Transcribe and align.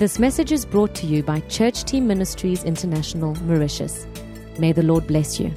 This 0.00 0.18
message 0.18 0.50
is 0.50 0.64
brought 0.64 0.94
to 0.94 1.06
you 1.06 1.22
by 1.22 1.40
Church 1.40 1.84
Team 1.84 2.06
Ministries 2.06 2.64
International, 2.64 3.34
Mauritius. 3.42 4.06
May 4.58 4.72
the 4.72 4.82
Lord 4.82 5.06
bless 5.06 5.38
you. 5.38 5.52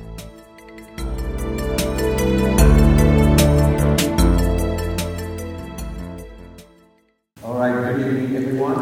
All 7.44 7.60
right, 7.60 7.96
good 7.96 8.08
evening, 8.08 8.36
everyone. 8.36 8.78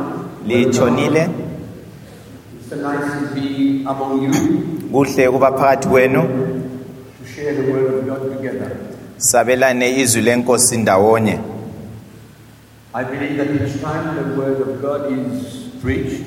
litshonile 0.47 1.23
It's 2.59 2.69
so 2.69 2.75
nice 2.75 3.29
to 3.29 3.35
be 3.35 3.83
among 3.85 4.23
you 4.23 4.31
kuhle 4.91 5.29
kuba 5.31 5.51
phakathi 5.51 5.87
kwenu 5.87 6.21
to 6.21 7.25
share 7.35 7.53
the 7.53 7.71
word 7.71 7.93
of 7.93 8.05
God 8.05 8.37
together. 8.37 8.71
sabelane 9.17 9.99
izwi 10.01 10.21
lenkosi 10.21 10.77
ndawonye 10.77 11.39
I 12.93 13.03
believe 13.05 13.37
that 13.37 13.49
each 13.49 13.81
time 13.81 14.15
the 14.15 14.35
word 14.41 14.61
of 14.61 14.81
God 14.81 15.11
is 15.11 15.43
preached, 15.81 16.25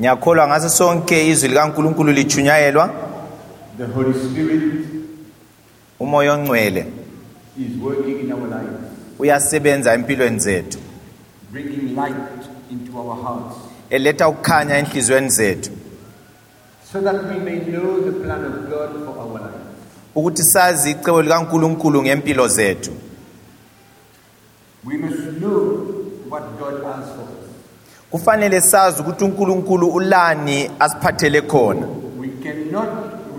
ngiyakholwa 0.00 0.48
ngaso 0.48 0.68
sonke 0.68 1.28
izwi 1.28 1.48
likankulunkulu 1.48 2.12
lichunyayelwa 2.12 2.90
the 3.78 3.86
Holy 3.86 4.12
Spirit 4.14 4.86
umoya 6.00 6.32
ongcwele. 6.32 6.86
is 7.58 7.76
working 7.82 8.20
in 8.20 8.32
our 8.32 8.48
lives, 8.48 8.86
uyasebenza 9.18 9.94
empilweni 9.94 10.38
zethu. 10.38 10.78
bringing 11.52 11.94
light 11.94 12.14
into 12.70 12.98
our 12.98 13.16
hearts, 13.22 13.56
eletha 13.90 14.28
ukukhanya 14.28 14.78
enhliziyweni 14.78 15.28
zethu. 15.30 15.70
So 16.92 17.00
that 17.00 17.24
we 17.24 17.38
may 17.38 17.58
know 17.58 18.00
the 18.00 18.12
plan 18.24 18.44
of 18.44 18.70
God 18.70 19.04
for 19.04 19.18
our 19.20 19.40
lives. 19.40 19.64
ukuthi 20.14 20.42
sazi 20.42 20.90
icebo 20.90 21.22
likankulunkulu 21.22 22.02
ngempilo 22.02 22.48
zethu. 22.48 22.90
We 24.84 24.96
must 24.98 25.38
know 25.40 25.92
what 26.28 26.42
God 26.58 26.84
has 26.84 27.06
for 27.16 27.22
us. 27.22 27.46
Kufanele 28.20 28.60
sazi 28.60 29.02
ukuthi 29.02 29.24
unkulunkulu 29.24 29.88
ulani 29.88 30.70
asiphathele 30.80 31.40
khona 31.42 31.86
We 32.20 32.28
cannot 32.42 32.88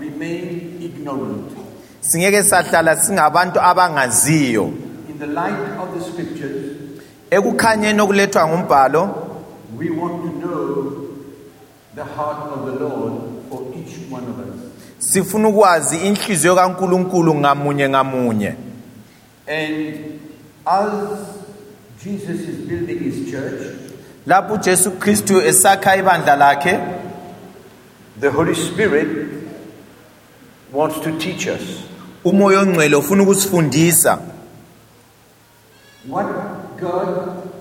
remain 0.00 0.78
ignorant. 0.80 1.50
singeke 2.00 2.42
sahlala 2.42 2.96
singabantu 2.96 3.60
abangaziyo 3.60 4.64
In 5.08 5.18
the 5.18 5.26
light 5.26 5.78
of 5.82 5.88
the 5.98 6.04
scriptures, 6.10 6.76
ekukhanyeni 7.30 8.00
okulethwa 8.00 8.48
ngumbhalo 8.48 9.02
we 9.78 9.90
want 9.90 10.22
to 10.22 10.30
know 10.46 10.92
the 11.94 12.04
heart 12.04 12.52
of 12.52 12.64
the 12.66 12.84
Lord 12.84 13.12
for 13.50 13.60
each 13.74 13.98
one 14.12 14.22
of 14.24 14.38
us. 14.38 14.60
sifuna 14.98 15.48
ukwazi 15.48 15.96
inhliziyo 15.96 16.54
kankulunkulu 16.54 17.34
ngamunye 17.34 17.88
ngamunye 17.88 18.54
And 19.48 20.20
as 20.66 21.18
Jesus 22.04 22.40
is 22.48 22.56
building 22.68 22.98
his 22.98 23.30
church, 23.30 23.62
lapho 24.28 24.54
ujesu 24.54 24.90
kristu 24.90 25.40
esakha 25.42 25.96
ibandla 25.96 26.36
lakhe 26.36 26.78
the 28.20 28.28
Holy 28.30 28.54
Spirit 28.54 29.08
wants 30.72 31.00
to 31.00 31.10
teach 31.18 31.46
us 31.46 31.62
umoya 32.24 32.60
ongcwele 32.60 32.96
ufuna 32.96 33.22
ukusifundisa 33.22 34.18
what 36.08 36.26
God 36.80 37.08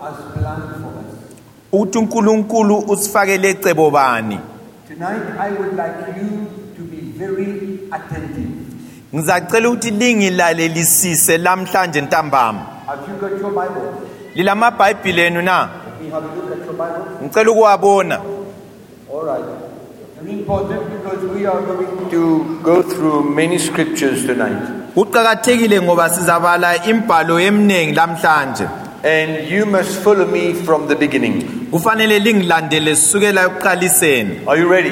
has 0.01 0.15
planned 0.33 0.71
for 0.81 0.91
us. 0.99 1.15
ukuthi 1.71 1.97
unkulunkulu 1.97 2.77
usifakele 2.79 3.49
ecebo 3.49 3.91
bani 3.91 4.39
Tonight, 4.87 5.23
I 5.39 5.49
would 5.51 5.75
like 5.75 6.21
you 6.21 6.47
to 6.77 6.81
be 6.83 7.01
very 7.17 7.79
attentive. 7.91 8.51
ngizacela 9.15 9.69
ukuthi 9.69 9.91
lingilalelisise 9.91 11.37
lamhlanje 11.37 12.01
ntambama 12.01 12.59
Have 12.87 13.01
you 13.11 13.17
got 13.19 13.31
your 13.41 13.51
Bible? 13.51 13.91
lilamabhayibhili 14.35 15.21
enu 15.21 15.41
na 15.41 15.69
Me 16.01 16.09
have 16.09 16.23
a 16.23 16.35
look 16.35 16.51
at 16.51 16.65
your 16.65 16.73
Bible. 16.73 17.05
ngicela 17.23 17.51
ukuwabona 17.51 18.19
All 19.13 19.23
right. 19.25 19.45
Very 20.21 20.33
important 20.39 20.81
because 20.91 21.23
we 21.35 21.45
are 21.45 21.61
going 21.61 22.09
to 22.09 22.59
go 22.63 22.81
through 22.83 23.23
many 23.35 23.57
scriptures 23.59 24.25
tonight. 24.25 24.61
kuqakathekile 24.95 25.81
ngoba 25.81 26.09
sizabala 26.09 26.85
imbhalo 26.85 27.39
eminingi 27.39 27.93
lamhlanje 27.95 28.67
And 29.03 29.47
you 29.49 29.65
must 29.65 29.99
follow 30.03 30.25
me 30.25 30.53
from 30.53 30.87
the 30.87 30.95
beginning. 30.95 31.67
kufanele 31.71 32.19
lingilandele 32.19 32.95
sisukela 32.95 33.41
ekuqaliseni 33.45 34.39
Are 34.47 34.59
you 34.61 34.69
ready? 34.69 34.91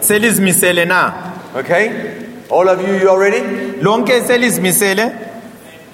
selizimisele 0.00 0.84
na 0.84 1.12
Okay? 1.56 1.90
All 2.50 2.68
of 2.68 2.80
you, 2.88 2.94
you 2.94 3.10
are 3.10 3.18
ready? 3.20 3.40
lonke 3.82 4.20
selizimisele 4.20 5.12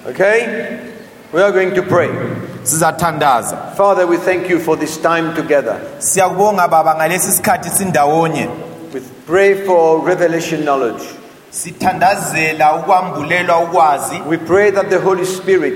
Okay? 0.09 0.79
We 1.33 1.41
are 1.41 1.51
going 1.51 1.73
to 1.75 1.81
pray. 1.81 2.09
Sizathandaza 2.63 3.57
Father, 3.77 4.05
we 4.07 4.17
thank 4.17 4.49
you 4.49 4.59
for 4.59 4.77
this 4.79 4.97
time 5.01 5.33
together. 5.35 5.77
siyakubonga 5.99 6.67
baba 6.67 6.95
ngalesi 6.95 7.31
sikhathi 7.31 7.69
sindawonye 7.69 8.47
We 8.93 9.01
pray 9.27 9.65
for 9.65 10.05
revelation 10.07 10.61
knowledge. 10.63 11.03
sithandazela 11.51 12.75
ukwambulelwa 12.75 13.59
ukwazi 13.59 14.21
We 14.29 14.37
pray 14.37 14.71
that 14.71 14.89
the 14.89 14.99
Holy 14.99 15.25
Spirit 15.25 15.73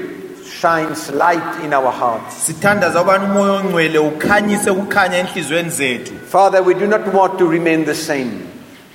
shines 0.61 1.09
light 1.11 1.63
in 1.65 1.73
our 1.73 1.91
hearts. 1.91 2.35
sithandaza 2.45 3.01
ukubana 3.01 3.23
umoya 3.25 3.51
ongcwele 3.53 3.99
ukhanyise 3.99 4.69
ukukhanya 4.69 5.17
enhliziyweni 5.17 5.69
zethu 5.69 6.13
Father, 6.31 6.61
we 6.63 6.73
do 6.73 6.87
not 6.87 7.13
want 7.13 7.37
to 7.39 7.47
remain 7.49 7.85
the 7.85 7.95
same. 7.95 8.31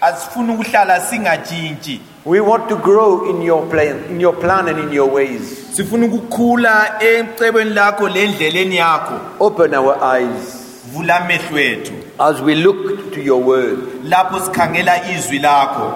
Asifuni 0.02 0.52
ukuhlala 0.52 1.00
singatshintshi 1.00 2.00
We 2.24 2.40
want 2.40 2.68
to 2.68 2.76
grow 2.76 3.28
in 3.30 3.42
your 3.42 3.66
plan, 3.68 4.04
in 4.08 4.20
your 4.20 4.32
plan 4.32 4.68
and 4.68 4.78
in 4.78 4.92
your 4.92 5.10
ways. 5.10 5.58
sifuna 5.76 6.06
ukukhula 6.06 7.02
ecebweni 7.02 7.70
lakho 7.74 8.08
lendleleni 8.08 8.76
yakho 8.76 9.20
Open 9.40 9.74
our 9.74 9.96
eyes 10.14 10.58
vula 10.94 11.16
amehlo 11.16 11.58
ethu 11.58 11.92
as 12.18 12.40
we 12.40 12.54
look 12.54 13.12
to 13.14 13.20
your 13.20 13.42
word. 13.42 13.78
lapho 14.04 14.40
sikhangela 14.40 15.10
izwi 15.10 15.38
lakho 15.38 15.92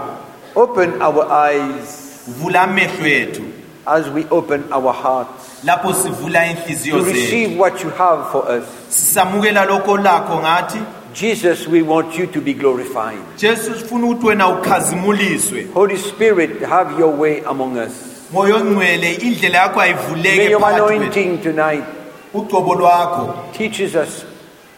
Open 0.56 1.02
our 1.02 1.32
eyes 1.32 2.20
vula 2.40 2.62
amehlo 2.62 3.06
ethu 3.06 3.42
as 3.86 4.08
we 4.08 4.26
open 4.30 4.64
our 4.72 4.92
hearts 4.92 5.64
lapho 5.64 5.92
sivula 5.92 6.46
inhliziyo 6.46 6.98
to 6.98 7.04
zethu 7.04 7.14
receive 7.20 7.58
what 7.60 7.84
you 7.84 7.90
have 7.90 8.24
for 8.32 8.42
us. 8.58 8.64
sisamukela 8.88 9.64
lokho 9.64 9.96
lakho 9.96 10.38
ngathi 10.40 10.78
Jesus, 11.16 11.66
we 11.66 11.80
want 11.80 12.18
you 12.18 12.26
to 12.26 12.40
be 12.42 12.52
glorified. 12.52 13.18
jesu 13.38 13.74
sifuna 13.74 14.06
ukuthi 14.06 14.26
wena 14.26 14.48
ukhazimuliswe 14.48 15.66
Holy 15.74 15.96
Spirit, 15.96 16.60
have 16.62 16.98
your 16.98 17.10
way 17.16 17.42
among 17.46 17.78
us. 17.78 17.92
moya 18.32 18.54
ongcwele 18.56 19.14
indlela 19.14 19.58
yakho 19.58 19.76
May 19.76 19.92
ayivuleke 19.92 20.50
your 20.50 20.60
phakathi 20.60 20.94
anointing 20.96 21.42
tonight 21.42 21.84
ugcobo 22.34 22.74
lwakho 22.74 23.52
teaches 23.52 23.94
us 23.94 24.24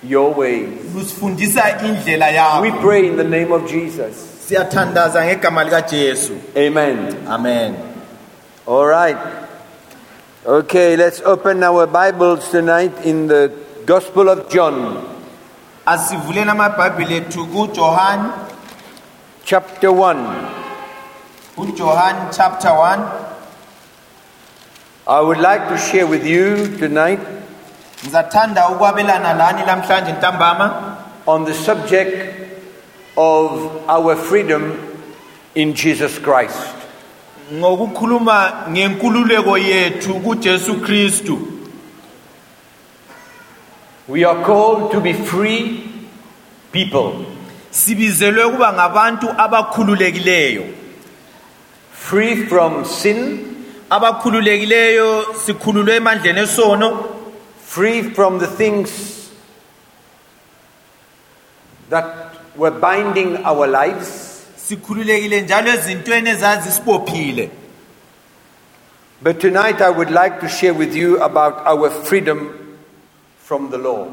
your 0.02 0.32
ways. 0.34 0.68
lusifundisa 0.94 1.62
indlela 1.84 2.26
We 2.62 2.70
yakho 2.70 2.80
pray 2.82 3.06
in 3.08 3.16
the 3.16 3.24
name 3.24 3.52
of 3.52 3.66
Jesus. 3.68 4.14
siyathandaza 4.48 5.24
ngegama 5.24 5.64
likajesu 5.64 6.32
Amen. 6.56 7.16
amen 7.28 7.74
All 8.66 8.86
right. 8.86 9.16
Okay, 10.46 10.94
let's 10.96 11.20
open 11.22 11.62
our 11.64 11.86
Bibles 11.86 12.50
tonight 12.50 12.92
in 13.04 13.26
the 13.28 13.50
Gospel 13.86 14.28
of 14.28 14.48
John, 14.50 15.02
asivuleni 15.92 16.50
amabhayibhile 16.50 17.16
ethu 17.16 17.46
kujohani 17.46 18.28
chapter 19.44 19.90
1. 19.90 20.16
ujohani 21.56 22.18
chapter 22.36 22.70
1 22.70 22.98
I 25.06 25.20
would 25.20 25.38
like 25.40 25.68
to 25.68 25.78
share 25.78 26.06
with 26.06 26.26
you 26.26 26.68
tonight 26.78 27.20
ngizathanda 28.04 28.68
ukwabelana 28.68 29.34
lani 29.34 29.62
lamhlanje 29.66 30.12
ntambama 30.12 30.96
on 31.26 31.44
the 31.44 31.54
subject 31.54 32.34
of 33.16 33.50
our 33.88 34.16
freedom 34.16 34.72
in 35.54 35.72
Jesus 35.74 36.12
Christ. 36.22 36.58
ngokukhuluma 37.54 38.52
ngenkululeko 38.70 39.58
yethu 39.58 40.14
kujesu 40.14 40.74
kristu 40.80 41.38
We 44.08 44.24
are 44.24 44.42
called 44.42 44.92
to 44.92 45.00
be 45.00 45.12
free 45.12 45.84
people, 46.72 47.26
sibizelwe 47.70 48.44
ukuba 48.44 48.72
ngabantu 48.72 49.28
abakhululekileyo. 49.38 50.74
Free 51.92 52.46
from 52.46 52.84
sin, 52.84 53.44
abakhululekileyo 53.90 55.34
sikhululwe 55.34 55.96
emandleni 55.96 56.40
esono. 56.40 57.04
Free 57.66 58.02
from 58.02 58.38
the 58.38 58.46
things 58.46 59.30
that 61.90 62.06
were 62.56 62.70
binding 62.70 63.44
our 63.44 63.66
lives. 63.66 64.24
sikhululekile 64.68 65.40
njalo 65.40 65.70
ezintweni 65.70 66.30
ezazisibophile 66.30 67.50
But 69.22 69.40
tonight 69.40 69.80
I 69.80 69.90
would 69.90 70.10
like 70.10 70.40
to 70.40 70.48
share 70.48 70.74
with 70.74 70.94
you 70.94 71.22
about 71.22 71.66
our 71.66 71.90
freedom 71.90 72.67
from 73.48 73.70
the 73.70 73.78
law. 73.78 74.06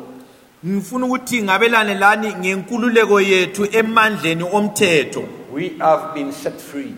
ngifuna 0.65 1.05
ukuthi 1.05 1.43
ngabelane 1.43 1.93
lani 1.93 2.33
ngenkululeko 2.35 3.21
yethu 3.21 3.67
emandleni 3.71 4.43
omthetho 4.53 5.23
We 5.53 5.69
have 5.79 6.13
been 6.13 6.31
set 6.31 6.61
free. 6.61 6.93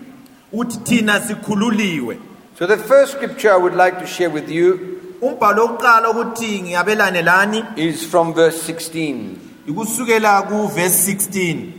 uthi 0.53 0.77
thina 0.83 1.19
sikhululiwe 1.19 2.17
So 2.59 2.65
the 2.67 2.77
first 2.77 3.11
scripture 3.13 3.51
I 3.53 3.57
would 3.57 3.75
like 3.75 3.99
to 3.99 4.05
share 4.07 4.29
with 4.29 4.49
you 4.49 4.79
umbhalo 5.21 5.65
wokuqala 5.65 6.09
ukuthi 6.09 6.61
ngiyabelane 6.61 7.21
lani 7.21 7.63
is 7.75 8.03
from 8.05 8.33
verse 8.33 8.71
16. 8.73 9.35
ikusukela 9.67 10.41
kuverse 10.41 11.11
16 11.13 11.73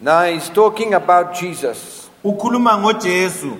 Now 0.00 0.24
he's 0.24 0.48
talking 0.50 0.94
about 0.94 1.34
Jesus. 1.40 2.08
ukhuluma 2.24 2.78
ngojesu 2.78 3.56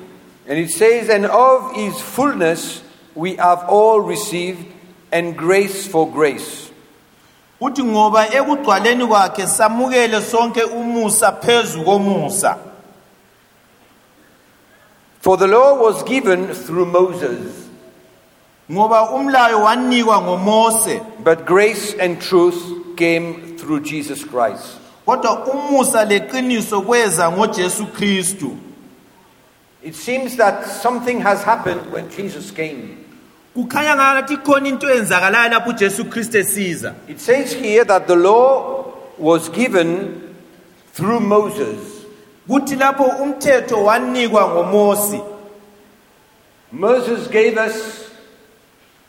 And 0.49 0.59
it 0.59 0.71
says, 0.71 1.09
And 1.09 1.26
of 1.26 1.75
his 1.76 2.00
fullness 2.00 2.83
we 3.15 3.37
have 3.37 3.65
all 3.69 4.00
received, 4.00 4.65
and 5.12 5.37
grace 5.37 5.87
for 5.89 6.11
grace. 6.11 6.71
uthi 7.61 7.83
ngoba 7.85 8.29
ekugcwaleni 8.35 9.07
kwakhe 9.07 9.47
samukele 9.47 10.21
sonke 10.23 10.62
umusa 10.65 11.33
phezu 11.33 11.83
komusa 11.85 12.57
For 15.21 15.37
the 15.37 15.47
law 15.47 15.75
was 15.83 16.03
given 16.05 16.47
through 16.55 16.87
Moses, 16.87 17.69
ngoba 18.73 19.11
umlayo 19.11 19.61
wanikwa 19.62 20.23
ngomose 20.23 21.01
but 21.25 21.45
grace 21.45 21.95
and 22.01 22.21
truth 22.21 22.97
came 22.97 23.57
through 23.59 23.81
Jesus 23.81 24.25
Christ. 24.25 24.65
kodwa 25.07 25.45
umusa 25.47 26.05
leqiniso 26.05 26.83
kweza 26.83 27.31
ngojesu 27.33 27.87
kristu 27.87 28.57
It 29.83 29.95
seems 29.95 30.37
that 30.37 30.67
something 30.67 31.21
has 31.21 31.43
happened 31.43 31.91
when 31.93 32.11
Jesus 32.11 32.51
came. 32.51 32.99
Kukhanya 33.55 33.97
ngathi 33.97 34.37
khona 34.37 34.69
into 34.69 34.87
eyenzakalayo 34.87 35.50
lapho 35.50 35.70
ujesu 35.70 36.05
kristu 36.05 36.38
esiza. 36.38 36.94
It 37.08 37.20
says 37.20 37.52
here 37.52 37.85
that 37.85 38.06
the 38.06 38.17
law 38.17 38.93
was 39.19 39.49
given 39.49 40.35
through 40.93 41.20
Moses, 41.20 42.05
kuthi 42.49 42.76
lapho 42.76 43.05
umthetho 43.05 43.85
wanikwa 43.85 44.49
ngomosi. 44.49 45.20
Moses 46.73 47.26
gave 47.29 47.58
us, 47.58 48.11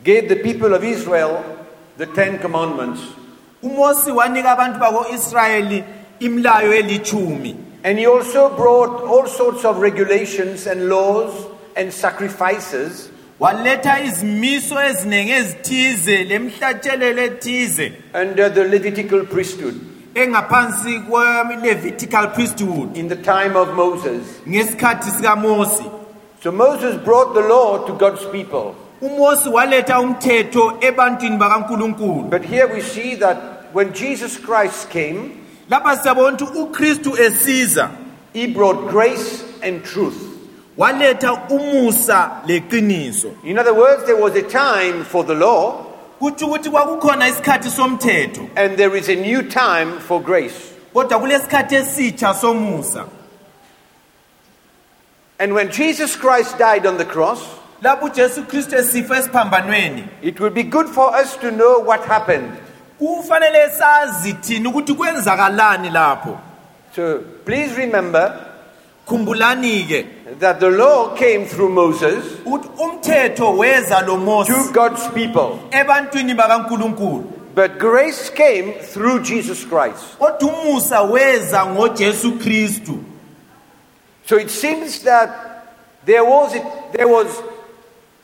gave 0.03 0.27
the 0.29 0.37
people 0.37 0.73
of 0.73 0.83
Israel 0.83 1.43
the 1.97 2.07
Ten 2.07 2.39
Commandments. 2.39 3.01
umosi 3.63 4.11
wanika 4.11 4.51
abantu 4.51 4.79
bako-israyeli 4.79 5.83
imlayo 6.19 6.73
elithumi 6.73 7.55
And 7.83 7.99
he 7.99 8.07
also 8.07 8.49
brought 8.55 9.03
all 9.03 9.27
sorts 9.27 9.65
of 9.65 9.77
regulations 9.77 10.65
and 10.67 10.89
laws 10.89 11.45
and 11.75 11.93
sacrifices 11.93 13.10
waletha 13.41 13.99
izimiso 14.03 14.75
eziningi 14.89 15.31
ezithize 15.31 16.23
lemhlatshelelo 16.23 17.21
ethize 17.21 17.91
under 18.21 18.53
the 18.53 18.63
Levitical 18.63 19.21
priesthood 19.25 19.75
engaphansi 20.15 20.99
kwe-levitical 21.09 22.27
priesthood 22.35 22.97
in 22.97 23.07
the 23.09 23.15
time 23.15 23.55
of 23.55 23.67
Moses. 23.75 24.21
ngesikhathi 24.49 25.09
sikamosi 25.11 25.83
So 26.43 26.51
Moses 26.51 26.95
brought 27.05 27.33
the 27.33 27.41
law 27.41 27.85
to 27.87 27.93
God's 27.93 28.25
people. 28.31 28.75
umosi 29.01 29.49
waletha 29.49 29.99
umthetho 29.99 30.77
ebantwini 30.81 31.37
bakankulunkulu 31.37 32.29
But 32.29 32.45
here 32.45 32.67
we 32.73 32.81
see 32.81 33.15
that 33.15 33.37
when 33.73 33.93
Jesus 33.93 34.37
Christ 34.37 34.89
came, 34.89 35.19
lapha 35.69 35.97
siyabona 35.97 36.37
ukuthi 36.37 36.59
ukristu 36.59 37.17
esiza 37.21 37.89
he 38.33 38.47
brought 38.47 38.89
grace 38.91 39.43
and 39.63 39.83
truth. 39.83 40.30
Waletha 40.81 41.33
umusa 41.49 42.31
leqiniso 42.47 43.31
In 43.43 43.59
other 43.59 43.73
words, 43.73 44.05
there 44.05 44.15
was 44.21 44.35
a 44.35 44.43
time 44.43 45.03
for 45.03 45.23
the 45.23 45.33
law, 45.35 45.85
kutsho 46.19 46.47
ukuthi 46.47 46.69
kwakukhona 46.69 47.27
isikhathi 47.27 47.69
somthetho 47.69 48.49
and 48.55 48.77
there 48.77 48.95
is 48.97 49.09
a 49.09 49.15
new 49.15 49.41
time 49.43 49.99
for 49.99 50.21
grace. 50.21 50.73
kodwa 50.93 51.19
kulesikhathi 51.19 51.75
esitsha 51.75 52.33
somusa 52.33 53.05
And 55.39 55.53
when 55.55 55.71
Jesus 55.71 56.15
Christ 56.15 56.59
died 56.59 56.85
on 56.85 56.97
the 56.97 57.05
cross, 57.05 57.41
lapho 57.81 58.05
ujesu 58.05 58.43
kristu 58.43 58.75
esifa 58.75 59.17
esiphambanweni 59.17 60.03
it 60.21 60.39
would 60.39 60.53
be 60.53 60.63
good 60.63 60.87
for 60.87 61.15
us 61.15 61.35
to 61.37 61.51
know 61.51 61.79
what 61.79 62.05
happened. 62.05 62.51
kufanele 62.99 63.69
sazi 63.69 64.33
thina 64.33 64.69
ukuthi 64.69 64.93
kwenzakalani 64.93 65.89
lapho 65.89 66.37
So 66.95 67.19
please 67.45 67.73
remember 67.77 68.50
khumbulani-ke. 69.05 70.39
That 70.39 70.59
the 70.59 70.69
law 70.69 71.15
came 71.15 71.45
through 71.45 71.69
Moses 71.69 72.25
ukuthi 72.45 72.69
umthetho 72.77 73.57
weza 73.57 74.01
lo 74.07 74.17
mosi 74.17 74.47
to 74.47 74.73
God's 74.73 75.07
people, 75.09 75.59
ebantwini 75.71 76.35
bakankulunkulu. 76.35 77.39
But 77.53 77.79
grace 77.79 78.29
came 78.29 78.73
through 78.73 79.23
Jesus 79.23 79.65
Christ. 79.65 80.17
kodwa 80.17 80.53
umusa 80.53 81.01
weza 81.01 81.65
ngojesu 81.65 82.31
kristu. 82.39 83.03
So 84.25 84.37
it 84.37 84.49
seems 84.49 85.03
that 85.03 85.67
there 86.05 86.23
was, 86.23 86.53
there 86.93 87.07
was 87.07 87.27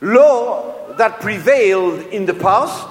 law 0.00 0.74
that 0.96 1.20
prevailed 1.20 2.06
in 2.12 2.26
the 2.26 2.34
past, 2.34 2.88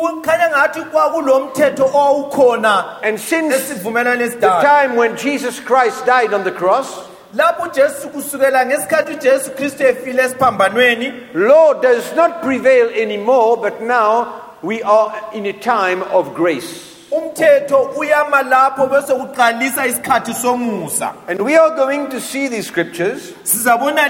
kukhanya 0.00 0.48
ngathi 0.48 0.80
kwakulo 0.82 1.52
owawukhona 1.84 3.02
and 3.02 3.20
since 3.20 3.68
the 3.68 3.74
esidala 3.74 4.62
time 4.62 4.96
when 4.96 5.16
Jesus 5.16 5.60
Christ 5.60 6.06
died 6.06 6.32
on 6.32 6.44
the 6.44 6.50
cross, 6.50 6.88
lapho 7.34 7.62
ujesu 7.62 8.08
kusukela 8.08 8.66
ngesikhathi 8.66 9.12
ujesu 9.12 9.50
kristu 9.50 9.86
efile 9.86 10.22
esiphambanweni 10.22 11.12
law 11.34 11.74
does 11.74 12.14
not 12.16 12.40
prevail 12.42 12.88
anymore, 12.88 13.56
but 13.58 13.82
now 13.82 14.26
we 14.62 14.82
are 14.82 15.12
in 15.34 15.46
a 15.46 15.52
time 15.52 16.02
of 16.02 16.34
grace. 16.34 16.88
umthetho 17.10 17.90
uyama 17.96 18.42
lapho 18.42 18.86
bese 18.86 19.12
kuqalisa 19.14 19.86
isikhathi 19.86 20.32
somusa 20.32 21.12
And 21.28 21.42
we 21.42 21.54
are 21.54 21.76
going 21.76 22.08
to 22.08 22.20
see 22.20 22.48
these 22.48 22.66
scriptures. 22.66 23.32
sizabona 23.44 24.08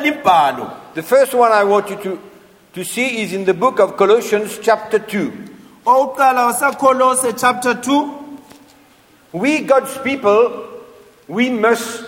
The 0.95 1.03
first 1.03 1.35
one 1.35 1.51
I 1.51 1.65
want 1.65 1.91
you 1.91 1.97
to, 1.97 2.21
to 2.75 2.85
see 2.85 3.23
is 3.23 3.33
in 3.33 3.47
the 3.47 3.55
book 3.55 3.81
of 3.81 3.97
Colossians, 3.97 4.61
chapter 4.63 5.01
2. 5.01 5.52
Chapter 7.37 7.75
2 7.75 8.23
We, 9.33 9.63
God's 9.63 9.97
people, 9.99 10.69
we 11.27 11.49
must 11.51 12.05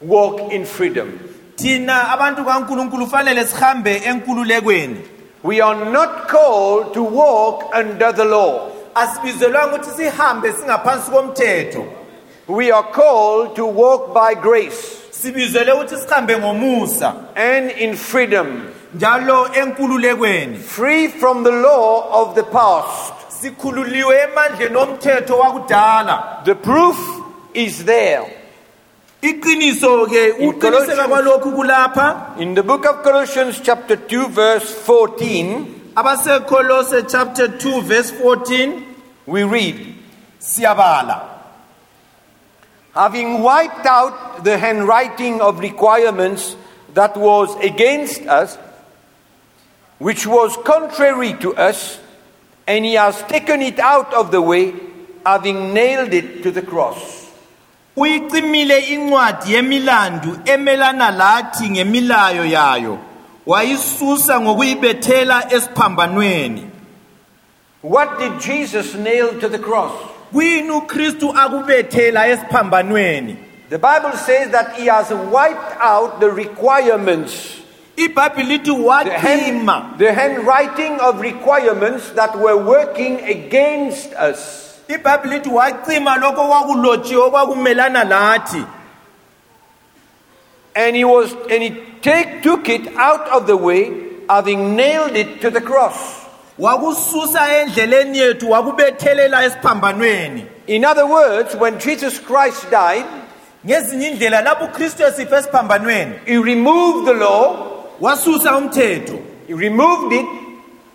walk 0.00 0.52
in 0.52 0.64
freedom. 0.64 1.18
thina 1.56 2.10
abantu 2.12 2.44
kankulunkulu 2.44 3.06
fanele 3.06 3.44
sihambe 3.44 4.00
enkululekweni. 4.04 5.00
We 5.42 5.60
are 5.60 5.90
not 5.92 6.28
called 6.28 6.94
to 6.94 7.02
walk 7.02 7.74
under 7.74 8.12
the 8.12 8.24
law. 8.24 8.70
asibizelwanga 8.94 9.76
ukuthi 9.76 9.90
sihambe 9.90 10.52
singaphansi 10.52 11.10
komthetho. 11.10 11.84
We 12.46 12.70
are 12.70 12.92
called 12.92 13.56
to 13.56 13.66
walk 13.66 14.14
by 14.14 14.34
grace 14.34 14.98
sibizele 15.10 15.72
ukuthi 15.72 15.96
sihambe 15.96 16.36
ngomusa. 16.36 17.14
and 17.36 17.70
in 17.72 17.96
freedom, 17.96 18.72
njalo 18.94 19.48
enkululekweni 19.54 20.58
free 20.58 21.08
from 21.08 21.44
the 21.44 21.50
law 21.50 22.08
of 22.22 22.34
the 22.34 22.42
past. 22.42 23.12
sikhululiwe 23.42 24.16
emandleni 24.22 24.76
omthetho 24.76 25.38
wakudala 25.38 26.42
The 26.44 26.54
proof 26.54 26.96
is 27.54 27.84
there. 27.84 28.22
iqiniso 29.22 30.06
ke 30.06 30.38
In 30.38 30.48
uqiniseka 30.48 31.08
kwalokhu 31.08 31.52
kulapha 31.52 32.34
In 32.38 32.54
the 32.54 32.62
book 32.62 32.84
of 32.86 33.02
Colossians, 33.02 33.60
chapter 33.60 33.96
2, 33.96 34.28
verse 34.28 34.74
14, 34.74 35.92
abasekholose 35.96 37.02
chapter 37.10 37.48
2 37.48 37.82
verse 37.82 38.10
14 38.12 38.84
we 39.26 39.42
read, 39.44 39.94
siyabala 40.40 41.20
Having 42.94 43.42
wiped 43.42 43.86
out 43.86 44.42
the 44.44 44.58
handwriting 44.58 45.40
of 45.40 45.60
requirements 45.60 46.56
that 46.94 47.16
was 47.16 47.54
against 47.62 48.22
us, 48.22 48.58
which 49.98 50.26
was 50.26 50.56
contrary 50.64 51.34
to 51.34 51.54
us, 51.56 51.98
and 52.66 52.84
he 52.84 52.94
has 52.94 53.20
taken 53.24 53.62
it 53.62 53.78
out 53.78 54.12
of 54.14 54.30
the 54.30 54.40
way, 54.40 54.74
having 55.26 55.74
nailed 55.74 56.12
it 56.14 56.42
to 56.42 56.50
the 56.50 56.62
cross. 56.62 57.26
uyicimile 57.96 58.78
incwadi 58.80 59.52
yemilandu 59.54 60.38
emelana 60.44 61.10
lathi 61.10 61.70
ngemilayo 61.70 62.44
yayo 62.46 62.98
wayisusa 63.46 64.40
ngokuyibethela 64.40 65.52
esiphambanweni 65.52 66.70
What 67.82 68.18
did 68.18 68.40
Jesus 68.40 68.94
nail 68.94 69.40
to 69.40 69.48
the 69.48 69.58
cross? 69.58 69.92
kuyini 70.32 70.70
ukristu 70.70 71.32
akubethela 71.36 72.28
esiphambanweni 72.28 73.36
The 73.70 73.78
Bible 73.78 74.12
says 74.16 74.50
that 74.50 74.76
he 74.76 74.86
has 74.86 75.10
wiped 75.10 75.76
out 75.80 76.20
the 76.20 76.30
requirements, 76.30 77.60
ibhayibhile 78.04 78.48
lithi 78.48 78.64
the, 78.64 78.72
wacima 78.72 79.82
hand, 79.82 79.98
the 79.98 80.12
handwriting 80.12 81.00
of 81.00 81.20
requirements 81.20 82.10
that 82.10 82.38
were 82.38 82.56
working 82.56 83.20
against 83.24 84.12
us. 84.14 84.80
ibhayibhile 84.88 85.34
lithi 85.38 85.50
wacima 85.50 86.16
lokho 86.16 86.42
okwakulotshiwe 86.42 87.22
okwakumelana 87.22 88.04
lathi 88.04 88.64
And 90.76 90.94
he 90.94 91.04
was 91.04 91.32
and 91.50 91.62
he 91.62 91.70
take, 92.02 92.42
took 92.42 92.68
it 92.68 92.86
out 92.96 93.26
of 93.30 93.48
the 93.48 93.56
way, 93.56 93.90
having 94.28 94.76
nailed 94.76 95.16
it 95.16 95.40
to 95.40 95.50
the 95.50 95.60
cross. 95.60 96.24
wakususa 96.58 97.48
endleleni 97.60 98.18
yethu 98.18 98.50
wakubethelela 98.50 99.44
esiphambanweni 99.44 100.46
In 100.66 100.84
other 100.84 101.06
words, 101.06 101.56
when 101.56 101.78
Jesus 101.78 102.18
Christ 102.18 102.70
died, 102.70 103.04
ngezinye 103.66 104.08
indlela 104.10 104.42
lapho 104.42 104.64
ukristu 104.64 105.02
esifa 105.04 105.38
esiphambanweni 105.38 106.12
he 106.26 106.36
removed 106.36 107.06
the 107.08 107.14
law, 107.14 107.77
wasusa 108.00 108.56
umthetho. 108.56 109.20
He 109.46 109.54
removed 109.54 110.12
it, 110.12 110.26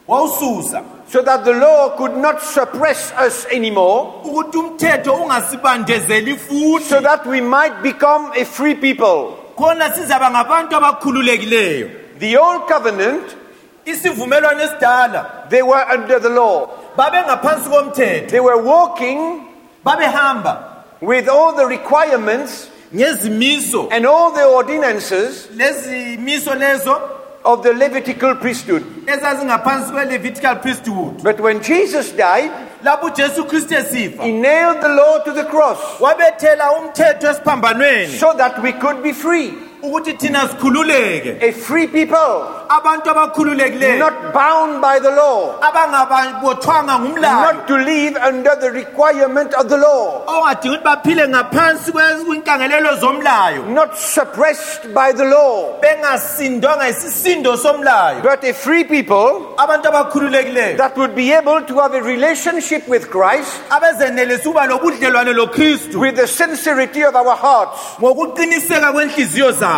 wawususa. 0.08 0.84
so 1.08 1.22
that 1.22 1.46
the 1.46 1.54
law 1.54 1.96
could 1.98 2.18
not 2.18 2.42
suppress 2.42 3.12
us 3.12 3.46
anymore, 3.52 4.22
ukuthi 4.26 4.58
umthetho 4.58 5.14
ungasibandezeli 5.14 6.36
futhi. 6.36 6.82
so 6.84 7.02
that 7.02 7.26
we 7.26 7.42
might 7.42 7.84
become 7.84 8.32
a 8.36 8.46
free 8.46 8.76
people. 8.76 9.38
khona 9.58 9.92
sizaba 9.94 10.30
ngabantu 10.32 10.76
abakhululekileyo. 10.76 12.20
The 12.20 12.38
old 12.38 12.68
covenant, 12.68 13.36
isivumelwano 13.86 14.62
esidala. 14.62 15.50
they 15.50 15.62
were 15.62 15.84
under 15.92 16.20
the 16.20 16.30
law. 16.30 16.68
komthetho. 16.96 18.30
They 18.30 18.40
were 18.40 18.62
walking 18.62 19.48
babehamba 19.86 21.02
with 21.02 21.28
all 21.28 21.56
the 21.56 21.66
requirements 21.66 22.70
ngezimiso 22.96 23.88
and 23.92 24.06
all 24.06 24.32
the 24.34 24.44
ordinances 24.46 25.48
lezimiso 25.56 26.54
lezo 26.56 27.02
of 27.46 27.62
the 27.64 27.74
Levitical 27.74 28.36
priesthood. 28.36 28.84
ezazingaphansi 29.08 29.92
kwe-levitical 29.92 30.56
priesthood 30.62 31.22
But 31.24 31.40
when 31.42 31.62
Jesus 31.62 32.12
died, 32.12 32.52
lapho 32.84 33.06
ujesu 33.08 33.46
kristu 33.46 33.74
esifa 33.76 34.24
he 34.24 34.32
nailed 34.32 34.82
the 34.82 34.88
law 34.90 35.20
to 35.26 35.32
the 35.34 35.44
cross 35.44 35.78
wabethela 36.00 36.72
umthetho 36.72 37.30
esiphambanweni 37.32 38.18
so 38.18 38.34
that 38.34 38.62
we 38.64 38.72
could 38.74 39.04
be 39.04 39.12
free. 39.14 39.54
Ukuthi 39.84 40.18
thina 40.18 40.48
sikhululeke. 40.48 41.44
A 41.44 41.52
free 41.52 41.88
people, 41.88 42.48
abantu 42.70 43.10
abakhululekileyo. 43.12 44.00
not 44.00 44.34
bound 44.34 44.82
by 44.82 44.98
the 45.00 45.12
law, 45.12 45.60
abangabothwanga 45.60 47.00
ngumlayo. 47.00 47.54
not 47.54 47.68
to 47.68 47.76
live 47.76 48.16
under 48.18 48.56
the 48.56 48.72
requirement 48.72 49.54
of 49.56 49.68
the 49.68 49.78
law, 49.78 50.24
ukuthi 50.26 50.78
baphile 50.84 51.28
ngaphansi 51.28 51.92
kwinkangelelo 51.92 52.98
zomlayo. 53.00 53.68
not 53.70 53.98
suppressed 53.98 54.94
by 54.94 55.12
the 55.12 55.26
law, 55.26 55.80
bengasindwanga 55.82 56.88
isisindo 56.90 57.58
somlayo. 57.58 58.24
But 58.24 58.44
a 58.46 58.54
free 58.54 58.86
people 58.86 59.54
abantu 59.58 59.92
abakhululekileyo. 59.92 60.78
that 60.78 60.96
would 60.98 61.14
be 61.14 61.34
able 61.34 61.62
to 61.62 61.80
have 61.80 61.94
a 61.94 62.02
relationship 62.02 62.88
with 62.88 63.10
Christ 63.10 63.52
abezenelisa 63.70 64.46
ukuba 64.46 64.68
lokristu. 65.34 66.00
with 66.00 66.16
the 66.16 66.28
sincerity 66.28 67.04
of 67.04 67.16
our 67.16 67.36
hearts. 67.36 68.00
ngokuqiniseka 68.00 68.94
kwenhliziyo 68.94 69.52
zabo 69.52 69.73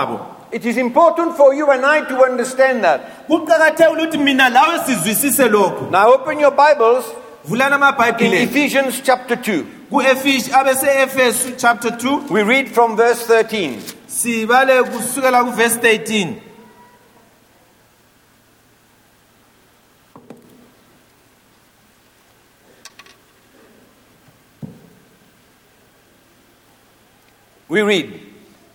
It 0.52 0.66
is 0.66 0.78
important 0.78 1.36
for 1.36 1.54
you 1.54 1.70
and 1.72 1.86
I 1.86 2.02
to 2.08 2.24
understand 2.24 2.84
that. 2.84 3.28
kuqakathekile 3.28 3.88
ukuthi 4.08 4.18
mina 4.18 4.50
lawe 4.50 4.80
sizwisise 4.86 5.50
lokhu 5.50 5.90
Now 5.92 6.14
open 6.14 6.40
your 6.40 6.52
Bibles 6.52 7.06
vulani 7.48 7.76
in 7.76 7.82
amabhayibhile 7.82 8.44
Ephesians 8.44 9.02
chapter 9.02 9.36
2. 9.36 9.66
ku-efesu 9.90 10.52
abese-efesu 10.52 11.58
chapter 11.58 11.92
2 11.92 12.28
We 12.32 12.44
read 12.44 12.70
from 12.70 12.96
verse 12.98 13.26
13. 13.28 13.80
sibale 14.08 14.84
kusukela 14.84 15.44
kuvesi 15.44 15.80
13 15.80 16.34
We 27.68 27.82
read, 27.82 28.20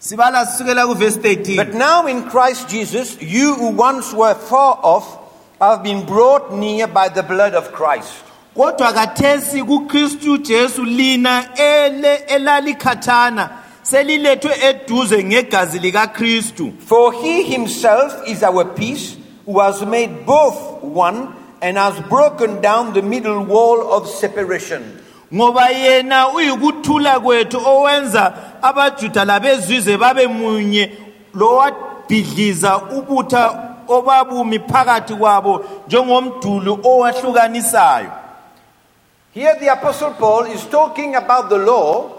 sibala 0.00 0.47
sisukela 0.47 0.87
kuvesi 0.87 1.19
13 1.19 1.57
But 1.57 1.75
now 1.75 2.07
in 2.07 2.23
Christ 2.30 2.69
Jesus, 2.69 3.21
you 3.21 3.54
who 3.54 3.69
once 3.69 4.14
were 4.14 4.35
far 4.35 4.78
off 4.83 5.19
have 5.61 5.83
been 5.83 6.07
brought 6.07 6.54
near 6.54 6.87
by 6.87 7.09
the 7.11 7.23
blood 7.23 7.54
of 7.54 7.71
Christ. 7.73 8.12
kodwa 8.57 8.92
kathesi 8.92 9.62
kukristu 9.62 10.38
jesu 10.38 10.85
lina 10.85 11.45
ele 11.57 12.14
elalikhathana 12.14 13.50
selilethwe 13.83 14.52
eduze 14.62 15.25
ngegazi 15.25 15.78
likakristu 15.78 16.73
For 16.87 17.12
he 17.12 17.42
himself 17.42 18.12
is 18.26 18.42
our 18.42 18.64
peace, 18.64 19.16
who 19.47 19.61
has 19.61 19.83
made 19.83 20.26
both 20.26 20.83
one 20.83 21.28
and 21.62 21.76
has 21.76 22.00
broken 22.09 22.61
down 22.62 22.92
the 22.95 23.02
middle 23.02 23.45
wall 23.45 23.92
of 23.92 24.09
separation. 24.09 24.83
Ngoba 25.34 25.68
yena 25.68 26.28
uyikuthula 26.28 27.20
kwethu 27.20 27.60
owenza 27.66 28.32
abajuda 28.62 29.25
labezizwe 29.25 29.96
babe 29.96 30.26
munye. 30.26 30.92
Lowabhidliza 31.34 32.78
ubutha 32.78 33.62
obabumi 33.88 34.58
phakathi 34.58 35.14
kwabo 35.14 35.64
njengomduli 35.87 36.70
owahlukanisayo. 36.84 38.10
Here 39.32 39.54
the 39.60 39.68
Apostle 39.68 40.10
Paul 40.18 40.46
is 40.46 40.64
talking 40.66 41.14
about 41.14 41.49
the 41.49 41.58
law 41.58 42.10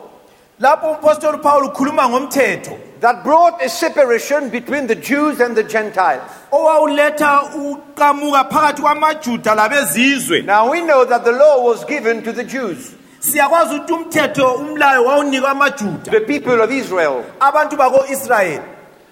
lapho 0.60 0.92
umpostoli 0.92 1.38
upawulo 1.38 1.68
ukhuluma 1.68 2.10
ngomthetho 2.10 2.78
that 3.02 3.24
brought 3.24 3.62
a 3.62 3.68
separation 3.70 4.50
between 4.50 4.88
the 4.88 4.96
Jews 4.96 5.40
and 5.42 5.56
the 5.58 5.64
Gentiles. 5.64 6.22
owawuletha 6.52 7.42
uqamuka 7.44 8.44
phakathi 8.44 8.82
kwamajuda 8.82 9.56
labezizwe. 9.56 10.46
Now 10.46 10.72
we 10.72 10.82
know 10.82 11.04
that 11.06 11.26
the 11.26 11.32
law 11.32 11.64
was 11.64 11.84
given 11.86 12.24
to 12.24 12.32
the 12.32 12.44
Jews, 12.44 12.94
siyakwazi 13.22 13.76
ukuthi 13.76 13.94
umthetho 13.94 14.52
umlayo 14.54 15.06
wawunikwa 15.06 15.50
amajuda 15.50 16.12
the 16.12 16.20
people 16.20 16.62
of 16.62 16.72
Israel. 16.72 17.24
abantu 17.40 17.76
bako-israyeli 17.78 18.62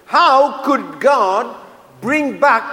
How 0.06 0.62
could 0.64 0.84
God 1.00 1.46
bring 2.02 2.40
back 2.40 2.64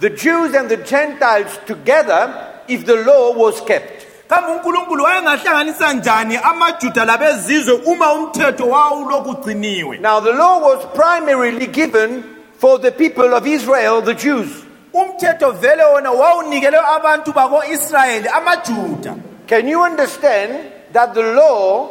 the 0.00 0.10
Jews 0.10 0.54
and 0.54 0.68
the 0.68 0.76
Gentiles 0.76 1.58
together 1.66 2.28
if 2.68 2.84
the 2.86 2.96
law 3.04 3.32
was 3.32 3.60
kept? 3.64 4.06
kambe 4.28 4.52
unkulunkulu 4.52 5.04
wayengahlanganisa 5.04 5.92
njani 5.92 6.36
amajuda 6.42 7.04
labezizwe 7.04 7.74
uma 7.74 8.12
umthetho 8.12 8.68
wawulokhu 8.68 9.30
ugciniwe 9.30 9.98
Now, 9.98 10.20
the 10.20 10.32
law 10.32 10.58
was 10.60 10.78
primarily 10.94 11.66
given 11.66 12.24
for 12.58 12.78
the 12.80 12.90
people 12.90 13.34
of 13.34 13.46
Israel, 13.46 14.02
the 14.02 14.14
Jews. 14.14 14.48
umthetho 14.92 15.50
vele 15.50 15.84
wona 15.84 16.10
wawunikelwe 16.10 16.80
abantu 16.96 17.32
bako-israyeli 17.32 18.28
amajuda 18.28 19.14
Can 19.46 19.68
you 19.68 19.82
understand 19.82 20.54
that 20.92 21.14
the 21.14 21.22
law 21.22 21.88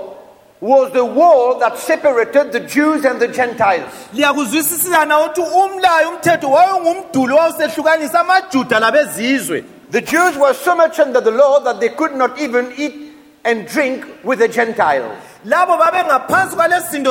was 0.62 0.92
the 0.94 1.04
wall 1.06 1.58
that 1.60 1.78
separated 1.80 2.52
the 2.52 2.60
Jews 2.60 3.06
and 3.06 3.20
the 3.20 3.28
Gentiles? 3.28 3.92
liyakuzwisisana 4.14 5.20
ukuthi 5.20 5.42
umlayo 5.42 6.10
umthetho 6.10 6.52
wayengumduli 6.52 7.34
wawusehlukanisa 7.34 8.20
amajuda 8.20 8.80
labezizwe 8.80 9.64
The 9.92 10.02
Jews 10.02 10.38
were 10.38 10.54
so 10.54 10.76
much 10.76 11.00
under 11.00 11.20
the 11.24 11.32
law 11.32 11.60
that 11.64 11.80
they 11.82 11.90
could 11.90 12.16
not 12.16 12.40
even 12.40 12.72
eat 12.78 13.11
and 13.44 13.68
drink 13.68 14.06
with 14.24 14.40
the 14.40 14.48
Gentiles. 14.48 15.18
labo 15.46 15.78
babengaphansi 15.78 16.56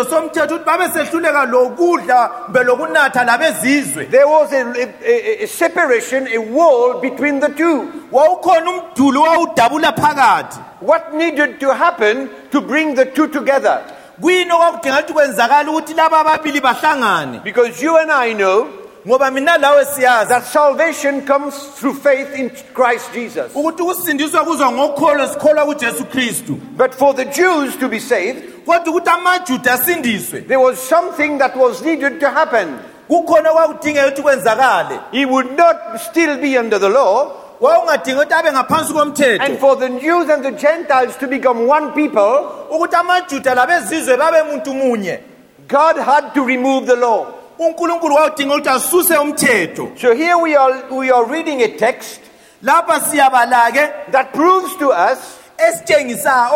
somthetho 0.09 0.55
ukuthi 0.57 0.65
babesehluleka 0.65 1.45
lokudla 1.51 2.29
kumbe 2.47 2.65
lokunatha 2.65 3.25
labezizwe 3.25 4.05
There 4.11 4.27
was 4.27 4.53
a, 4.53 4.63
a- 4.63 4.95
a- 5.05 5.43
a 5.45 5.47
separation, 5.47 6.29
a 6.29 6.39
wall 6.39 7.01
between 7.01 7.41
the 7.41 7.49
two. 7.49 7.91
wawukhona 8.13 8.71
umduli 8.71 9.19
wawudabula 9.19 9.93
phakathi 9.93 10.59
What 10.81 11.13
needed 11.15 11.59
to 11.61 11.75
happen 11.75 12.31
to 12.53 12.61
bring 12.61 12.95
the 12.95 13.07
two 13.07 13.27
together? 13.29 13.83
kuyini 14.21 14.53
okwakudinga 14.53 15.03
ukuthi 15.09 15.71
ukuthi 15.71 15.95
laba 15.95 16.21
ababili 16.21 16.61
bahlangane 16.61 17.43
Because 17.43 17.83
you 17.83 17.97
and 17.99 18.13
I 18.13 18.33
know 18.35 18.69
ngoba 19.07 19.31
mina 19.31 19.59
lawe 19.59 19.85
siyazi 19.85 20.29
that 20.29 20.45
salvation 20.45 21.27
comes 21.27 21.55
through 21.79 21.95
faith 21.95 22.35
in 22.39 22.51
Christ 22.75 23.13
Jesus. 23.15 23.53
ukuthi 23.55 23.83
ukusindiswa 23.83 24.45
kuzwa 24.45 24.73
ngokholo 24.73 25.27
sikholwa 25.29 25.65
kujesu 25.67 26.05
kristu 26.05 26.53
But 26.77 26.95
for 26.95 27.15
the 27.15 27.25
Jews 27.25 27.77
to 27.77 27.89
be 27.89 28.01
saved, 28.01 28.65
kodwa 28.67 28.95
ukuthi 28.95 29.11
amajuda 29.11 29.73
asindiswe 29.73 30.41
there 30.41 30.61
was 30.61 30.79
something 30.89 31.39
that 31.39 31.57
was 31.57 31.83
needed 31.83 32.21
to 32.21 32.31
happen. 32.31 32.79
kukhona 33.09 33.51
okwakudingeka 33.51 34.07
ukuthi 34.07 34.23
kwenzakale 34.23 35.01
He 35.13 35.25
would 35.27 35.57
not 35.57 35.77
still 36.11 36.37
be 36.39 36.59
under 36.59 36.79
the 36.79 36.89
law, 36.89 37.33
wawungadinga 37.61 38.21
ukuthi 38.21 38.35
abe 38.35 38.53
ngaphansi 38.53 38.91
and 38.91 38.99
komthetho 38.99 39.59
for 39.59 39.77
the 39.77 39.89
Jews 39.89 40.29
and 40.29 40.45
the 40.45 40.53
Gentiles 40.53 41.17
to 41.17 41.27
become 41.27 41.67
one 41.67 41.93
people, 41.93 42.49
ukuthi 42.71 42.97
amajuda 42.97 43.55
labezizwe 43.55 44.17
babe 44.17 44.43
muntu 44.43 44.75
munye 44.75 45.21
God 45.69 45.97
had 45.97 46.35
to 46.35 46.45
remove 46.45 46.87
the 46.87 46.97
law. 46.97 47.40
Unkulunkulu 47.61 48.15
ukuthi 48.15 48.69
asuse 48.69 49.19
umthetho. 49.19 49.93
So 49.99 50.15
here 50.15 50.39
we 50.39 50.57
are, 50.57 50.95
we 50.95 51.11
are 51.11 51.27
reading 51.27 51.63
a 51.63 51.77
text 51.77 52.21
lapha 52.63 53.01
siyabala-ke 53.01 54.11
that 54.13 54.33
proves 54.33 54.77
to 54.77 54.91
us 54.91 55.40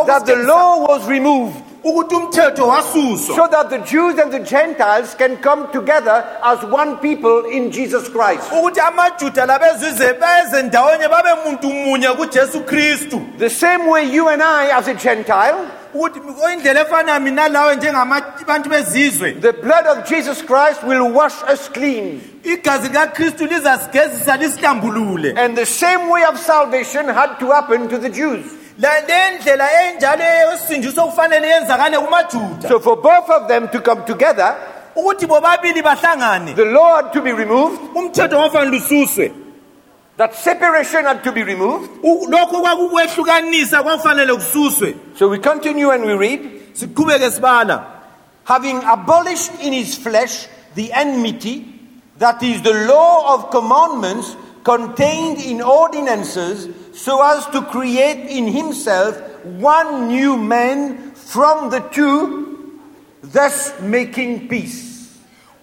that 0.07 0.23
the 0.27 0.37
law 0.37 0.87
was 0.87 1.07
removed 1.09 1.55
ukuthi 1.85 2.15
umthetho 2.17 2.67
wasuswa 2.69 3.37
so 3.37 3.47
that 3.49 3.69
the 3.71 3.79
Jews 3.79 4.19
and 4.19 4.33
the 4.33 4.39
Gentiles 4.39 5.15
can 5.19 5.37
come 5.37 5.69
together 5.73 6.25
as 6.43 6.59
one 6.65 6.97
people 6.97 7.45
in 7.51 7.71
Jesus 7.71 8.09
Christ. 8.09 8.51
ukuthi 8.53 8.81
amajuda 8.81 9.47
labezizwe 9.47 10.13
beze 10.15 10.63
ndawonye 10.63 11.09
babe 11.09 11.29
muntu 11.45 11.69
munye 11.73 12.09
kujesu 12.09 12.61
kristu 12.61 13.21
The 13.39 13.51
same 13.51 13.87
way 13.91 14.05
you 14.15 14.29
and 14.29 14.43
I, 14.43 14.71
as 14.79 14.89
a 14.89 14.95
Gentile, 14.95 15.55
ukuthi 15.95 16.21
indlela 16.53 16.81
efanayo 16.81 17.21
mina 17.21 17.49
lawe 17.49 17.77
njengabantu 17.77 18.69
bezizwe 18.71 19.33
the 19.33 19.53
blood 19.53 19.87
of 19.87 20.09
Jesus 20.09 20.43
Christ 20.43 20.83
will 20.83 21.13
wash 21.13 21.43
us 21.53 21.69
clean. 21.73 22.21
igazi 22.45 22.89
likakristu 22.89 23.47
lizasigezisa 23.47 24.37
lisihlambulule 24.37 25.35
And 25.37 25.57
the 25.57 25.67
same 25.67 26.09
way 26.11 26.25
of 26.25 26.39
salvation 26.39 27.09
had 27.09 27.39
to 27.41 27.51
happen 27.53 27.89
to 27.89 27.99
the 27.99 28.09
Jews. 28.11 28.45
La- 28.79 29.01
le 29.01 29.39
ndlela 29.39 29.69
enjalo 29.85 30.25
yosindiso 30.25 31.05
kufanele 31.07 31.49
yenzakale 31.49 31.99
kumajuda 31.99 32.69
So 32.69 32.81
for 32.81 32.97
both 32.97 33.31
of 33.31 33.49
them 33.49 33.69
to 33.69 33.81
come 33.81 34.03
together, 34.05 34.57
ukuthi 34.97 35.27
bobabili 35.27 35.83
bahlangane 35.83 36.55
the 36.55 36.65
law 36.65 36.97
had 36.97 37.13
to 37.13 37.21
be 37.23 37.33
removed, 37.33 37.81
umthetho 37.95 38.39
wafanele 38.39 38.77
ususwe 38.77 39.33
That 40.17 40.35
separation 40.37 41.05
had 41.07 41.25
to 41.25 41.33
be 41.33 41.43
removed. 41.43 41.91
U- 42.03 42.27
lokho 42.31 42.61
kwakukwehlukanisa 42.61 43.83
kwakufanele 43.83 44.35
kususwe 44.35 44.95
So 45.19 45.29
we 45.29 45.39
continue 45.39 45.91
and 45.91 46.05
we 46.05 46.15
read. 46.15 46.41
having 48.45 48.83
abolished 48.85 49.53
in 49.63 49.73
his 49.73 49.97
flesh 49.97 50.47
the 50.75 50.93
enmity, 50.93 51.65
that 52.19 52.43
is 52.43 52.63
the 52.63 52.75
law 52.87 53.35
of 53.35 53.51
commandments 53.51 54.37
contained 54.65 55.39
in 55.41 55.61
ordinances, 55.63 56.69
so 56.93 57.23
as 57.23 57.47
to 57.47 57.63
create 57.63 58.31
in 58.31 58.47
himself 58.47 59.17
one 59.45 60.09
new 60.09 60.37
man 60.37 61.13
from 61.13 61.71
the 61.71 61.81
two, 61.81 62.81
thus 63.23 63.79
making 63.81 64.49
peace. 64.49 64.95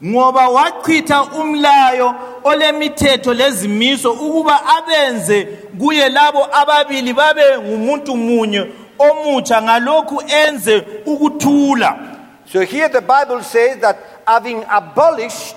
ngoba 0.04 0.50
wachitha 0.50 1.24
umlayo 1.24 2.16
olemithetho 2.44 3.34
lezimiso 3.34 4.12
ukuba 4.12 4.60
abenze 4.78 5.46
kuye 5.80 6.10
labo 6.10 6.48
ababili 6.56 7.14
babe 7.14 7.58
ngumuntu 7.60 8.18
munye 8.18 8.72
omutsha 9.00 9.62
ngalokhu 9.62 10.24
enze 10.28 10.84
ukuthula 11.06 12.18
So 12.52 12.66
here 12.66 12.90
the 12.90 13.02
Bible 13.02 13.44
says 13.44 13.78
that 13.78 13.98
having 14.28 14.66
abolished 14.70 15.56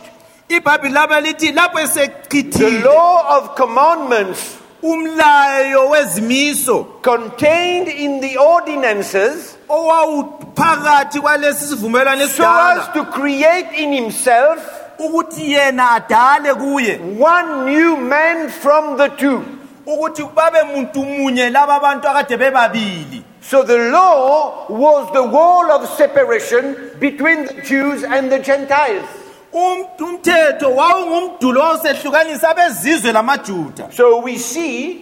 ibhayibhili 0.49 0.95
laba 0.95 1.21
lithi 1.21 1.53
lapho 1.53 1.79
the 2.51 2.83
law 2.85 3.39
of 3.39 3.55
commandments 3.57 4.59
umlayo 4.83 5.89
wezimiso 5.89 6.85
contained 7.03 7.89
in 7.89 8.21
the 8.21 8.37
ordinances, 8.37 9.57
owawuphakathi 9.69 11.21
kwalesi 11.21 11.67
sivumelwano 11.67 12.27
so 12.29 12.45
as 12.45 12.93
to 12.93 13.05
create 13.05 13.73
in 13.79 13.93
himself 13.93 14.59
ukuthi 14.99 15.53
yena 15.53 15.91
adale 15.91 16.55
kuye 16.55 17.01
one 17.19 17.65
new 17.65 17.97
man 17.97 18.51
from 18.51 18.97
the 18.99 19.09
two. 19.09 19.43
ukuthi 19.87 20.23
babe 20.35 20.63
muntu 20.75 21.05
munye 21.05 21.51
laba 21.51 21.75
abantu 21.77 22.09
akade 22.09 22.37
bebabili 22.37 23.25
So 23.41 23.63
the 23.63 23.91
law 23.91 24.65
was 24.71 25.13
the 25.13 25.23
wall 25.23 25.71
of 25.71 25.87
separation 25.99 26.93
between 26.99 27.45
the 27.45 27.61
Jews 27.61 28.03
and 28.03 28.33
the 28.33 28.39
Gentiles. 28.39 29.07
Um- 29.55 29.87
umthetho 30.09 30.75
wawungumdulo 30.75 31.61
owawusehlukanisa 31.61 32.51
abezizwe 32.51 33.13
lamajuda. 33.13 33.89
So 33.97 34.19
we 34.21 34.37
see 34.39 34.95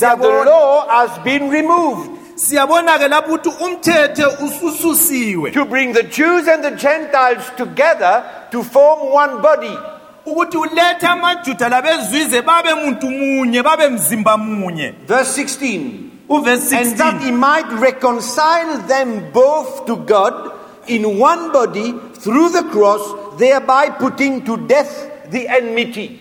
that 0.00 0.18
the 0.20 0.26
Siyabona- 0.28 0.44
law 0.46 0.88
has 0.88 1.10
been 1.24 1.50
removed 1.50 2.10
siyabona-ke 2.36 3.08
lapho 3.08 3.32
ukuthi 3.34 3.48
umthetho 3.64 4.28
usususiwe. 4.44 5.50
to 5.52 5.64
bring 5.64 5.92
the 5.92 6.02
Jews 6.02 6.46
and 6.48 6.62
the 6.64 6.70
Gentiles 6.72 7.44
together 7.56 8.22
to 8.50 8.62
form 8.62 9.10
one 9.12 9.40
body. 9.42 9.78
ukuthi 10.26 10.56
ulethe 10.58 11.06
amajuda 11.06 11.68
labezizwe 11.68 12.42
babe 12.42 12.74
muntu 12.74 13.06
munye 13.10 13.62
babe 13.62 13.88
mzimba 13.88 14.36
munye. 14.36 14.94
Verse 15.06 15.32
16. 15.32 16.10
uvesi 16.28 16.76
And 16.76 16.96
that 16.98 17.14
16 17.14 17.18
he 17.20 17.30
might 17.30 17.70
reconcile 17.80 18.78
them 18.88 19.30
both 19.32 19.86
to 19.86 19.96
God 19.96 20.52
in 20.86 21.04
one 21.20 21.50
body 21.52 21.94
through 22.22 22.48
the 22.50 22.62
cross, 22.72 23.00
thereby 23.38 23.90
putting 23.90 24.44
to 24.44 24.56
death 24.56 25.08
the 25.30 25.48
enmity. 25.48 26.18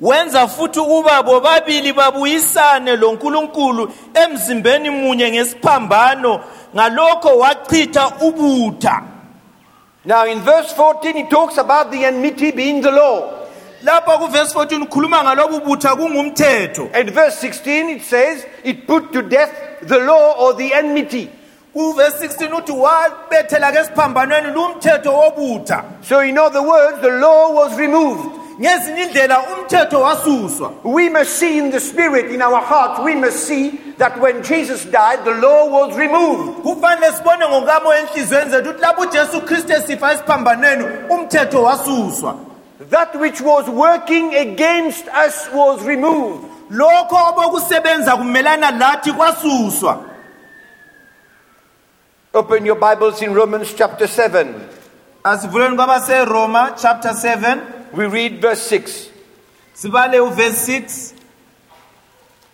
wenza 0.00 0.48
futhi 0.48 0.80
ukuba 0.80 1.22
bobabili 1.22 1.92
babuyisane 1.92 2.96
lonkulunkulu 2.96 3.92
emzimbeni 4.14 4.90
munye 4.90 5.30
ngesiphambano 5.30 6.40
ngalokho 6.74 7.38
wachitha 7.38 8.12
ubutha 8.20 9.02
Now, 10.04 10.24
in 10.26 10.38
verse 10.40 10.72
14, 10.72 11.16
he 11.16 11.24
talks 11.24 11.56
about 11.58 11.90
the 11.90 12.04
enmity 12.04 12.52
being 12.52 12.80
the 12.80 12.90
law. 12.92 13.46
lapha 13.82 14.18
kuvesi 14.18 14.54
14 14.54 14.82
ukhuluma 14.82 15.22
ngalobu 15.24 15.60
butha 15.60 15.96
kungumthetho 15.96 16.90
And 16.94 17.10
verse 17.10 17.38
16, 17.38 17.88
it 17.90 18.02
says, 18.02 18.46
it 18.64 18.86
put 18.86 19.12
to 19.12 19.22
death 19.22 19.50
the 19.82 19.98
law 19.98 20.34
or 20.38 20.54
the 20.54 20.74
enmity. 20.74 21.30
Kuvesi 21.76 22.26
16 22.28 22.54
uthi 22.58 22.72
wabethela 22.72 23.72
ke 23.72 23.78
esiphambanweni 23.78 24.50
lumthetho 24.54 25.12
wobutha 25.12 25.84
So, 26.02 26.20
in 26.20 26.38
other 26.38 26.62
words, 26.62 27.00
the 27.02 27.10
law 27.10 27.52
was 27.52 27.78
removed. 27.78 28.24
ngezinye 28.60 29.02
indlela 29.02 29.40
umthetho 29.42 30.00
wasuswa 30.00 30.70
We 30.84 31.08
must 31.10 31.30
see 31.38 31.58
in 31.58 31.70
the 31.70 31.80
spirit, 31.80 32.30
in 32.34 32.40
our 32.42 32.60
hearts, 32.62 33.00
we 33.04 33.14
must 33.14 33.46
see 33.46 33.70
that 33.98 34.18
when 34.20 34.42
Jesus 34.42 34.84
died, 34.86 35.24
the 35.24 35.34
law 35.34 35.66
was 35.68 35.96
removed. 35.98 36.62
kufanele 36.62 37.12
sibone 37.12 37.48
ngokamoya 37.48 38.00
enhliziyweni 38.00 38.50
zethu 38.50 38.70
ukuthi 38.70 38.80
lapho 38.82 39.02
ujesu 39.02 39.40
kristu 39.40 39.72
esifa 39.72 40.12
esiphambanweni 40.12 40.84
umthetho 41.10 41.62
wasuswa 41.62 42.34
That 42.90 43.14
which 43.20 43.40
was 43.40 43.68
working 43.68 44.34
against 44.34 45.04
us 45.26 45.48
was 45.54 45.82
removed. 45.84 46.44
lokho 46.70 47.16
obokusebenza 47.28 48.16
kumelana 48.16 48.70
lathi 48.70 49.12
kwasuswa 49.12 49.98
Open 52.36 52.66
your 52.66 52.76
Bibles 52.76 53.22
in 53.22 53.32
Romans 53.32 53.72
chapter 53.72 54.06
7. 54.06 54.54
As 55.24 55.44
asivuleni 55.44 55.74
kwabaseroma 55.76 56.76
chapter 56.80 57.14
7 57.14 57.62
We 57.94 58.06
read 58.06 58.42
verse 58.42 58.60
6. 58.68 59.08
sibale 59.74 60.20
uvesi 60.20 60.80
6 60.82 61.14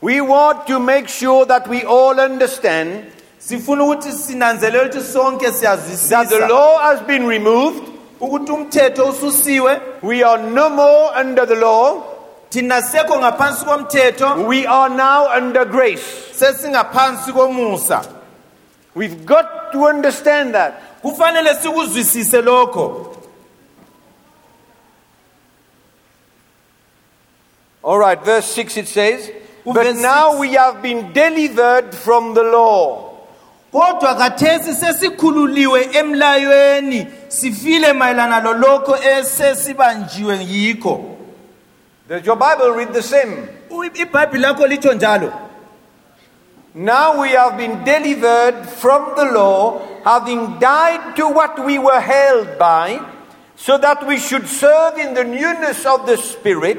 We 0.00 0.20
want 0.20 0.66
to 0.68 0.78
make 0.78 1.08
sure 1.08 1.44
that 1.46 1.66
we 1.68 1.82
all 1.82 2.20
understand 2.20 3.06
sifuna 3.38 3.84
ukuthi 3.84 4.12
sinanzelele 4.12 4.84
ukuthi 4.88 5.00
sonke 5.00 5.40
that 5.46 5.52
the 5.52 5.58
siyazwisisa 5.58 6.48
law 6.48 6.78
has 6.78 7.00
been 7.00 7.26
removed. 7.26 7.82
ukuthi 8.20 8.52
umthetho 8.52 9.04
ususiwe 9.06 9.80
We 10.02 10.22
are 10.22 10.38
no 10.50 10.70
more 10.70 11.10
under 11.20 11.44
the 11.46 11.56
law. 11.56 12.02
thina 12.50 12.82
sekho 12.82 13.18
ngaphansi 13.18 13.64
komthetho 13.64 14.46
We 14.46 14.64
are 14.64 14.88
now 14.88 15.26
under 15.36 15.64
grace. 15.64 16.04
sesingaphansi 16.34 17.32
komusa 17.32 18.21
We've 18.94 19.24
got 19.26 19.72
to 19.72 19.86
understand 19.86 20.54
that. 20.54 20.74
kufanele 21.02 21.54
sikuzwisise 21.54 22.42
lokho 22.42 23.16
All 27.84 27.98
right, 27.98 28.22
verse 28.24 28.46
6 28.54 28.76
it 28.76 28.88
says, 28.88 29.30
But 29.64 29.96
now 29.96 30.38
we 30.38 30.52
have 30.54 30.82
been 30.82 31.12
delivered 31.12 31.94
from 31.94 32.34
the 32.34 32.42
law. 32.44 33.08
kodwa 33.72 34.14
khathesi 34.14 34.74
sesikhululiwe 34.74 35.88
emlayweni 35.92 37.06
sifile 37.28 37.92
mayelana 37.92 38.40
lolokho 38.40 38.96
esesibanjiwe 38.96 40.44
yikho 40.44 41.16
Does 42.08 42.26
your 42.26 42.36
Bible 42.36 42.70
read 42.72 42.92
the 42.92 43.02
same? 43.02 43.48
U- 43.70 43.84
lakho 44.38 44.66
litsho 44.66 44.92
njalo 44.94 45.32
Now 46.74 47.20
we 47.20 47.28
have 47.30 47.58
been 47.58 47.84
delivered 47.84 48.66
from 48.66 49.14
the 49.14 49.26
law, 49.26 49.86
having 50.04 50.58
died 50.58 51.16
to 51.16 51.28
what 51.28 51.62
we 51.62 51.78
were 51.78 52.00
held 52.00 52.58
by, 52.58 52.98
so 53.56 53.76
that 53.76 54.06
we 54.06 54.18
should 54.18 54.46
serve 54.46 54.96
in 54.96 55.12
the 55.12 55.22
newness 55.22 55.84
of 55.84 56.06
the 56.06 56.16
Spirit 56.16 56.78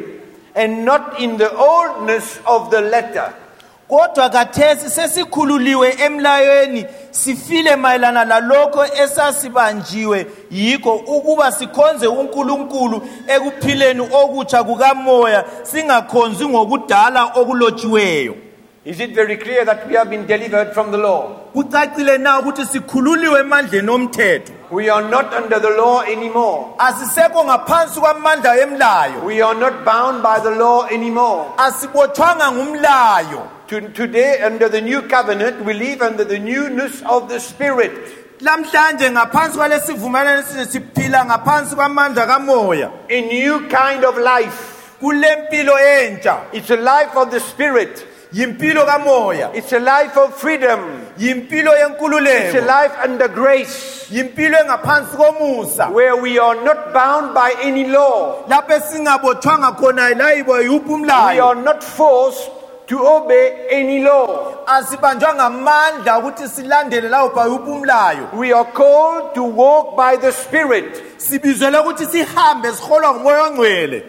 and 0.56 0.84
not 0.84 1.20
in 1.20 1.38
the 1.38 1.56
oldness 1.56 2.40
of 2.48 2.72
the 2.72 2.82
letter. 2.82 3.34
kodwa 3.90 4.30
khathesi 4.30 4.90
sesikhululiwe 4.90 5.96
emlayweni 6.06 6.86
sifile 7.12 7.76
mayelana 7.76 8.26
lalokho 8.26 8.86
esasibanjiwe 8.86 10.28
yikho 10.52 10.96
ukuba 10.96 11.52
sikhonze 11.52 12.08
unkulunkulu 12.08 13.08
ekuphileni 13.28 14.02
okutsha 14.02 14.64
kukamoya 14.64 15.44
singakhonzi 15.64 16.48
ngokudala 16.48 17.24
okulotshiweyo 17.24 18.36
Is 18.86 19.00
it 19.00 19.16
very 19.16 19.38
clear 19.38 19.64
that 19.64 19.88
we 19.88 19.94
have 19.96 20.10
been 20.10 20.26
delivered 20.28 20.74
from 20.74 20.92
the 20.92 20.98
law? 20.98 21.40
kucacile 21.54 22.18
na 22.18 22.40
ukuthi 22.40 22.66
sikhululiwe 22.66 23.40
emandleni 23.40 23.90
omthetho 23.90 24.52
We 24.72 24.90
are 24.90 25.08
not 25.10 25.34
under 25.34 25.60
the 25.60 25.70
law 25.70 26.02
anymore. 26.02 26.66
asisekho 26.78 27.44
ngaphansi 27.46 28.00
kwamandla 28.00 28.58
emlayo 28.62 29.24
We 29.26 29.42
are 29.42 29.56
not 29.60 29.86
bound 29.86 30.22
by 30.24 30.40
the 30.40 30.50
law 30.50 30.86
anymore. 30.92 31.46
asibotshwanga 31.58 32.52
ngumlayo 32.52 33.42
To- 33.68 33.82
Today, 33.94 34.44
under 34.46 34.68
the 34.70 34.82
new 34.82 35.02
covenant, 35.04 35.66
we 35.66 35.74
live 35.74 36.02
under 36.02 36.26
the 36.26 36.38
newness 36.40 37.02
of 37.06 37.30
the 37.30 37.40
Spirit. 37.40 37.92
lamhlanje 38.42 39.12
ngaphansi 39.12 39.58
kwalesivumelwano 39.58 40.40
esinye 40.40 40.66
siphila 40.66 41.26
ngaphansi 41.26 41.76
kwamandla 41.76 42.26
kamoya 42.26 42.90
A 43.10 43.22
new 43.22 43.60
kind 43.60 44.04
of 44.06 44.18
life. 44.18 44.58
kulempilo 45.00 45.74
entsha 45.80 46.38
It's 46.52 46.70
a 46.70 46.76
life 46.76 47.16
of 47.16 47.32
the 47.32 47.40
Spirit. 47.40 48.08
Yimpilo 48.34 48.86
kamoya 48.86 49.52
It's 49.54 49.72
a 49.74 49.80
life 49.80 50.18
of 50.18 50.34
freedom. 50.36 50.80
yimpilo 51.18 51.72
It's 51.76 52.56
a 52.56 52.62
life 52.66 52.92
under 53.04 53.28
grace 53.28 54.08
yimpilo 54.12 54.58
engaphansi 54.60 55.16
komusa 55.18 55.92
where 55.92 56.16
we 56.16 56.40
are 56.40 56.56
not 56.64 56.94
bound 56.94 57.34
by 57.34 57.54
any 57.62 57.86
law. 57.88 58.44
lapho 58.48 58.74
esingabotshwanga 58.74 59.76
khona 59.78 60.14
layibo 60.16 60.62
yuphi 60.62 61.34
We 61.34 61.40
are 61.40 61.56
not 61.56 61.84
forced 61.84 62.50
to 62.88 63.00
obey 63.08 63.68
any 63.70 64.04
law. 64.04 64.66
asibanjwa 64.68 65.34
ngamandla 65.36 66.20
ukuthi 66.20 66.48
silandele 66.48 67.10
lawo 67.10 67.30
bha 67.30 67.48
umlayo 67.48 68.30
We 68.34 68.52
are 68.54 68.66
called 68.66 69.36
to 69.36 69.44
walk 69.44 69.96
by 69.96 70.16
the 70.18 70.32
Spirit. 70.32 71.02
sibizwele 71.18 71.78
ukuthi 71.80 72.06
sihambe 72.06 72.72
siholwa 72.72 73.14
ngumoya 73.14 73.44
ongcwele 73.44 74.04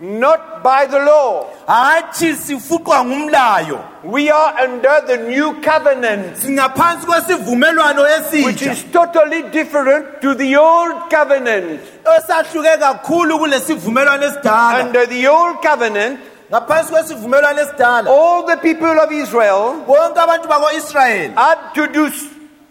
not 0.00 0.62
by 0.62 0.86
the 0.86 0.98
law. 0.98 1.46
hatshi 1.66 2.34
sifuqwa 2.34 3.04
ngumlayo 3.04 3.84
We 4.02 4.30
are 4.30 4.54
under 4.64 5.02
the 5.06 5.16
new 5.28 5.60
covenant, 5.60 6.36
singaphansi 6.38 7.06
kwesivumelwano 7.06 8.02
which 8.44 8.62
is 8.62 8.82
totally 8.92 9.42
different 9.50 10.20
to 10.22 10.34
the 10.34 10.56
old 10.56 11.10
covenant. 11.10 11.80
esahluke 12.18 12.78
kakhulu 12.78 13.38
kulesi 13.38 13.72
esidala 13.74 14.84
Under 14.84 15.06
the 15.06 15.26
old 15.28 15.60
covenant, 15.62 16.18
ngaphansi 16.50 16.92
kwesivumelwano 16.92 17.60
esidala 17.62 18.08
all 18.10 18.46
the 18.46 18.56
people 18.56 18.98
of 19.00 19.12
Israel 19.12 19.84
bonke 19.86 20.18
abantu 20.18 20.48
bako-israyeli 20.48 21.34
had 21.34 21.58
to 21.74 21.86
do 21.92 22.10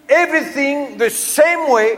everything 0.09 0.97
the 0.97 1.09
same 1.09 1.69
way. 1.69 1.97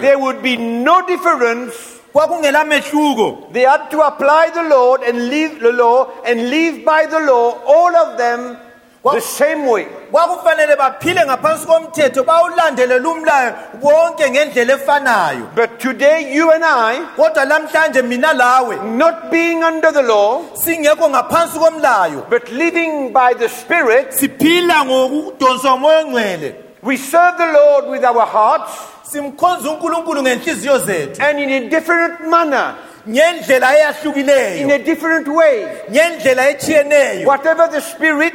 There 0.00 0.18
would 0.18 0.42
be 0.42 0.56
no 0.56 1.06
difference. 1.06 1.72
kwakungela 2.12 2.64
mehluko 2.64 3.52
They 3.52 3.62
had 3.62 3.90
to 3.90 4.00
apply 4.02 4.50
the 4.50 4.62
law 4.64 4.96
and 4.96 5.28
live 5.30 5.60
the 5.60 5.72
law 5.72 6.10
and 6.26 6.50
live 6.50 6.84
by 6.84 7.06
the 7.06 7.20
law, 7.20 7.58
all 7.66 7.96
of 7.96 8.18
them 8.18 8.56
the 9.04 9.20
same 9.20 9.66
way. 9.66 9.86
kwakufanele 10.12 10.76
baphile 10.76 11.24
ngaphansi 11.26 11.66
komthetho 11.66 12.24
bawulandelele 12.24 13.06
umlayo 13.08 13.54
bonke 13.80 14.30
ngendlela 14.30 14.74
efanayo. 14.74 15.54
But 15.54 15.80
today, 15.80 16.34
you 16.34 16.52
and 16.52 16.64
I, 16.64 17.00
kodwa 17.16 17.44
lamhlanje 17.44 18.02
mina 18.04 18.32
lawe 18.34 18.76
not 18.96 19.30
being 19.30 19.62
under 19.64 19.90
the 19.92 20.02
law, 20.02 20.42
singekho 20.54 21.08
ngaphansi 21.08 21.58
komlayo. 21.58 22.28
but 22.28 22.50
living 22.52 23.12
by 23.12 23.32
the 23.32 23.48
Spirit, 23.48 24.10
siphila 24.12 24.84
ngokudonswa 24.84 25.70
ngumoya 25.76 26.04
ongcwele 26.04 26.54
we 26.82 26.96
serve 26.96 27.38
the 27.38 27.52
Lord 27.52 27.88
with 27.90 28.04
our 28.04 28.26
hearts 28.26 28.92
simkhonza 29.12 29.70
unkulunkulu 29.70 30.22
ngenhliziyo 30.22 30.78
zethu 30.78 31.22
and 31.22 31.38
in 31.38 31.50
a 31.50 31.70
different 31.70 32.20
manner, 32.28 32.74
ngendlela 33.08 34.58
in 34.60 34.70
a 34.70 34.78
different 34.78 35.28
way. 35.28 35.66
ngendlela 35.90 37.24
Whatever 37.26 37.68
the 37.68 37.80
Spirit 37.80 38.32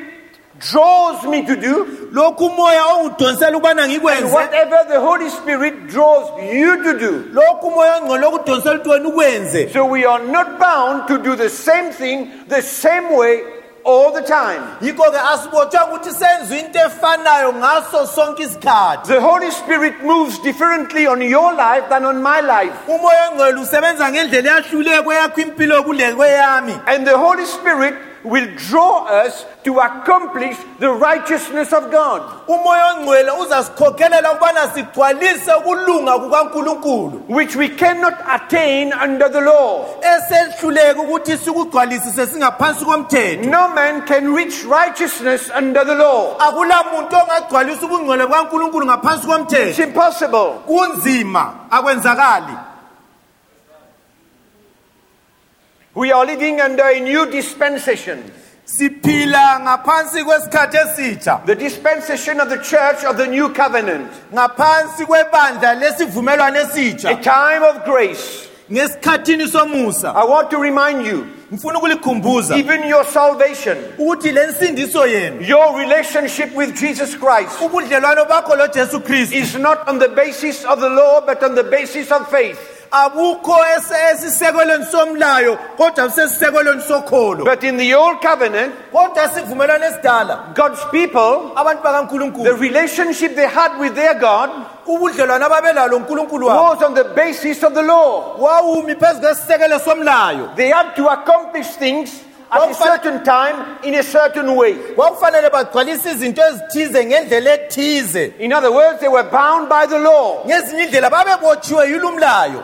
draws 0.60 1.23
me 1.25 1.45
to 1.45 1.55
do, 1.55 2.10
lokhu 2.12 2.45
umoya 2.45 2.83
ongidonsela 2.86 3.57
ukubana 3.57 3.83
and 3.83 3.91
ngikwenze 3.93 4.33
whatever 4.33 4.86
the 4.88 4.99
Holy 4.99 5.29
Spirit 5.29 5.88
draws 5.88 6.29
you 6.53 6.83
to 6.83 6.99
do. 6.99 7.23
lokhu 7.33 7.67
umoya 7.67 7.97
ongcwele 7.97 8.25
okudonsela 8.25 8.75
ukuthi 8.75 8.89
wena 8.89 9.10
ukwenze 9.10 9.73
So 9.73 9.86
we 9.86 10.05
are 10.05 10.23
not 10.23 10.60
bound 10.60 11.07
to 11.07 11.17
do 11.17 11.36
the 11.36 11.49
same 11.49 11.91
thing 11.91 12.29
the 12.47 12.62
same 12.62 13.15
way 13.15 13.43
all 13.88 14.12
the 14.12 14.21
time. 14.21 14.62
yikho-ke 14.82 15.19
asibotshwanga 15.34 15.88
ukuthi 15.93 16.12
senze 16.12 16.60
into 16.60 16.80
efanayo 16.80 17.54
ngaso 17.54 18.08
sonke 18.08 18.43
isikhathi 18.43 19.08
The 19.08 19.21
Holy 19.21 19.52
Spirit 19.52 20.04
moves 20.04 20.39
differently 20.39 21.08
on 21.08 21.21
your 21.21 21.54
life 21.54 21.89
than 21.89 22.06
on 22.06 22.21
my 22.21 22.41
life. 22.41 22.73
umoya 22.88 23.30
ongcwele 23.30 23.60
usebenza 23.62 24.12
ngendlela 24.12 24.50
eyahlukileyo 24.52 25.04
kweyakho 25.04 25.41
impilo 25.41 25.84
kule 25.84 26.13
kweyami 26.13 26.80
And 26.86 27.08
the 27.08 27.17
Holy 27.17 27.45
Spirit 27.45 27.95
will 28.29 28.47
draw 28.69 29.05
us 29.25 29.45
to 29.63 29.79
accomplish 29.79 30.57
the 30.79 30.89
righteousness 30.89 31.73
of 31.73 31.91
God. 31.91 32.21
umoya 32.47 32.93
ongcwele 32.93 33.31
uzasikhokhelela 33.31 34.31
ukubana 34.31 34.67
sigcwalise 34.75 35.53
ukulunga 35.53 36.19
kukankulunkulu 36.19 37.21
which 37.29 37.55
we 37.55 37.69
cannot 37.69 38.13
attain 38.27 38.93
under 39.03 39.29
the 39.31 39.41
law. 39.41 39.85
esehluleka 40.01 41.01
ukuthi 41.01 41.37
sikugcwalisise 41.37 42.25
singaphansi 42.27 42.85
komthetho 42.85 43.49
No 43.49 43.67
man 43.67 44.01
can 44.05 44.33
reach 44.35 44.63
righteousness 44.65 45.49
under 45.57 45.85
the 45.85 45.95
law. 45.95 46.35
akula 46.39 46.83
muntu 46.83 47.15
ongagcwalisa 47.15 47.85
ubungcwele 47.85 48.25
bukankulunkulu 48.25 48.85
ngaphansi 48.85 49.27
It's 49.69 49.79
impossible. 49.79 50.61
We 55.97 56.12
are 56.12 56.27
living 56.27 56.62
under 56.62 56.83
a 56.83 56.99
new 56.99 57.25
dispensation. 57.31 58.23
siphila 58.65 59.60
ngaphansi 59.60 60.23
kwesikhathi 60.23 60.77
esitsha 60.77 61.41
The 61.45 61.55
dispensation 61.55 62.39
of 62.39 62.49
the 62.49 62.57
church 62.57 63.03
of 63.03 63.17
the 63.17 63.25
new 63.27 63.49
covenant. 63.49 64.12
ngaphansi 64.33 65.05
kwebandla 65.05 65.73
lesivumelwano 65.73 66.60
A 66.60 66.63
esitsha 66.63 67.15
time 67.23 67.63
of 67.63 67.83
grace. 67.86 68.47
ngesikhathini 68.71 69.47
somusa 69.47 70.13
I 70.15 70.23
want 70.25 70.51
to 70.51 70.57
remind 70.57 71.05
you, 71.07 71.25
ngifuna 71.53 71.77
ukulikhumbuza. 71.79 72.55
Even 72.57 72.83
your 72.88 73.05
salvation, 73.05 73.77
ukuthi 73.97 74.31
le 74.31 74.47
nsindiso 74.47 75.07
yenu. 75.07 75.41
Your 75.41 75.77
relationship 75.79 76.53
with 76.55 76.75
Jesus 76.75 77.15
Christ 77.15 77.62
ubudlelwano 77.62 78.25
bakho 78.25 78.55
lojesu 78.55 78.99
kristu. 78.99 79.33
is 79.36 79.55
not 79.55 79.88
on 79.88 79.99
the 79.99 80.10
basis 80.10 80.65
of 80.65 80.79
the 80.79 80.89
law, 80.89 81.21
but 81.25 81.41
on 81.43 81.55
the 81.55 81.63
basis 81.63 82.12
of 82.12 82.29
faith. 82.29 82.60
abukho 82.91 83.57
ese- 83.75 84.12
esisekelweni 84.12 84.86
somlayo 84.86 85.57
kodwa 85.77 86.07
busesisekelweni 86.07 86.81
sokholo. 86.81 87.43
But 87.43 87.63
in 87.63 87.77
the 87.77 87.93
old 87.95 88.21
covenant, 88.21 88.73
kodwa 88.93 89.27
sivumelwano 89.29 89.86
esidala. 89.86 90.53
God's 90.55 90.83
people, 90.91 91.51
abantu 91.55 92.43
the 92.43 92.53
relationship 92.53 93.36
they 93.36 93.47
had 93.47 93.77
with 93.79 93.93
their 93.95 94.13
God 94.13 94.49
ubudlelwano 94.88 95.45
ababelalo 95.45 95.97
unkulunkulu 95.97 96.47
wabo. 96.47 96.75
was 96.75 96.83
on 96.83 96.93
the 96.93 97.03
basis 97.03 97.62
of 97.63 97.73
the 97.73 97.81
law. 97.81 98.38
wawumi 98.39 98.95
phezu 98.95 99.19
kwesisekelo 99.19 99.79
somlayo. 99.79 100.55
They 100.55 100.69
had 100.69 100.95
to 100.95 101.10
accomplish 101.38 101.67
things 101.78 102.23
at 102.52 102.71
a 102.71 102.73
certain 102.73 103.23
time 103.23 103.78
in 103.84 103.95
a 103.95 104.04
certain 104.04 104.56
way. 104.56 104.73
kwakufanele 104.95 105.50
bagcwalise 105.50 106.12
izinto 106.12 106.41
ezithize 106.41 107.06
ngendlela 107.06 107.54
ethize 107.54 108.34
In 108.39 108.54
other 108.54 108.71
words, 108.71 109.00
they 109.00 109.10
were 109.10 109.23
bound 109.30 109.69
by 109.69 109.86
the 109.86 110.00
law. 110.00 110.43
ngezinye 110.45 110.84
indlela 110.84 111.10
babebotshiwe 111.10 111.88
yilo 111.89 112.12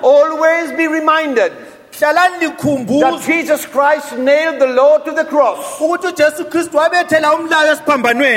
Always 0.04 0.72
be 0.78 0.88
reminded 0.88 1.52
hlalani 2.00 2.40
that 2.40 2.42
likhumbuza 2.42 3.20
Jesus 3.26 3.66
Christ 3.68 4.14
nailed 4.18 4.60
the 4.60 4.68
law 4.68 4.98
to 5.00 5.12
the 5.12 5.26
cross. 5.26 5.80
ukuthi 5.80 6.08
ujesu 6.08 6.46
kristu 6.46 6.78
wabethela 6.78 7.34
umlayo 7.34 7.76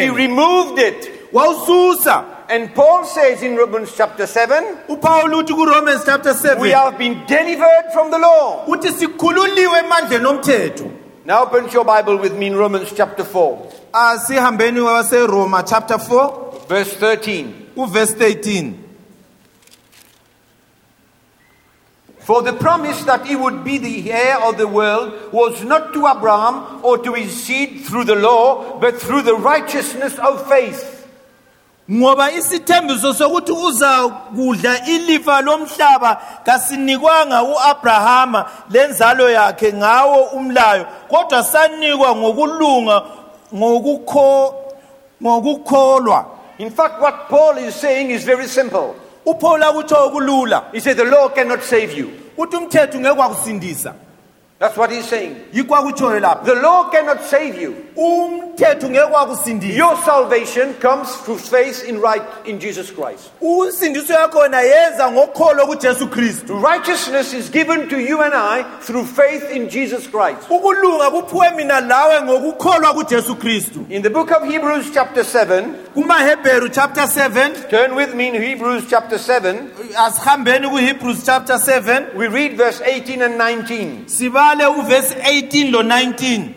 He 0.01 0.09
removed 0.11 0.79
it. 0.79 1.11
wawususa 1.33 2.25
And 2.49 2.73
Paul 2.75 3.05
says 3.05 3.43
in 3.43 3.57
Romans 3.57 3.93
chapter 3.97 4.25
7, 4.27 4.87
upawulo 4.89 5.43
uthi 5.43 5.55
kuromans 5.55 6.05
chapter 6.05 6.61
we 6.61 6.71
have 6.71 6.97
been 6.97 7.27
delivered 7.27 7.91
from 7.93 8.11
the 8.13 8.19
law. 8.19 8.65
uthi 8.67 8.93
sikhululiwe 8.93 9.79
emandleni 9.83 10.27
omthetho 10.27 10.93
Now 11.25 11.43
open 11.43 11.69
your 11.71 11.85
Bible 11.85 12.19
with 12.19 12.37
me 12.37 12.47
in 12.47 12.57
Romans 12.57 12.93
chapter 12.97 13.25
4, 13.25 13.73
ah, 13.93 14.17
asihambeni 14.17 14.79
waseroma 14.79 15.69
chapter 15.69 15.99
4 15.99 16.67
verse 16.69 16.95
13. 16.95 17.73
uverse 17.77 18.15
13 18.15 18.85
For 22.21 22.43
the 22.43 22.53
promise 22.53 23.05
that 23.05 23.27
he 23.27 23.35
would 23.37 23.65
be 23.65 23.79
the 23.79 24.13
heir 24.13 24.41
of 24.41 24.57
the 24.57 24.69
world 24.69 25.33
was 25.33 25.63
not 25.65 25.93
to 25.95 26.07
Abraham 26.07 26.85
or 26.85 26.99
to 26.99 27.13
his 27.15 27.45
seed 27.45 27.85
through 27.85 28.05
the 28.05 28.17
law, 28.17 28.81
but 28.81 29.01
through 29.01 29.23
the 29.23 29.37
righteousness 29.37 30.19
of 30.19 30.45
faith. 30.49 30.96
Ngoba 31.91 32.33
isithembiso 32.33 33.15
sokuthi 33.15 33.53
uza 33.53 34.09
kudla 34.09 34.87
ilifa 34.87 35.41
lomhlaba 35.41 36.21
kasinikwanga 36.45 37.43
u-abrahama 37.43 38.45
lenzalo 38.71 39.31
yakhe 39.31 39.73
ngawo 39.73 40.23
umlayo 40.23 40.87
kodwa 41.09 41.43
sanikwa 41.45 42.17
ngokulunga 42.17 43.03
ngokukho 43.55 44.55
ngokukholwa 45.23 46.27
In 46.59 46.71
fact, 46.71 47.01
what 47.03 47.29
Paul 47.29 47.59
is 47.59 47.75
saying 47.75 48.11
is 48.11 48.25
very 48.25 48.47
simple. 48.49 48.95
upawulo 49.27 49.67
akutsho 49.67 49.97
okulula 50.07 50.65
He 50.73 50.81
said, 50.81 50.97
The 50.97 51.05
law 51.05 51.29
cannot 51.29 51.63
save 51.63 51.93
you. 51.93 52.11
uthi 52.39 52.57
umthetho 52.57 52.99
ngeke 53.01 53.19
wakusindisa 53.19 53.95
That's 54.59 54.77
what 54.79 54.91
he's 54.91 55.07
saying. 55.07 55.37
yikho 55.53 55.77
akutshoyo 55.77 56.21
lapha 56.21 56.45
The 56.45 56.55
law 56.55 56.89
cannot 56.91 57.23
save 57.25 57.61
you. 57.61 57.75
umthetho 57.97 58.89
ngeke 58.91 59.13
wakusindisa 59.13 59.77
Your 59.77 59.97
salvation 60.03 60.73
comes 60.75 61.15
through 61.17 61.39
faith 61.39 61.85
in 61.85 62.01
right 62.01 62.23
in 62.47 62.59
Jesus 62.59 62.91
Christ. 62.91 63.31
unsindiso 63.43 64.13
yakhona 64.15 64.61
yenza 64.63 65.11
ngokukholo 65.11 65.67
kujesu 65.67 66.09
kristu 66.09 66.59
Righteousness 66.63 67.35
is 67.35 67.51
given 67.51 67.89
to 67.89 67.99
you 68.01 68.23
and 68.23 68.33
I 68.35 68.63
through 68.81 69.05
faith 69.05 69.51
in 69.51 69.69
Jesus 69.69 70.07
Christ. 70.07 70.49
ukulunga 70.51 71.11
kuphiwe 71.11 71.51
mina 71.57 71.81
lawe 71.81 72.23
ngokukholwa 72.23 72.95
kujesu 72.95 73.37
kristu 73.37 73.87
In 73.91 74.03
the 74.03 74.11
book 74.11 74.31
of 74.31 74.43
Hebrews, 74.45 74.91
chapter 74.95 75.25
7, 75.25 75.75
kumahebheru 75.95 76.69
chapter 76.73 77.07
7 77.07 77.55
turn 77.71 77.95
with 77.95 78.15
me 78.15 78.29
in 78.29 78.35
Hebrews, 78.43 78.85
chapter 78.91 79.19
7. 79.19 79.71
asihambeni 79.99 80.69
kuhebrews 80.69 81.25
chapter 81.27 81.59
7 81.59 82.07
We 82.17 82.27
read 82.29 82.57
verse 82.57 82.81
18 82.81 83.23
and 83.23 83.37
19. 83.39 84.09
Sibale 84.47 84.67
uvesi 84.67 85.15
18 85.15 85.71
lo 85.71 85.83
19 85.83 86.55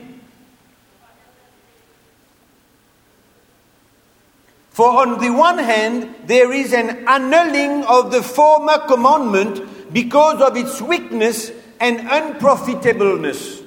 For 4.71 5.06
on 5.06 5.19
the 5.19 5.30
one 5.30 5.58
hand, 5.58 6.15
there 6.25 6.54
is 6.54 6.71
an 6.73 7.04
annulling 7.06 7.84
of 7.84 8.12
the 8.12 8.21
former 8.23 8.78
commandment 8.88 9.62
because 9.91 10.41
of 10.41 10.56
its 10.56 10.82
weakness 10.82 11.52
and 11.82 11.99
unprofitableness. 11.99 13.60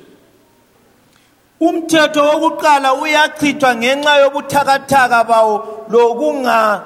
umthetho 1.61 2.23
wokuqala 2.23 2.95
uyachithwa 2.95 3.75
ngenxa 3.77 4.17
yobuthakathaka 4.23 5.25
bawo 5.25 5.87
lokunga 5.89 6.83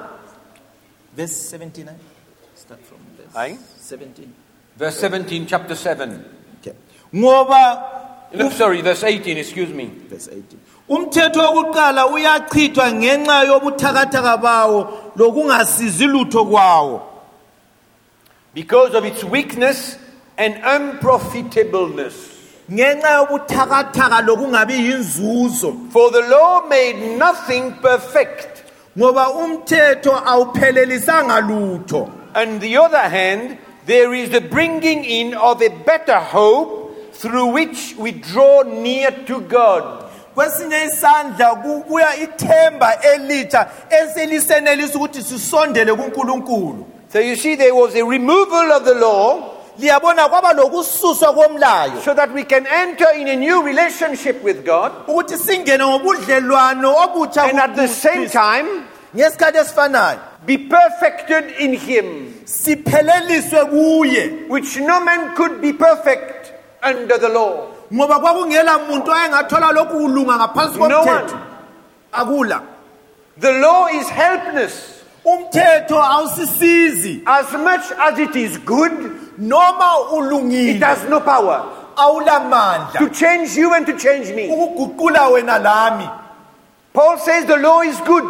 verse 1.15 1.49
79 1.49 1.95
start 2.55 2.81
from 2.85 2.99
verse 3.17 3.57
17 3.81 4.29
Verse 4.77 4.99
17, 4.99 5.47
chapter 5.47 5.73
7. 5.73 6.23
Ngoba 7.15 7.93
No, 8.33 8.49
sorry, 8.49 8.81
verse 8.81 9.03
18, 9.05 9.37
excuse 9.37 9.69
me. 9.73 9.85
verse 10.09 10.27
18 10.27 10.41
umthetho 10.89 11.39
wokuqala 11.53 12.07
uyachithwa 12.07 12.91
ngenxa 12.91 13.43
yobuthakathaka 13.43 14.37
bawo 14.37 15.11
lokungasizi 15.15 16.07
lutho 16.07 16.45
kwawo 16.45 17.01
Because 18.53 18.95
of 18.95 19.05
its 19.05 19.23
weakness 19.23 19.97
and 20.37 20.55
unprofitableness. 20.63 22.15
ngenxa 22.71 23.11
yobuthakathaka 23.11 24.21
lokungabi 24.21 24.73
yinzuzo 24.73 25.91
For 25.91 26.11
the 26.11 26.21
law 26.29 26.65
made 26.67 27.17
nothing 27.17 27.71
perfect. 27.81 28.63
ngoba 28.97 29.29
umthetho 29.29 30.11
awuphelelisanga 30.25 31.39
lutho 31.41 32.11
On 32.35 32.59
the 32.59 32.77
other 32.77 33.09
hand, 33.09 33.57
there 33.85 34.13
is 34.13 34.29
the 34.29 34.41
bringing 34.41 35.03
in 35.05 35.33
of 35.33 35.61
a 35.61 35.69
better 35.69 36.19
hope 36.19 36.86
through 37.19 37.47
which 37.47 37.95
we 37.97 38.11
draw 38.11 38.63
near 38.63 39.11
to 39.25 39.41
God. 39.41 40.03
kwesinye 40.35 40.85
isandla 40.85 41.55
kubuya 41.55 42.15
ithemba 42.15 43.01
elitsha 43.01 43.67
eselisenelisa 43.89 44.97
ukuthi 44.97 45.23
sisondele 45.23 45.93
kuNkulunkulu. 45.93 46.85
So 47.09 47.19
you 47.19 47.35
see, 47.35 47.55
there 47.55 47.73
was 47.73 47.95
a 47.95 48.03
removal 48.03 48.71
of 48.71 48.85
the 48.85 48.93
law 48.93 49.53
liyabona 49.79 50.29
kwaba 50.29 50.53
lokususwa 50.53 51.33
komlayo. 51.33 52.01
so 52.01 52.13
that 52.13 52.33
we 52.33 52.43
can 52.43 52.67
enter 52.67 53.07
in 53.15 53.27
a 53.27 53.35
new 53.35 53.63
relationship 53.63 54.43
with 54.43 54.65
God. 54.65 54.91
ukuthi 55.07 55.37
singene 55.37 55.83
ngobudlelwano 55.83 56.95
obutsha 56.95 57.49
And 57.49 57.59
at 57.59 57.75
the 57.75 57.87
same 57.87 58.29
time, 58.29 58.83
ngesikhathi 59.15 59.57
esifanayo 59.57 60.19
be 60.45 60.57
perfected 60.57 61.51
in 61.59 61.73
Him, 61.73 62.33
sipheleliswe 62.45 63.65
kuye. 63.69 64.47
Which 64.47 64.77
no 64.77 65.03
man 65.03 65.35
could 65.35 65.61
be 65.61 65.73
perfect 65.73 66.36
under 66.83 67.17
the 67.17 67.29
law. 67.29 67.67
ngoba 67.93 68.19
kwakungela 68.19 68.77
muntu 68.77 69.11
ayengathola 69.13 69.71
lokhu 69.71 69.99
kulunga 69.99 70.35
ngaphansi 70.37 70.79
No 70.79 70.87
komthetho 70.87 71.33
one. 71.33 71.43
akula 72.13 72.61
The 73.39 73.51
law 73.51 73.87
is 73.87 74.09
helpless. 74.09 75.03
umthetho 75.25 76.03
awusisizi 76.03 77.21
As 77.25 77.51
much 77.53 77.91
as 77.99 78.19
it 78.19 78.35
is 78.35 78.57
good, 78.59 78.91
noma 79.37 79.95
it 79.99 80.13
ulungile 80.13 80.79
has 80.81 81.03
no 81.09 81.19
power 81.21 81.65
awulamandla 81.97 82.99
to 82.99 83.09
change 83.09 83.55
you 83.57 83.73
and 83.73 83.85
to 83.85 83.97
change 83.97 84.29
me. 84.33 84.49
ukuguqula 84.49 85.29
wena 85.31 85.59
lami 85.63 86.07
Paul 86.93 87.17
says 87.19 87.45
the 87.45 87.57
law 87.57 87.81
is 87.81 87.99
good, 88.01 88.23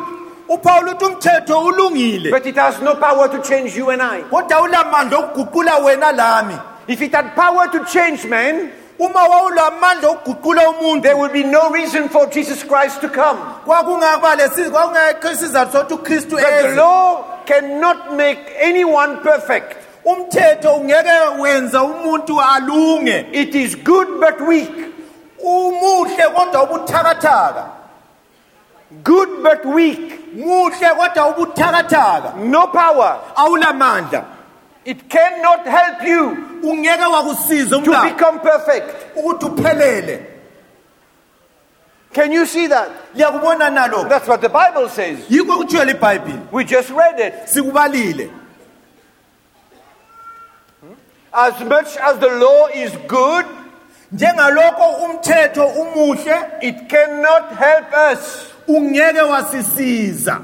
upawulo 0.49 0.91
uthi 0.93 1.05
umthetho 1.05 1.65
ulungile 1.65 2.31
but 2.31 2.45
it 2.45 2.55
has 2.55 2.81
no 2.81 2.95
power 2.95 3.27
to 3.29 3.41
change 3.41 3.75
you 3.75 3.89
and 3.91 4.01
I. 4.01 4.21
kodwa 4.21 4.57
awulamandla 4.57 5.17
okuguqula 5.19 5.77
wena 5.85 6.11
lami 6.11 6.55
If 6.87 7.01
it 7.01 7.13
had 7.13 7.35
power 7.35 7.67
to 7.67 7.85
change 7.85 8.25
man, 8.25 8.71
uma 8.99 9.19
wawulamandla 9.29 10.09
okuguqula 10.09 10.69
umuntu 10.69 11.01
there 11.03 11.15
would 11.17 11.33
be 11.33 11.43
no 11.43 11.69
reason 11.69 12.09
for 12.09 12.25
Jesus 12.27 12.63
Christ 12.63 13.01
to 13.01 13.09
come. 13.09 13.37
kwakungaba 13.65 14.35
lesi 14.35 14.69
kwakungekho 14.71 15.31
isizathu 15.31 15.71
sokuthi 15.77 15.93
ukristu 15.93 16.29
But 16.35 16.39
the 16.41 16.67
eze 16.69 16.75
law 16.75 17.23
cannot 17.45 18.13
make 18.15 18.39
anyone 18.61 19.17
perfect. 19.17 19.75
umthetho 20.05 20.75
ungeke 20.75 21.39
wenza 21.41 21.83
umuntu 21.83 22.41
alunge 22.41 23.25
It 23.31 23.55
is 23.55 23.75
good 23.75 24.07
but 24.19 24.39
weak. 24.47 24.71
umuhle 25.43 26.23
kodwa 26.35 26.63
ubuthakathaka 26.63 27.65
Good 29.03 29.43
but 29.43 29.65
weak. 29.65 30.33
muhle 30.35 30.89
kodwa 30.97 31.27
ubuthakathaka 31.27 32.33
No 32.37 32.67
power. 32.67 33.19
awulamandla 33.35 34.23
It 34.87 35.09
cannot 35.09 35.65
help 35.67 36.01
you 36.07 36.37
ungeke 36.63 37.05
wakusiza 37.05 37.83
to 37.83 37.91
become 38.03 38.39
perfect. 38.39 39.15
ukuthi 39.15 39.45
uphelele 39.45 40.25
Can 42.13 42.31
you 42.31 42.45
see 42.45 42.67
that? 42.67 42.89
liyakubona 43.13 43.69
That's 44.09 44.27
what 44.29 44.39
the 44.41 44.47
Bible 44.49 44.87
says. 44.89 45.19
yikho 45.29 45.57
kuthiwe 45.57 45.85
libhayibhile 45.85 46.39
We 46.51 46.63
just 46.63 46.89
read 46.89 47.19
it. 47.19 47.33
sikubalile 47.49 48.29
As 51.33 51.59
much 51.65 51.97
as 51.97 52.17
the 52.19 52.29
law 52.29 52.67
is 52.73 52.91
good, 53.07 53.45
njengalokho 54.11 55.05
umthetho 55.05 55.65
umuhle 55.67 56.49
it 56.61 56.87
cannot 56.89 57.51
help 57.57 57.93
us. 58.13 58.47
ungeke 58.67 59.21
wasisiza 59.21 60.41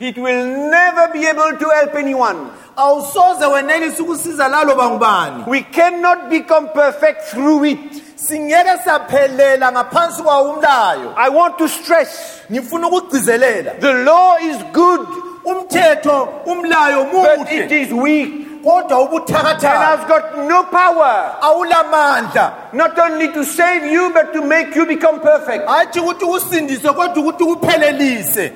It 0.00 0.16
will 0.18 0.46
never 0.70 1.08
be 1.12 1.26
able 1.26 1.56
to 1.58 1.68
help 1.70 1.94
anyone. 1.94 2.50
Awusoze 2.76 3.46
wenelise 3.46 4.02
ukusiza 4.02 4.48
laloba 4.48 4.90
ngubani? 4.90 5.44
We 5.46 5.62
cannot 5.62 6.28
become 6.28 6.68
perfect 6.68 7.22
through 7.30 7.64
it. 7.64 8.02
singeke 8.22 8.78
saphelela 8.84 9.72
ngaphansi 9.72 10.22
kwawo 10.22 10.52
umlayo. 10.52 11.14
I 11.16 11.28
want 11.28 11.58
to 11.58 11.68
stress 11.68 12.42
ngifuna 12.50 12.88
ukugcizelela. 12.88 13.80
the 13.80 13.92
law 14.04 14.36
is 14.36 14.56
good, 14.72 15.00
umthetho 15.44 16.44
umlayo 16.46 17.10
but 17.10 17.52
it 17.52 17.70
muhle 17.70 17.82
is 17.82 17.92
weak. 17.92 18.48
Kodwa 18.62 19.00
and 19.00 19.10
ubuthakathaka 19.10 19.96
has 19.96 20.08
got 20.08 20.38
no 20.48 20.62
power. 20.64 21.36
Awulamandla. 21.42 22.72
Not 22.72 22.96
only 22.96 23.26
to 23.32 23.44
save 23.44 23.90
you 23.90 24.12
but 24.14 24.32
to 24.32 24.46
make 24.46 24.74
you 24.76 24.86
become 24.86 25.20
perfect. 25.20 25.66
hathi 25.66 26.00
ukuthi 26.00 26.24
usindise 26.24 26.92
kodwa 26.92 27.24
ukuthi 27.24 27.44
uphelelise. 27.44 28.52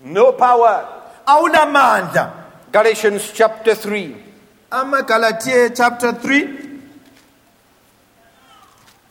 No 0.00 0.32
power. 0.32 0.93
Awulamandla 1.26 2.32
Galatians 2.72 3.30
chapter 3.32 3.74
3. 3.74 4.14
amagalatiya 4.70 5.70
chapter 5.76 6.12
3 6.12 6.64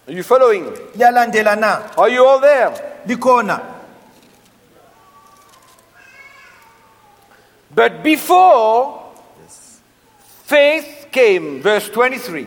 Are 0.07 0.11
you 0.13 0.23
following? 0.23 0.65
liyalandela 0.95 1.55
na 1.57 1.87
Are 1.97 2.09
you 2.09 2.25
all 2.25 2.39
there? 2.39 3.01
likhona 3.07 3.61
But 7.73 8.03
before 8.03 9.01
faith 10.45 11.07
came, 11.11 11.61
verse 11.61 11.89
23. 11.89 12.45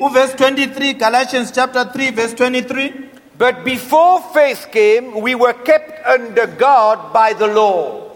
uverse 0.00 0.34
23 0.36 0.94
galatians 0.94 1.50
chapter 1.52 1.84
3 1.84 2.10
verse 2.12 2.34
23 2.34 3.10
But 3.36 3.64
before 3.64 4.20
faith 4.32 4.68
came, 4.70 5.20
we 5.20 5.34
were 5.34 5.52
kept 5.52 6.06
under 6.06 6.46
God 6.46 7.12
by 7.12 7.32
the 7.32 7.48
law. 7.48 8.11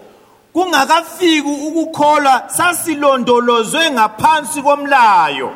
Kungakafiki 0.57 1.41
ukukholwa 1.67 2.43
sasilondolozwe 2.47 3.91
ngaphansi 3.91 4.61
komlayo 4.61 5.51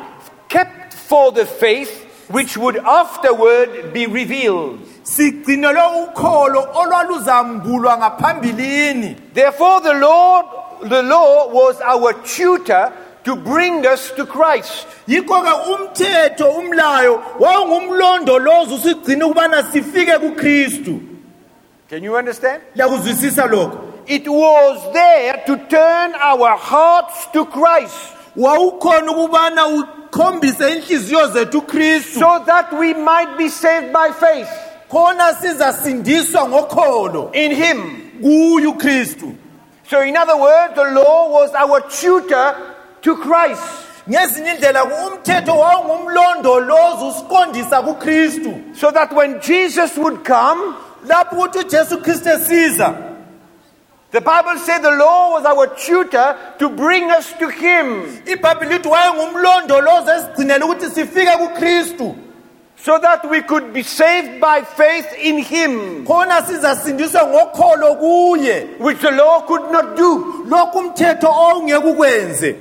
Kept 0.48 0.94
for 1.08 1.32
the 1.34 1.46
faith 1.46 2.06
which 2.30 2.56
would 2.56 2.76
afterward 2.78 3.92
be 3.92 4.06
revealed. 4.06 4.78
sigcinelwe 5.02 5.82
ukholo 6.02 6.68
olwaluzambulwa 6.74 7.98
ngaphambilini 7.98 9.16
Therefore, 9.34 9.80
the 9.80 9.94
Lord, 9.94 10.46
the 10.88 11.02
law 11.02 11.48
was 11.48 11.80
our 11.80 12.12
tutor 12.22 12.92
to 13.24 13.36
bring 13.36 13.84
us 13.86 14.12
to 14.16 14.26
Christ. 14.26 14.86
yikho-ke 15.08 15.52
umthetho 15.72 16.50
umlayo 16.50 17.22
wawungumlondolozo 17.38 18.74
usigcine 18.74 19.24
ukubana 19.24 19.62
sifike 19.62 20.18
kukristu 20.18 21.00
Can 21.90 22.04
you 22.04 22.16
understand? 22.16 22.62
It 24.06 24.28
was 24.28 24.92
there 24.92 25.42
to 25.46 25.56
turn 25.68 26.14
our 26.14 26.56
hearts 26.56 27.26
to 27.32 27.44
Christ. 27.46 27.96
Wawukhona 28.36 29.10
ukubana 29.12 29.66
ukhombise 29.66 30.70
inhliziyo 30.70 31.26
zethu 31.26 31.62
kristu. 31.62 32.18
So 32.18 32.42
that 32.46 32.72
we 32.72 32.94
might 32.94 33.38
be 33.38 33.48
saved 33.48 33.92
by 33.92 34.10
faith. 34.10 34.48
Khona 34.90 35.34
sizasindiswa 35.34 36.48
ngokholo 36.48 37.30
in 37.34 37.52
Him. 37.52 38.10
kuye 38.22 38.66
ukristu 38.66 39.34
So, 39.88 40.00
in 40.00 40.16
other 40.16 40.36
words, 40.38 40.74
the 40.74 40.84
law 40.84 41.30
was 41.30 41.50
our 41.54 41.80
tutor 41.82 42.56
to 43.02 43.16
Christ. 43.16 43.62
ngezinye 44.08 44.50
indlela 44.50 44.84
umthetho 44.84 45.58
wawungumlondolozo 45.58 47.08
usiqondisa 47.08 47.82
kukristu. 47.82 48.76
So 48.76 48.90
that 48.90 49.12
when 49.14 49.40
Jesus 49.40 49.96
would 49.96 50.24
come, 50.24 50.74
lapho 51.06 51.36
ukuthi 51.36 51.58
ujesu 51.58 51.98
kristu 51.98 52.28
esiza 52.28 52.94
the 54.12 54.20
Bible 54.20 54.58
said 54.58 54.80
the 54.80 54.90
law 54.90 55.32
was 55.32 55.44
our 55.46 55.66
tutor 55.74 56.36
to 56.58 56.68
bring 56.68 57.10
us 57.10 57.32
to 57.38 57.48
Him. 57.48 58.04
ibhayibhile 58.26 58.68
lithi 58.68 58.88
wayengumlondolozo 58.88 60.12
esigcinele 60.14 60.64
ukuthi 60.64 60.90
sifike 60.90 61.36
kukristu. 61.36 62.16
So 62.76 62.98
that 62.98 63.24
we 63.30 63.42
could 63.42 63.72
be 63.72 63.82
saved 63.84 64.40
by 64.40 64.62
faith 64.62 65.06
in 65.18 65.38
Him, 65.38 66.04
khona 66.04 66.42
sizasindiswa 66.42 67.26
ngokholo 67.26 67.96
kuye. 67.96 68.78
Which 68.78 69.00
the 69.00 69.12
law 69.12 69.40
could 69.46 69.70
not 69.72 69.96
do. 69.96 70.44
lokhu 70.48 70.78
umthetho 70.78 71.28
owungeke 71.28 71.86
ukwenze 71.86 72.56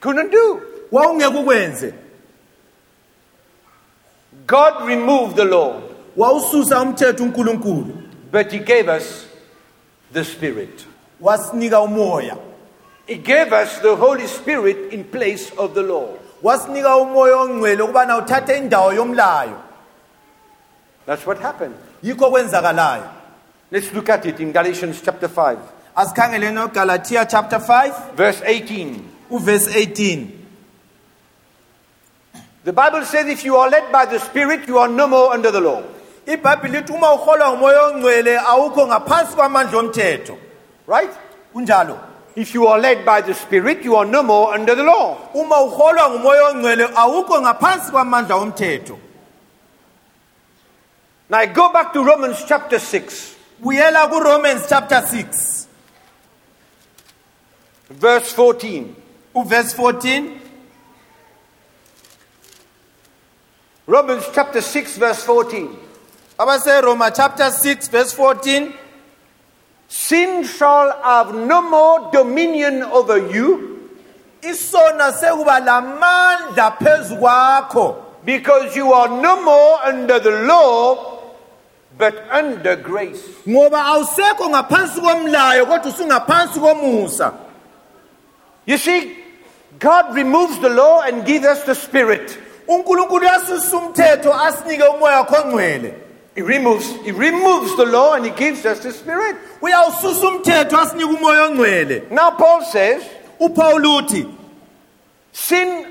Couldn't 0.00 0.30
do. 0.30 0.60
wawungeke 0.92 1.36
ukwenze 1.38 1.94
God 4.46 4.86
removed 4.88 5.36
the 5.36 5.44
law, 5.44 5.82
wawususa 6.16 6.80
umthetho 6.80 7.24
unkulunkulu. 7.24 8.02
But 8.30 8.50
He 8.52 8.58
gave 8.60 8.88
us 8.88 9.26
the 10.12 10.24
Spirit. 10.24 10.86
wasinika 11.20 11.80
umoya 11.80 12.36
He 13.06 13.16
gave 13.16 13.52
us 13.52 13.78
the 13.80 13.96
Holy 13.96 14.26
Spirit 14.26 14.92
in 14.92 15.04
place 15.04 15.50
of 15.58 15.74
the 15.74 15.82
law. 15.82 16.08
wasinika 16.42 16.96
umoya 16.96 17.36
ongcwele 17.36 17.82
ukubana 17.82 18.16
uthathe 18.18 18.58
indawo 18.58 18.92
yomlayo 18.92 19.58
That's 21.06 21.26
what 21.26 21.38
happened. 21.40 21.74
yikho 22.02 22.30
kwenzakalayo 22.30 23.04
Let's 23.70 23.92
look 23.94 24.08
at 24.10 24.26
it 24.26 24.38
in 24.40 24.52
Galatians 24.52 25.00
chapter 25.02 25.28
5, 25.28 25.58
asikhangeleni 25.96 26.60
ugalatiya 26.60 27.24
chapter 27.30 27.58
5 27.58 28.14
verse 28.16 28.40
18. 28.44 29.00
uverse 29.30 29.68
18 29.74 30.38
The 32.64 32.72
Bible 32.72 33.04
says 33.04 33.26
if 33.26 33.44
you 33.44 33.56
are 33.56 33.68
led 33.68 33.90
by 33.90 34.06
the 34.06 34.20
Spirit, 34.20 34.68
you 34.68 34.78
are 34.78 34.86
no 34.88 35.08
more 35.08 35.32
under 35.32 35.50
the 35.50 35.60
law. 35.60 35.82
Ibhayibhile 36.26 36.80
lithi 36.80 36.92
uma 36.92 37.12
uholwa 37.12 37.50
ngumoya 37.52 37.82
ongcwele 37.82 38.38
awukho 38.38 38.86
ngaphansi 38.86 39.36
kwamandla 39.36 39.78
omthetho 39.78 40.38
Right? 40.86 41.10
kunjalo 41.52 41.98
If 42.34 42.54
you 42.54 42.66
are 42.66 42.80
led 42.80 43.04
by 43.04 43.20
the 43.20 43.34
Spirit, 43.34 43.84
you 43.84 43.94
are 43.94 44.06
no 44.06 44.22
more 44.22 44.54
under 44.54 44.74
the 44.74 44.82
law. 44.82 45.18
uma 45.34 45.60
uholwa 45.60 46.10
ngumoya 46.10 46.44
ongcwele 46.48 46.88
awukho 46.94 47.40
ngaphansi 47.42 47.90
kwamandla 47.92 48.36
omthetho 48.36 48.98
Now 51.28 51.38
I 51.38 51.46
go 51.46 51.72
back 51.72 51.92
to 51.94 52.04
Romans 52.04 52.44
chapter 52.46 52.78
6, 52.78 53.34
buyela 53.62 54.08
kuromans 54.10 54.68
chapter 54.68 55.00
6 55.02 55.66
verse 57.90 58.32
14. 58.32 58.94
uverse 59.34 59.74
14 59.74 60.38
Romans 63.86 64.24
chapter 64.32 64.60
6, 64.60 64.96
verse 64.98 65.24
14. 65.24 65.68
Abaseroma 66.38 67.14
chapter 67.14 67.50
6 67.50 67.88
verse 67.88 68.12
14 68.12 68.72
Sin 69.88 70.44
shall 70.44 70.90
have 71.02 71.34
no 71.34 71.60
more 71.68 72.10
dominion 72.12 72.82
over 72.82 73.18
you. 73.30 73.90
Isona 74.40 75.12
sekuba 75.12 75.60
lamandla 75.60 76.78
phezu 76.78 77.18
kwakho. 77.20 77.96
Because 78.24 78.74
you 78.74 78.90
are 78.92 79.20
no 79.20 79.42
more 79.42 79.78
under 79.84 80.18
the 80.18 80.30
law 80.46 81.18
but 81.98 82.14
under 82.32 82.76
grace. 82.76 83.22
ngoba 83.46 83.84
awusekho 83.84 84.48
ngaphansi 84.48 85.00
komlayo 85.00 85.66
kodwa 85.66 85.92
usungaphansi 85.92 86.60
komusa. 86.60 87.34
You 88.64 88.78
see, 88.78 89.16
God 89.78 90.14
removes 90.14 90.58
the 90.60 90.70
law 90.70 91.02
and 91.02 91.26
gives 91.26 91.44
us 91.46 91.64
the 91.64 91.74
Spirit. 91.74 92.38
unkulunkulu 92.68 93.26
uyasisa 93.26 93.76
umthetho 93.76 94.34
asinike 94.34 94.82
umoya 94.84 95.16
wakho 95.16 95.36
ongcwele 95.36 95.94
He 96.34 96.40
removes, 96.42 96.86
he 97.04 97.12
removes 97.12 97.76
the 97.76 97.84
law 97.84 98.14
and 98.14 98.24
he 98.24 98.30
gives 98.30 98.64
us 98.64 98.80
the 98.80 98.92
Spirit. 98.92 99.36
uyawususa 99.60 100.28
umthetho 100.28 100.78
asinike 100.78 101.04
umoya 101.04 101.42
ongcwele 101.48 102.10
Now 102.10 102.30
Paul 102.30 102.64
says, 102.64 103.02
upawulo 103.40 103.96
uthi 103.98 104.26
sin 105.32 105.86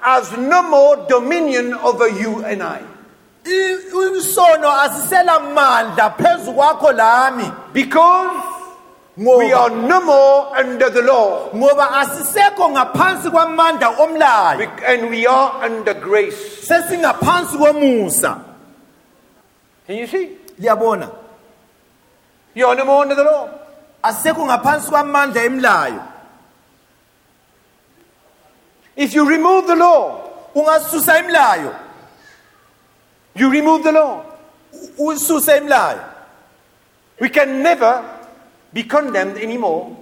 has 0.00 0.30
no 0.36 0.62
more 0.68 1.06
dominion 1.08 1.72
over 1.74 2.08
you 2.08 2.44
and 2.44 2.62
I. 2.62 2.80
"I- 3.46 3.78
isono 4.18 4.68
asisela 4.70 5.40
mandla 5.54 6.14
phezu 6.18 6.52
kwakho 6.54 6.92
lami 6.96 7.50
Because 7.72 8.44
we 9.16 9.52
are 9.52 9.70
ngoba 9.70 9.88
no 9.88 10.00
more 10.02 10.58
under 10.58 10.90
the 10.90 11.02
law 11.02 11.48
ngoba 11.54 11.90
asisekho 11.90 12.68
ngaphansi 12.70 13.30
kwamandla 13.30 13.96
omlayo 13.98 14.68
and 14.86 15.08
we 15.10 15.26
are 15.26 15.64
under 15.64 15.94
grace. 15.94 16.36
sesingaphansi 16.68 17.56
komusa 17.56 18.36
Can 19.88 19.96
you 19.96 20.06
see? 20.06 20.36
liyabona 20.60 21.10
You 22.54 22.66
are 22.66 22.76
no 22.76 22.84
more 22.84 23.02
under 23.02 23.14
the 23.14 23.24
law. 23.24 23.48
asisekho 24.02 24.46
ngaphansi 24.46 24.90
kwamandla 24.90 25.42
emlayo 25.44 26.02
If 28.96 29.14
you 29.14 29.28
remove 29.28 29.66
the 29.66 29.76
law, 29.76 30.20
ungasusa 30.54 31.18
imlayo 31.18 31.74
you 33.34 33.50
remove 33.50 33.82
the 33.82 33.92
law. 33.92 34.24
ususe 34.98 35.56
imlayo 35.56 36.04
We 37.20 37.28
can 37.30 37.62
never 37.62 38.04
be 38.72 38.82
condemned 38.84 39.38
anymore 39.38 39.96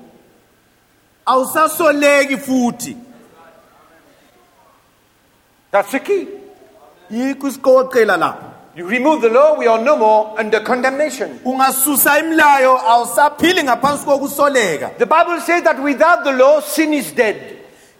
awusasoleki 1.27 2.37
futhi 2.39 2.97
That's 5.71 5.93
the 5.93 6.01
key. 6.01 6.29
yikho 7.11 7.49
isiqoqela 7.49 8.17
lapho 8.17 8.46
You 8.77 8.87
remove 8.87 9.23
the 9.23 9.31
law, 9.31 9.57
we 9.59 9.67
are 9.67 9.83
no 9.83 9.97
more 9.97 10.39
under 10.39 10.61
condemnation. 10.61 11.41
ungasusa 11.45 12.19
imlayo 12.19 12.79
awusaphili 12.89 13.63
ngaphansi 13.65 14.05
kokusoleka 14.05 14.91
The 14.99 15.07
Bible 15.07 15.41
says 15.41 15.63
that 15.63 15.83
without 15.83 16.25
the 16.25 16.33
law, 16.33 16.61
sin 16.61 16.93
is 16.93 17.13
dead. 17.13 17.37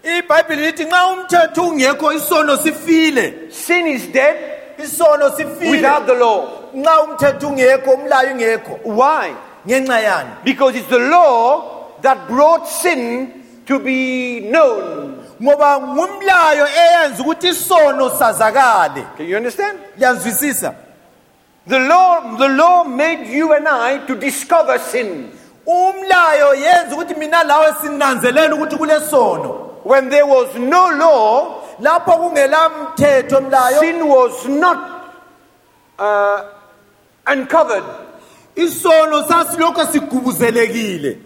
ibhayibhile 0.05 0.63
lithi 0.63 0.85
nxa 0.85 1.07
umthetho 1.07 1.63
ungekho 1.69 2.13
isono 2.13 2.57
sifile 2.57 3.51
Sin 3.51 3.87
is 3.87 4.07
dead 4.13 4.37
isono 4.79 5.31
sifile 5.31 5.71
without 5.71 6.07
the 6.07 6.15
law. 6.15 6.49
nxa 6.75 7.01
umthetho 7.03 7.49
ungekho 7.49 7.91
umlayo 7.91 8.31
ungekho 8.33 8.79
Why? 8.85 9.33
ngenxa 9.67 10.01
yani 10.01 10.31
Because 10.45 10.77
it's 10.79 10.89
the 10.89 10.99
law 10.99 11.63
that 12.03 12.29
brought 12.29 12.69
sin 12.69 13.33
to 13.67 13.79
be 13.79 14.41
known. 14.51 15.26
Ngoba 15.43 15.81
ngumlayo 15.81 16.67
eyenza 16.69 17.23
ukuthi 17.23 17.49
isono 17.49 18.11
sazakale 18.11 19.05
Can 19.17 19.27
you 19.29 19.37
understand? 19.37 19.79
liyazwisisa 19.99 20.75
The 21.69 21.79
law, 21.79 22.37
the 22.39 22.49
law 22.49 22.85
made 22.85 23.27
you 23.27 23.53
and 23.53 23.67
I 23.69 23.99
to 24.07 24.15
discover 24.15 24.79
sin. 24.79 25.31
umlayo 25.67 26.55
yenza 26.55 26.95
ukuthi 26.97 27.15
mina 27.15 27.43
lawe 27.45 27.75
sinanzelele 27.83 28.53
ukuthi 28.55 28.77
kulesono 28.77 29.63
When 29.85 30.09
there 30.11 30.27
was 30.27 30.55
no 30.57 30.91
law, 30.91 31.63
lapho 31.81 32.13
kungela 32.13 32.69
mthetho 32.69 33.41
mlayo 33.41 33.81
sin 33.81 34.03
was 34.09 34.47
not 34.49 34.79
uh, 35.99 36.41
uncovered. 37.33 37.85
isono 38.57 39.23
sasilokho 39.29 39.87
sigubuzelekile 39.87 41.19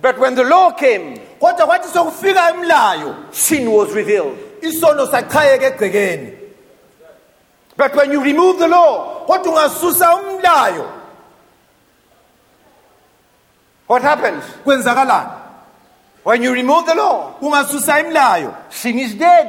But 0.00 0.18
when 0.18 0.34
the 0.34 0.44
law 0.44 0.72
came, 0.72 1.18
kodwa 1.40 1.66
kwathi 1.66 1.88
sokufika 1.88 2.50
imlayo 2.54 3.14
sin 3.32 3.70
was 3.70 3.92
revealed. 3.94 4.36
isono 4.62 5.06
sachayeka 5.06 5.66
egcekeni 5.66 6.32
But 7.76 7.94
when 7.94 8.10
you 8.12 8.22
remove 8.22 8.58
the 8.58 8.68
law, 8.68 9.24
kodwa 9.26 9.52
ungasusa 9.52 10.14
umlayo 10.16 10.90
what 13.86 14.02
happens? 14.02 14.44
kwenzakalani 14.64 15.30
When 16.24 16.42
you 16.42 16.52
remove 16.52 16.86
the 16.86 16.94
law, 16.94 17.34
ungasusa 17.40 18.00
imlayo 18.00 18.54
sin 18.70 18.98
is 18.98 19.14
dead. 19.14 19.46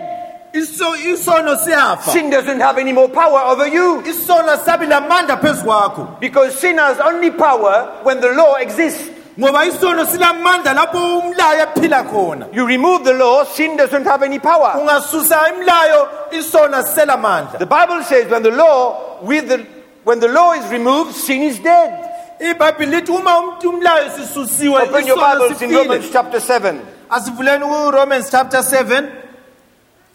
iso 0.53 0.95
isono 0.95 1.55
siyafa 1.55 2.11
Sin 2.11 2.29
doesn't 2.29 2.59
have 2.61 2.77
any 2.77 2.93
more 2.93 3.09
power 3.09 3.39
over 3.51 3.67
you 3.67 4.01
isono 4.05 4.57
sabi 4.63 4.85
lamandla 4.85 5.37
phezu 5.41 5.63
kwakho 5.63 6.19
because 6.19 6.55
sin 6.59 6.77
has 6.77 6.99
only 6.99 7.31
power 7.31 7.99
when 8.03 8.21
the 8.21 8.29
law 8.33 8.55
exists. 8.55 9.09
Ngoba 9.39 9.65
isono 9.65 10.05
silamandla 10.05 10.73
lapho 10.73 11.17
umlayo 11.19 11.67
ephila 11.67 12.03
khona 12.03 12.47
You 12.53 12.65
remove 12.65 13.03
the 13.03 13.13
law, 13.13 13.43
sin 13.43 13.77
doesn't 13.77 14.05
have 14.05 14.23
any 14.23 14.39
power. 14.39 14.73
ungasusa 14.79 15.49
imlayo 15.53 16.09
isono 16.31 16.83
sisela 16.83 17.57
The 17.59 17.65
Bible 17.65 18.03
says 18.03 18.29
when 18.31 18.43
the 18.43 18.51
law 18.51 19.19
with 19.21 19.47
the 19.47 19.65
when 20.03 20.19
the 20.19 20.27
law 20.29 20.53
is 20.53 20.65
removed, 20.71 21.13
sin 21.15 21.41
is 21.43 21.59
dead. 21.59 21.91
ibhayibhile 22.39 22.91
lithi 22.99 23.11
uma 23.11 23.37
umuntu 23.39 23.69
umlayo 23.69 24.09
sisusiwe 24.09 24.81
Open 24.81 25.05
your 25.07 25.17
isono 25.17 25.39
Bibles 25.39 25.61
in 25.61 25.71
Romans 25.71 26.05
sifile 26.05 26.13
chapter 26.13 26.39
7. 26.39 26.79
asivuleni 27.09 27.65
kuromans 27.65 28.31
chapter 28.31 28.63
7 28.63 29.11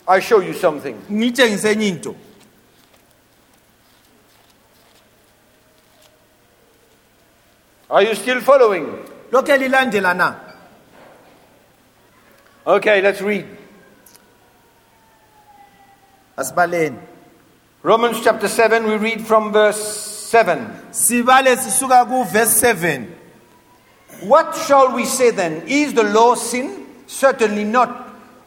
I'll 0.09 0.21
show 0.21 0.41
you 0.41 0.53
something. 0.55 0.97
ngitshengise 1.11 1.71
enye 1.73 1.89
into 1.89 2.15
Are 7.91 8.03
you 8.03 8.15
still 8.15 8.41
following? 8.41 8.87
Lokhu 9.33 9.57
lilandela 9.57 10.15
na 10.15 10.35
Okay, 12.65 13.01
let's 13.03 13.21
read. 13.21 13.47
asibaleni 16.37 16.97
Romans 17.83 18.21
chapter 18.23 18.47
7, 18.47 18.85
we 18.87 18.97
read 18.97 19.27
from 19.27 19.53
verse 19.53 19.83
7. 20.31 20.59
sibale 20.93 21.57
sisuka 21.57 22.05
kuverse 22.07 22.55
7 22.61 23.07
What 24.23 24.55
shall 24.55 24.95
we 24.95 25.05
say 25.05 25.31
then? 25.33 25.65
Is 25.67 25.95
the 25.95 26.05
law 26.05 26.37
sin? 26.37 26.87
Certainly 27.09 27.65
not. 27.65 27.91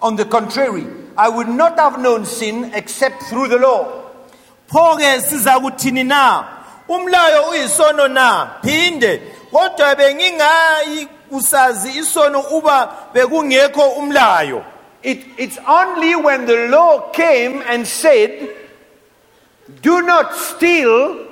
On 0.02 0.16
the 0.16 0.24
contrary, 0.24 0.88
I 1.18 1.28
would 1.28 1.50
not 1.50 1.78
have 1.78 2.00
known 2.00 2.26
sin 2.26 2.72
except 2.74 3.24
through 3.24 3.50
the 3.50 3.60
law. 3.60 4.04
siza 4.70 5.60
kuthini 5.60 6.04
na 6.06 6.44
umlayo 6.88 7.50
uyisono 7.50 8.08
na 8.08 8.60
phinde 8.64 9.22
kodwa 9.56 9.96
bengingayi 9.96 11.08
kusazi 11.30 11.90
isono 12.00 12.40
uba 12.40 12.94
bekungekho 13.14 13.90
umlayo. 13.90 14.66
It, 15.04 15.26
it's 15.38 15.58
only 15.68 16.16
when 16.16 16.46
the 16.46 16.68
law 16.68 17.12
came 17.12 17.64
and 17.68 17.88
said, 17.88 18.50
Do 19.82 20.02
not 20.02 20.34
steal, 20.36 21.28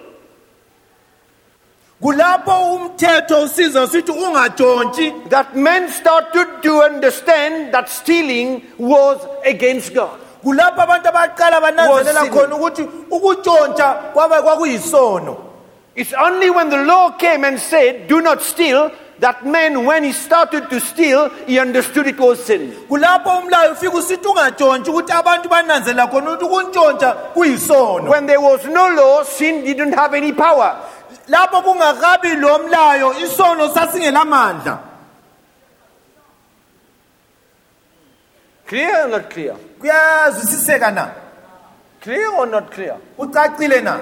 kulapho 2.01 2.76
umthetho 2.76 3.43
usiza 3.43 3.88
sithi 3.88 4.11
ungatshontshi 4.11 5.30
that 5.30 5.55
men 5.55 5.89
started 5.89 6.61
to 6.61 6.82
understand 6.82 7.74
that 7.74 7.89
stealing 7.89 8.61
was 8.78 9.17
against 9.45 9.93
God. 9.93 10.19
kulapho 10.43 10.82
abantu 10.82 11.09
abaqala 11.09 11.61
bananzelela 11.61 12.21
Was 12.21 12.30
khona 12.30 12.55
ukuthi 12.55 12.84
ukutshontsha 13.11 13.93
kwaba 14.13 14.41
kwakuyisono 14.41 15.38
It's 15.96 16.14
only 16.14 16.50
when 16.50 16.70
the 16.70 16.84
law 16.84 17.12
came 17.12 17.44
and 17.44 17.60
said, 17.60 18.08
Do 18.08 18.20
not 18.22 18.41
steal, 18.41 18.91
that 19.20 19.46
man, 19.46 19.86
when 19.86 20.04
he 20.04 20.12
started 20.12 20.70
to 20.72 20.80
steal, 20.80 21.30
he 21.46 21.60
understood 21.60 22.08
it 22.08 22.20
was 22.20 22.44
sin. 22.44 22.72
kulapho 22.89 23.30
umlayo 23.39 23.72
ufika 23.72 23.98
usithi 23.98 24.28
ungatshontshi 24.28 24.89
ukuthi 24.91 25.12
abantu 25.14 25.50
bananzelela 25.50 26.08
khona 26.08 26.32
ukuthi 26.32 26.46
ukuntshontsha 26.46 27.14
kuyisono 27.34 28.10
When 28.10 28.26
there 28.26 28.41
was 28.41 28.66
no 28.66 28.89
law, 28.89 29.24
sin 29.24 29.64
didn't 29.64 29.94
have 29.94 30.14
any 30.16 30.34
power. 30.34 30.76
lapho 31.30 31.62
kungakabi 31.62 32.36
lo 32.41 32.60
mlayo 32.60 33.14
isono 33.14 33.70
sasingelamandla 33.70 34.80
Clear 38.66 39.06
or 39.06 39.10
not 39.10 39.30
clear? 39.30 39.56
kuyazwisiseka 39.80 40.91
na 40.91 41.12
Clear 42.02 42.30
or 42.32 42.46
not 42.48 42.72
clear? 42.72 42.98
kucacile 43.18 43.82
na 43.84 44.00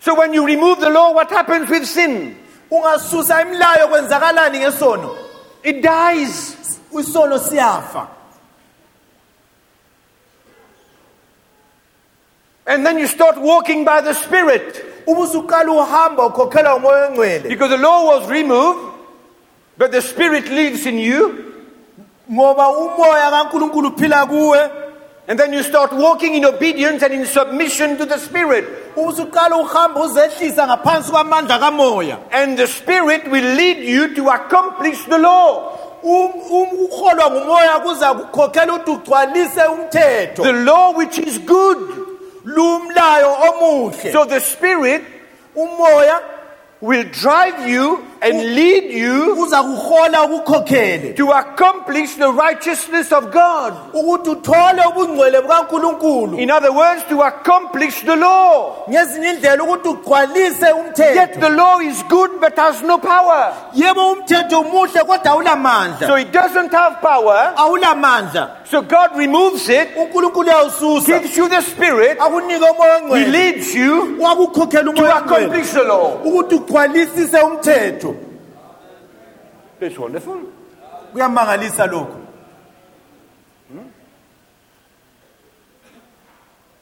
So 0.00 0.14
when 0.14 0.32
you 0.32 0.46
remove 0.46 0.80
the 0.80 0.88
law, 0.90 1.12
what 1.12 1.30
happens 1.30 1.68
with 1.70 1.84
sin? 1.86 2.36
ungasusa 2.70 3.42
imilayo 3.42 3.88
kwenzakalani 3.88 4.58
ngesono 4.58 5.16
It 5.62 5.82
dies. 5.82 6.56
isono 6.92 7.38
siyafa 7.38 8.06
And 12.66 12.86
then 12.86 12.98
you 12.98 13.06
start 13.06 13.36
walking 13.38 13.84
by 13.84 14.00
the 14.00 14.14
Spirit. 14.14 14.84
ubusuqala 15.06 15.70
uhamba 15.72 16.26
ukhokhelwa 16.26 16.74
umoya 16.76 17.08
ongcwele 17.08 17.48
Because 17.48 17.70
the 17.70 17.78
law 17.78 18.04
was 18.06 18.28
removed, 18.30 18.94
but 19.78 19.90
the 19.92 20.02
Spirit 20.02 20.44
lives 20.48 20.86
in 20.86 20.98
you. 20.98 21.46
Ngoba 25.30 25.38
umoya 25.38 25.38
kaNkuluNkulu 25.38 25.38
uphila 25.38 25.38
kuwe 25.38 25.38
And 25.38 25.38
then 25.38 25.52
you 25.52 25.62
start 25.62 25.92
walking 25.92 26.34
in 26.34 26.44
obedience 26.44 27.02
and 27.04 27.14
in 27.14 27.26
submission 27.26 27.96
to 27.98 28.06
the 28.06 28.18
Spirit. 28.18 28.64
ubusuqala 28.96 29.56
uhamba 29.56 30.00
uzehlisa 30.00 30.66
ngaphansi 30.66 31.10
kwamandla 31.10 31.58
kamoya 31.58 32.18
And 32.32 32.58
the 32.58 32.66
Spirit 32.66 33.30
will 33.30 33.54
lead 33.54 33.78
you 33.78 34.14
to 34.14 34.28
accomplish 34.30 35.04
the 35.04 35.18
law. 35.18 35.76
Um- 36.02 36.32
um- 36.50 36.84
ukuholwa 36.84 37.30
ngumoya 37.30 37.78
kuza 37.80 38.14
kukhokhela 38.14 38.72
ukuthi 38.74 38.90
ugcwalise 38.90 39.62
umthetho 39.66 40.42
The 40.42 40.52
law 40.52 40.92
which 40.96 41.18
is 41.18 41.38
good. 41.38 41.78
So 44.12 44.24
the 44.24 44.40
Spirit 44.40 45.02
will 46.80 47.04
drive 47.04 47.68
you 47.68 48.04
and 48.22 48.54
lead 48.54 48.84
you 48.92 49.34
ukukhokhele 49.34 51.14
to 51.16 51.30
accomplish 51.32 52.14
the 52.16 52.30
righteousness 52.32 53.12
of 53.12 53.30
God. 53.32 53.74
ukuthi 53.94 54.30
uthole 54.30 54.82
ubungcwele 54.88 55.40
bukaNkuluNkulu 55.40 56.38
In 56.38 56.50
other 56.50 56.72
words, 56.72 57.02
to 57.08 57.22
accomplish 57.22 58.02
the 58.04 58.16
law. 58.16 58.84
ngezinye 58.90 59.30
indlela 59.30 59.62
ukuthi 59.64 59.88
ugcwalise 59.88 60.60
Yet 60.66 60.74
umthetho 60.76 61.40
the 61.40 61.48
law 61.48 61.80
is 61.80 62.02
good 62.08 62.40
but 62.40 62.56
has 62.56 62.82
no 62.82 62.98
power. 62.98 63.52
yebo 63.74 64.12
umthetho 64.12 64.62
muhle 64.64 65.00
kodwa 65.04 65.30
awulamandla 65.32 66.06
So 66.06 66.14
it 66.16 66.32
doesn't 66.32 66.72
have 66.72 67.00
power. 67.00 67.52
awulamandla 67.56 68.56
So 68.64 68.82
God 68.82 69.16
removes 69.16 69.68
it, 69.68 69.88
uNkulunkulu 69.96 70.46
uyawususa 70.48 71.06
gives 71.20 71.36
you 71.36 71.48
the 71.48 71.60
Spirit, 71.62 72.18
akunike 72.20 72.64
umoya 72.70 72.98
He 72.98 73.04
ongcwele 73.04 73.32
leads 73.32 73.74
you 73.74 74.16
wakukhokhela 74.20 74.84
to 74.84 74.90
ongcwele 74.90 75.12
accomplish 75.12 75.70
the 75.70 75.82
law. 75.84 76.20
ukuthi 76.24 76.54
ugcwalisise 76.54 77.40
umthetho 77.40 78.09
It's 79.80 79.98
wonderful. 79.98 80.40
kuyamangalisa 81.12 81.86
lokho 81.86 82.20
hmm? 83.72 83.88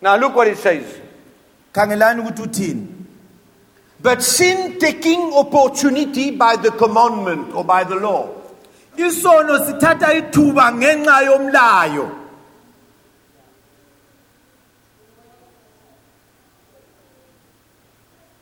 Now 0.00 0.16
look 0.16 0.34
what 0.36 0.48
it 0.48 0.58
says. 0.58 0.84
khangelani 1.72 2.20
ukuthi 2.22 2.42
uthini 2.42 2.86
But 4.00 4.22
sin 4.22 4.78
taking 4.78 5.32
opportunity 5.34 6.30
by 6.30 6.54
the 6.56 6.70
commandment 6.70 7.52
or 7.54 7.64
by 7.64 7.84
the 7.84 7.94
law. 7.96 8.28
isono 8.96 9.58
sithatha 9.66 10.12
ithuba 10.14 10.72
ngenxa 10.72 11.22
yomlayo 11.26 12.10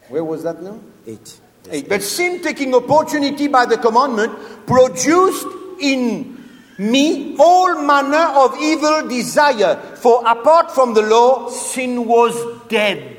Where 0.08 0.22
was 0.24 0.42
that 0.44 0.62
now? 0.62 0.78
Eight. 1.06 1.40
Eight. 1.70 1.88
But 1.88 2.02
sin 2.02 2.42
taking 2.42 2.74
opportunity 2.74 3.48
by 3.48 3.66
the 3.66 3.78
commandment 3.78 4.32
produced 4.66 5.46
in 5.80 6.36
me 6.78 7.36
all 7.38 7.82
manner 7.82 8.32
of 8.38 8.56
evil 8.60 9.08
desire. 9.08 9.76
For 9.96 10.22
apart 10.26 10.70
from 10.70 10.94
the 10.94 11.02
law, 11.02 11.50
sin 11.50 12.06
was 12.06 12.34
dead. 12.68 13.12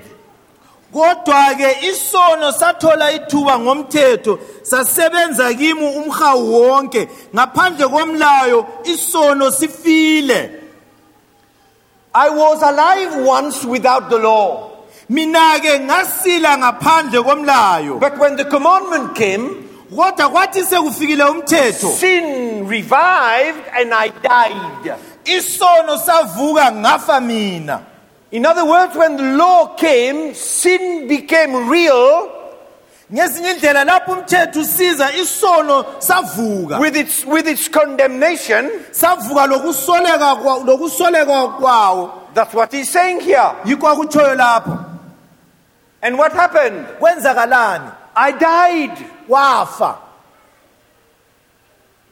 kodwa 0.93 1.54
ke 1.58 1.84
isono 1.91 2.52
sathola 2.52 3.12
ithuba 3.12 3.60
ngomthetho 3.60 4.39
sasebenza 4.64 5.54
kimi 5.54 5.84
umhawu 5.84 6.62
wonke 6.62 7.08
ngaphandle 7.36 7.88
komlayo 7.88 8.66
isono 8.84 9.52
sifile 9.52 10.58
I 12.18 12.30
was 12.30 12.64
alive 12.64 13.24
once 13.28 13.64
without 13.64 14.10
the 14.10 14.18
law. 14.18 14.66
Mina 15.10 15.60
ke 15.60 15.80
ngasila 15.80 16.58
ngaphandle 16.58 17.24
komlayo 17.24 17.99
But 17.99 18.18
when 18.18 18.36
the 18.36 18.45
commandment 18.45 19.16
came, 19.16 19.64
kodwa 19.95 20.30
kwathi 20.30 20.64
sekufikile 20.64 21.24
umthetho 21.24 21.89
sin 21.95 22.68
revived 22.68 23.64
and 23.74 23.93
I 23.93 24.10
died. 24.10 24.95
isono 25.26 25.97
savuka 25.97 26.72
ngafa 26.72 27.20
mina 27.22 27.80
In 28.32 28.45
other 28.45 28.66
words, 28.66 28.93
when 28.97 29.16
the 29.16 29.24
law 29.38 29.76
came, 29.76 30.34
sin 30.34 31.08
became 31.08 31.70
real 31.70 32.30
ngezinye 33.14 33.51
indlela 33.53 33.86
lapho 33.86 34.12
umthetho 34.12 34.60
usiza 34.60 35.12
isono 35.16 35.86
savuka 35.99 36.80
with 36.80 36.97
its, 36.97 37.26
with 37.26 37.47
its 37.47 37.70
condemnation. 37.70 38.70
savuka 38.91 39.47
lokusoleka 39.47 40.36
kwa- 40.36 40.64
lokusoleka 40.66 41.47
kwawo 41.60 42.12
That's 42.34 42.53
what 42.53 42.72
he's 42.74 42.89
saying 42.91 43.22
here. 43.22 43.51
yikho 43.66 43.88
akutshoyo 43.88 44.36
lapho 44.36 44.78
And 46.08 46.18
what 46.18 46.32
happened? 46.32 46.88
kwenzakalani 46.99 47.91
I 48.16 48.32
died. 48.32 48.97
wafa 49.28 49.97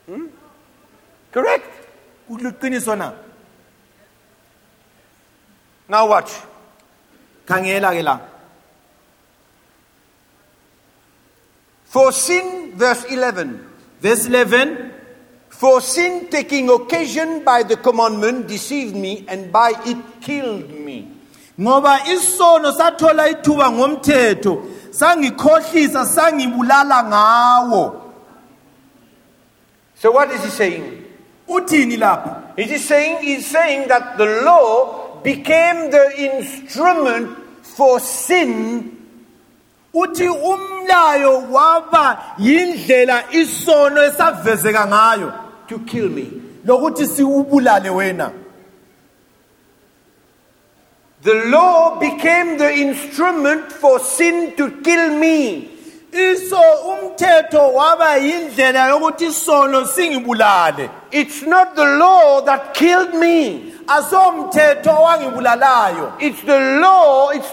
hmm? 0.06 0.28
Correct? 1.32 1.88
kuliqiniso 2.28 2.98
na 2.98 3.14
Now 5.88 6.08
watch. 6.10 6.32
khangela 7.48 7.96
ke 7.96 8.04
la 8.04 8.20
For 11.86 12.12
sin, 12.12 12.74
verse 12.76 13.06
11. 13.06 13.64
verse 14.02 14.26
11 14.28 14.92
For 15.48 15.80
sin 15.80 16.28
taking 16.28 16.70
occasion 16.70 17.46
by 17.46 17.64
the 17.64 17.78
commandment 17.78 18.48
deceived 18.50 18.94
me 18.94 19.24
and 19.30 19.54
by 19.54 19.72
it 19.86 20.20
killed 20.20 20.70
me. 20.70 21.15
Ngoba 21.62 22.00
isono 22.08 22.72
sathola 22.72 23.30
ithuba 23.30 23.72
ngomthetho 23.72 24.64
sangikhohlisa 24.92 26.06
sangibulala 26.06 27.04
ngawo. 27.04 28.02
So 29.96 30.12
what 30.12 30.32
is 30.32 30.44
he 30.44 30.50
saying? 30.50 31.06
uthini 31.48 31.98
lapha? 31.98 32.58
Is 32.58 32.72
he 32.72 32.78
saying 32.78 33.24
he's 33.24 33.48
saying 33.48 33.88
that 33.88 34.18
the 34.18 34.42
law 34.44 35.22
became 35.24 35.92
the 35.92 36.14
instrument 36.18 37.38
for 37.62 38.00
sin? 38.00 38.92
Uthi 39.94 40.28
umlayo 40.28 41.52
waba 41.52 42.36
yindlela 42.38 43.24
isono 43.32 44.04
esavezeka 44.04 44.88
ngayo. 44.88 45.68
To 45.68 45.80
kill 45.80 46.10
me. 46.10 46.46
lokuthi 46.66 47.08
siubulale 47.08 47.90
wena. 47.90 48.32
The 51.26 51.46
law 51.46 52.00
became 52.00 52.60
the 52.60 52.72
instrument 52.72 53.72
for 53.72 53.98
sin 53.98 54.56
to 54.58 54.70
kill 54.84 55.18
me. 55.18 55.72
iso 56.12 56.62
umthetho 56.92 57.74
waba 57.74 58.18
yindlela 58.18 58.90
yokuthi 58.90 59.26
isono 59.26 59.88
singibulale 59.88 60.90
It's 61.12 61.42
not 61.42 61.76
the 61.76 61.84
law 61.84 62.42
that 62.42 62.76
killed 62.76 63.16
me. 63.16 63.74
asomthetho 63.88 64.92
owangibulalayo 65.00 66.14
It's 66.22 66.42
the 66.44 66.60
law, 66.80 67.30
it's, 67.32 67.52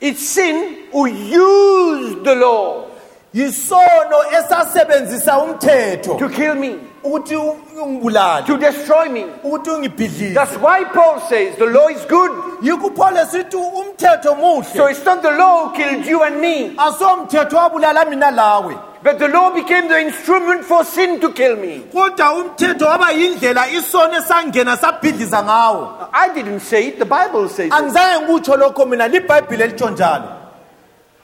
it's 0.00 0.28
sin 0.28 0.84
who 0.92 1.06
used 1.06 2.22
the 2.22 2.34
law 2.34 2.84
yisono 3.32 4.18
esasebenzisa 4.30 5.38
umthetho 5.38 6.18
to 6.18 6.28
kill 6.28 6.54
me. 6.54 6.78
Ukuthi 7.04 7.36
ungibulale 7.36 8.46
to 8.46 8.56
destroy 8.56 9.08
me. 9.08 9.24
ukuthi 9.44 10.34
That's 10.34 10.56
why 10.56 10.84
Paul 10.84 11.20
says 11.28 11.56
the 11.56 11.66
law 11.66 11.88
is 11.88 12.04
good. 12.06 12.30
yikho 12.62 12.88
uphole 12.90 13.24
sithi 13.26 13.56
umthetho 13.56 14.22
So 14.24 14.34
muhle 14.34 14.90
it's 14.90 15.04
not 15.04 15.22
the 15.22 15.30
law 15.30 15.68
who 15.68 15.76
killed 15.76 16.06
you 16.06 16.22
and 16.22 16.40
me, 16.40 16.74
asomthetho 16.76 17.56
wabulala 17.56 18.08
mina 18.08 18.30
lawe 18.30 18.74
but 19.02 19.18
the 19.18 19.28
law 19.28 19.52
became 19.54 19.86
the 19.88 20.00
instrument 20.00 20.64
for 20.64 20.82
sin 20.82 21.20
to 21.20 21.30
kill 21.32 21.56
me. 21.56 21.84
kodwa 21.92 22.32
umthetho 22.32 22.86
waba 22.86 23.12
yindlela 23.12 23.68
isono 23.68 24.14
esangena 24.16 24.76
sabhidliza 24.76 25.42
ngawo 25.42 26.08
I 26.12 26.28
didn't 26.34 26.60
say 26.60 26.88
it, 26.88 26.98
the 26.98 27.04
Bible 27.04 27.48
says 27.48 27.66
it. 27.66 27.72
angizange 27.72 28.20
ngikutsho 28.26 28.56
lokho 28.56 28.86
mina 28.86 29.08
libhayibhile 29.08 29.64
elitsho 29.64 29.90
njalo 29.90 30.40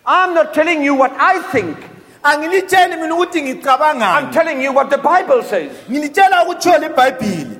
I'm 0.07 0.35
not 0.35 0.55
telling 0.55 0.83
you 0.83 0.95
what 0.95 1.12
I 1.18 1.39
think. 1.53 1.76
Angilitsheli 2.23 2.97
mina 3.01 3.14
ukuthi 3.14 3.62
I'm 4.03 4.33
telling 4.33 4.61
you 4.61 4.73
what 4.73 4.91
the 4.91 4.99
Bible 4.99 5.43
says. 5.43 5.73
ngilitshela 5.91 6.45
ukutshiwo 6.45 6.79
libhayibhile 6.79 7.57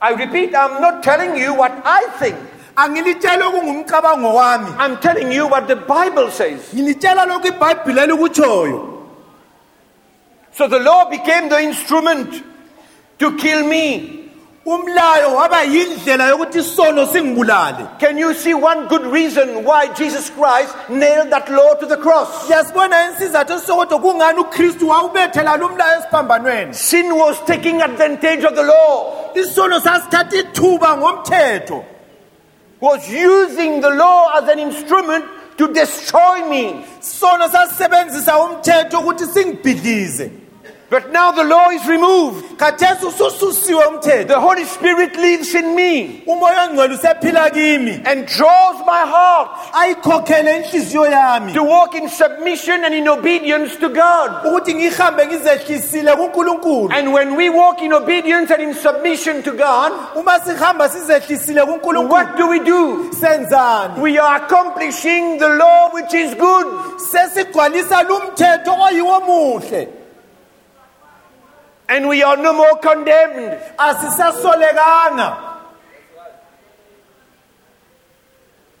I 0.00 0.14
repeat, 0.14 0.52
I'm 0.54 0.80
not 0.80 1.02
telling 1.02 1.36
you 1.36 1.54
what 1.54 1.72
I 1.84 2.08
think. 2.18 2.36
angilitsheli 2.76 3.42
okungumcabango 3.42 4.34
wami 4.34 4.74
I'm 4.78 4.96
telling 4.98 5.30
you 5.32 5.46
what 5.46 5.68
the 5.68 5.76
Bible 5.76 6.30
says. 6.30 6.72
ngilitshela 6.74 7.26
lokhu 7.26 7.46
ibhayibhile 7.48 8.02
elikutshoyo 8.02 8.88
So 10.54 10.68
the 10.68 10.78
law 10.78 11.08
became 11.08 11.48
the 11.48 11.60
instrument 11.62 12.44
to 13.18 13.36
kill 13.38 13.66
me. 13.66 14.21
Umlayo 14.64 15.34
waba 15.34 15.62
yindlela 15.62 16.28
yokuthi 16.28 16.58
isono 16.58 17.06
singibulale. 17.06 17.98
Can 17.98 18.18
you 18.18 18.34
see 18.34 18.54
one 18.54 18.88
good 18.88 19.06
reason 19.06 19.64
why 19.64 19.92
Jesus 19.94 20.30
Christ 20.30 20.74
nailed 20.88 21.30
that 21.30 21.50
law 21.50 21.74
to 21.74 21.86
the 21.86 21.96
cross? 21.96 22.46
siyasibona 22.46 23.10
isizathu 23.10 23.52
esisokodwa 23.52 23.98
kungani 23.98 24.38
ukristu 24.38 24.88
wawubethela 24.88 25.56
lo 25.56 25.68
mlayo 25.68 25.98
esiphambanweni? 25.98 26.74
Sin 26.74 27.14
was 27.14 27.40
taking 27.46 27.82
advantage 27.82 28.44
of 28.44 28.54
the 28.54 28.62
law, 28.62 29.32
isono 29.34 29.80
sasithatha 29.80 30.36
ithuba 30.36 30.96
ngomthetho. 30.96 31.84
Was 32.80 33.08
using 33.08 33.80
the 33.80 33.90
law 33.90 34.32
as 34.38 34.48
an 34.48 34.58
instrument 34.58 35.24
to 35.56 35.72
destroy 35.72 36.48
me. 36.48 36.84
sono 37.00 37.48
sasisebenzisa 37.48 38.38
umthetho 38.38 39.00
ukuthi 39.00 39.26
singibhidlize 39.26 40.41
But 40.92 41.10
now 41.10 41.30
the 41.32 41.44
law 41.44 41.70
is 41.70 41.86
removed. 41.88 42.58
khathesi 42.58 43.06
usususiwe 43.06 43.84
umthetho 43.84 44.28
The 44.28 44.40
Holy 44.40 44.64
Spirit 44.64 45.16
lives 45.16 45.54
in 45.54 45.74
me 45.74 46.22
umoya 46.26 46.68
ongcwele 46.68 46.94
usephila 46.94 47.50
kimi 47.50 48.02
and 48.04 48.26
draws 48.26 48.76
my 48.86 49.00
heart 49.14 49.48
ayikhokhele 49.72 50.56
inhliziyo 50.56 51.06
yami 51.06 51.52
to 51.54 51.62
walk 51.64 51.94
in 51.94 52.08
submission 52.08 52.84
and 52.84 52.94
in 52.94 53.08
obedience 53.08 53.76
to 53.76 53.88
God. 53.88 54.30
ukuthi 54.44 54.74
ngihambe 54.74 55.26
ngizehlisile 55.26 56.12
kuNkulunkulu 56.16 56.92
And 56.92 57.12
when 57.14 57.36
we 57.36 57.48
walk 57.48 57.80
in 57.82 57.92
obedience 57.92 58.50
and 58.54 58.62
in 58.62 58.74
submission 58.74 59.42
to 59.42 59.52
God, 59.52 59.92
uma 60.16 60.38
sihamba 60.40 60.88
sizehlisile 60.88 61.64
kuNkulunkulu 61.64 62.10
what 62.12 62.36
do 62.36 62.48
we 62.48 62.58
do? 62.60 63.10
senzani 63.12 64.00
We 64.00 64.18
are 64.18 64.36
accomplishing 64.44 65.38
the 65.38 65.48
law 65.48 65.88
which 65.94 66.12
is 66.14 66.34
good. 66.34 66.66
sesigcwalisa 67.10 68.02
lumthetho 68.02 68.72
oyiwo 68.82 69.20
muhle 69.20 69.88
And 71.88 72.08
we 72.08 72.22
are 72.22 72.36
no 72.36 72.52
more 72.52 72.76
condemned. 72.78 73.58
asisasolekanga 73.78 75.36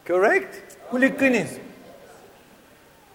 Correct? 0.04 0.76
kuliqiniso 0.90 1.58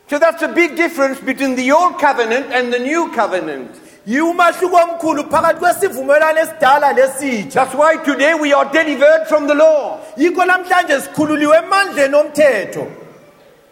So 0.09 0.17
that's 0.19 0.41
a 0.41 0.47
big 0.47 0.77
difference 0.77 1.19
between 1.19 1.55
the 1.55 1.69
old 1.71 1.99
covenant 1.99 2.45
and 2.53 2.71
the 2.71 2.79
new 2.79 3.11
covenant. 3.11 3.71
yiwumahluko 4.07 4.75
omkhulu 4.77 5.23
phakathi 5.29 5.59
kwesivumelwano 5.59 6.39
esidala 6.39 6.93
lesitsha 6.93 7.53
That's 7.53 7.73
why 7.75 7.97
today 7.97 8.33
we 8.35 8.53
are 8.53 8.65
delivered 8.71 9.27
from 9.27 9.47
the 9.47 9.53
law. 9.55 9.99
yikho 10.17 10.45
namhlanje 10.45 11.01
sikhululiwe 11.01 11.57
emandleni 11.57 12.15
omthetho 12.15 12.87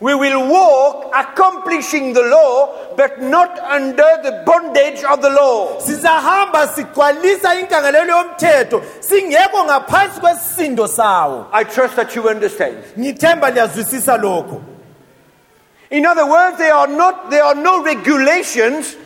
We 0.02 0.14
will 0.14 0.50
walk 0.50 1.12
accomplishing 1.16 2.12
the 2.14 2.22
law, 2.24 2.96
but 2.98 3.22
not 3.22 3.58
under 3.60 4.04
the 4.24 4.44
bondage 4.46 5.02
of 5.06 5.22
the 5.22 5.30
law. 5.30 5.80
sizahamba 5.80 6.68
sigcwalisa 6.68 7.56
inkangelelo 7.60 8.08
yomthetho 8.18 8.82
singekho 9.00 9.64
ngaphansi 9.66 10.20
kwesisindo 10.20 10.88
sawo 10.88 11.48
I 11.54 11.64
trust 11.64 11.96
that 11.96 12.16
you 12.16 12.28
understand. 12.30 12.78
ngithemba 13.00 13.50
liyazwisisa 13.52 14.18
lokho 14.18 14.62
In 15.92 16.06
other 16.06 16.26
words, 16.26 16.58
there 16.58 16.74
are 16.74 16.88
not 16.88 17.30
there 17.30 17.44
are 17.44 17.56
no 17.56 17.82
regulations 17.84 18.98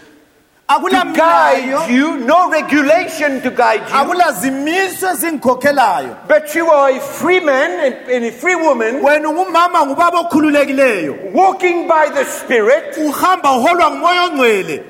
to 0.70 0.76
akulamlayo 0.76 1.16
guide 1.16 1.90
you, 1.92 2.18
no 2.20 2.50
regulation 2.52 3.42
to 3.42 3.50
guide 3.52 3.82
you. 3.90 3.96
akulazimiso 3.96 5.08
ezingikhokhelayo 5.10 6.28
But 6.28 6.54
you 6.56 6.68
are 6.70 6.92
a 6.92 7.00
free 7.00 7.40
man 7.40 7.72
and, 7.94 7.96
and 8.12 8.26
a 8.26 8.32
free 8.32 8.56
woman 8.56 9.02
wena 9.04 9.30
ungumama 9.30 9.86
ngubaba 9.86 10.20
okhululekileyo. 10.20 11.34
walking 11.34 11.88
by 11.88 12.10
the 12.14 12.26
Spirit 12.26 12.98
uhamba 12.98 13.52
uholwa 13.52 13.92
ngumoya 13.92 14.24
ongcwele. 14.24 14.84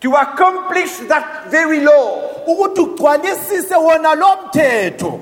to 0.00 0.16
accomplish 0.16 0.96
that 1.08 1.50
very 1.50 1.80
law. 1.80 2.18
ukuthi 2.46 2.80
ugcwalisise 2.80 3.74
wona 3.76 4.14
lo 4.14 4.38
mthetho 4.46 5.20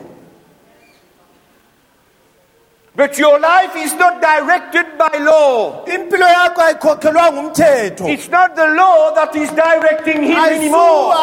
But 2.99 3.17
your 3.17 3.39
life 3.39 3.77
is 3.77 3.95
not 3.95 4.21
directed 4.21 4.99
by 4.99 5.19
law. 5.23 5.85
impilo 5.87 6.27
yakho 6.27 6.61
ayikhokhelwanga 6.63 7.41
umthetho 7.41 8.09
It's 8.09 8.29
not 8.29 8.57
the 8.57 8.67
law 8.67 9.15
that 9.15 9.37
is 9.37 9.49
directing 9.51 10.25
him 10.25 10.37
Ayisu- 10.37 10.57
anymore. 10.59 11.15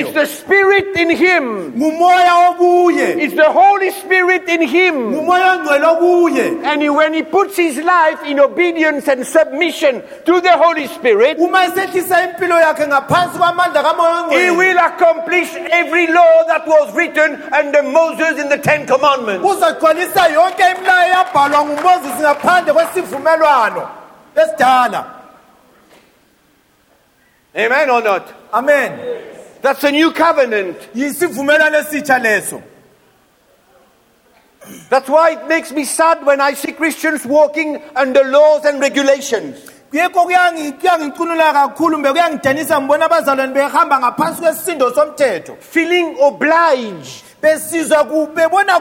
It's 0.00 0.12
the 0.14 0.24
Spirit 0.26 0.96
in 0.96 1.10
him. 1.10 1.72
ngumoya 1.76 3.20
It's 3.20 3.34
the 3.34 3.50
Holy 3.52 3.90
Spirit 3.90 4.48
in 4.48 4.62
him. 4.62 4.94
ngumoya 5.12 5.58
ongcwele 5.58 5.84
okuye 5.84 6.64
And 6.64 6.80
he- 6.82 6.88
when 6.88 7.12
he 7.12 7.22
puts 7.22 7.56
his 7.58 7.76
life 7.76 8.24
in 8.24 8.40
obedience 8.40 9.06
and 9.06 9.26
submission 9.26 10.02
to 10.24 10.40
the 10.40 10.52
Holy 10.56 10.86
Spirit, 10.86 11.38
uma 11.38 11.64
esehlisa 11.66 12.22
impilo 12.24 12.56
yakhe 12.60 12.86
ngaphansi 12.86 13.36
kwamandla 13.38 13.82
kamoya 13.82 14.30
he 14.30 14.48
ongcwele 14.48 14.56
will 14.56 14.78
accomplish 14.78 15.54
every 15.70 16.06
law 16.06 16.44
that 16.46 16.66
was 16.66 16.90
written 16.94 17.38
under 17.52 17.82
Moses 17.82 18.38
in 18.40 18.48
the 18.48 18.56
Ten 18.58 18.86
Commandments. 18.86 19.44
Uzagcwalisa 19.90 20.28
yonke 20.28 20.62
imilayo 20.76 21.12
yabhalwa 21.12 21.64
ngumoses 21.64 22.20
ngaphandle 22.20 22.72
kwesivumelwano 22.72 23.88
esidala 24.36 25.16
Amen 27.54 27.90
or 27.90 28.02
not? 28.02 28.22
amen 28.52 28.98
That's 29.62 29.84
a 29.84 29.90
new 29.90 30.12
covenant. 30.12 30.76
yisivumelwano 30.94 31.78
esitsha 31.78 32.18
leso 32.18 32.62
That's 34.90 35.08
why 35.08 35.32
it 35.32 35.48
makes 35.48 35.72
me 35.72 35.84
sad 35.84 36.24
when 36.24 36.40
I 36.40 36.54
see 36.54 36.72
Christians 36.72 37.24
walking 37.26 37.82
under 37.96 38.22
laws 38.24 38.64
and 38.66 38.78
regulations. 38.78 39.56
Kuyangi- 40.24 40.72
kakhulu 41.52 41.98
mbe 41.98 42.10
kuyangidanisa 42.12 42.80
ngibona 42.80 43.04
abazalwane 43.06 43.52
behamba 43.54 43.98
ngaphansi 43.98 44.40
kwesisindo 44.42 44.94
somthetho. 44.94 45.56
Feeling 45.60 46.16
obliged, 46.20 47.22
besizwa 47.42 48.04
bebona 48.34 48.78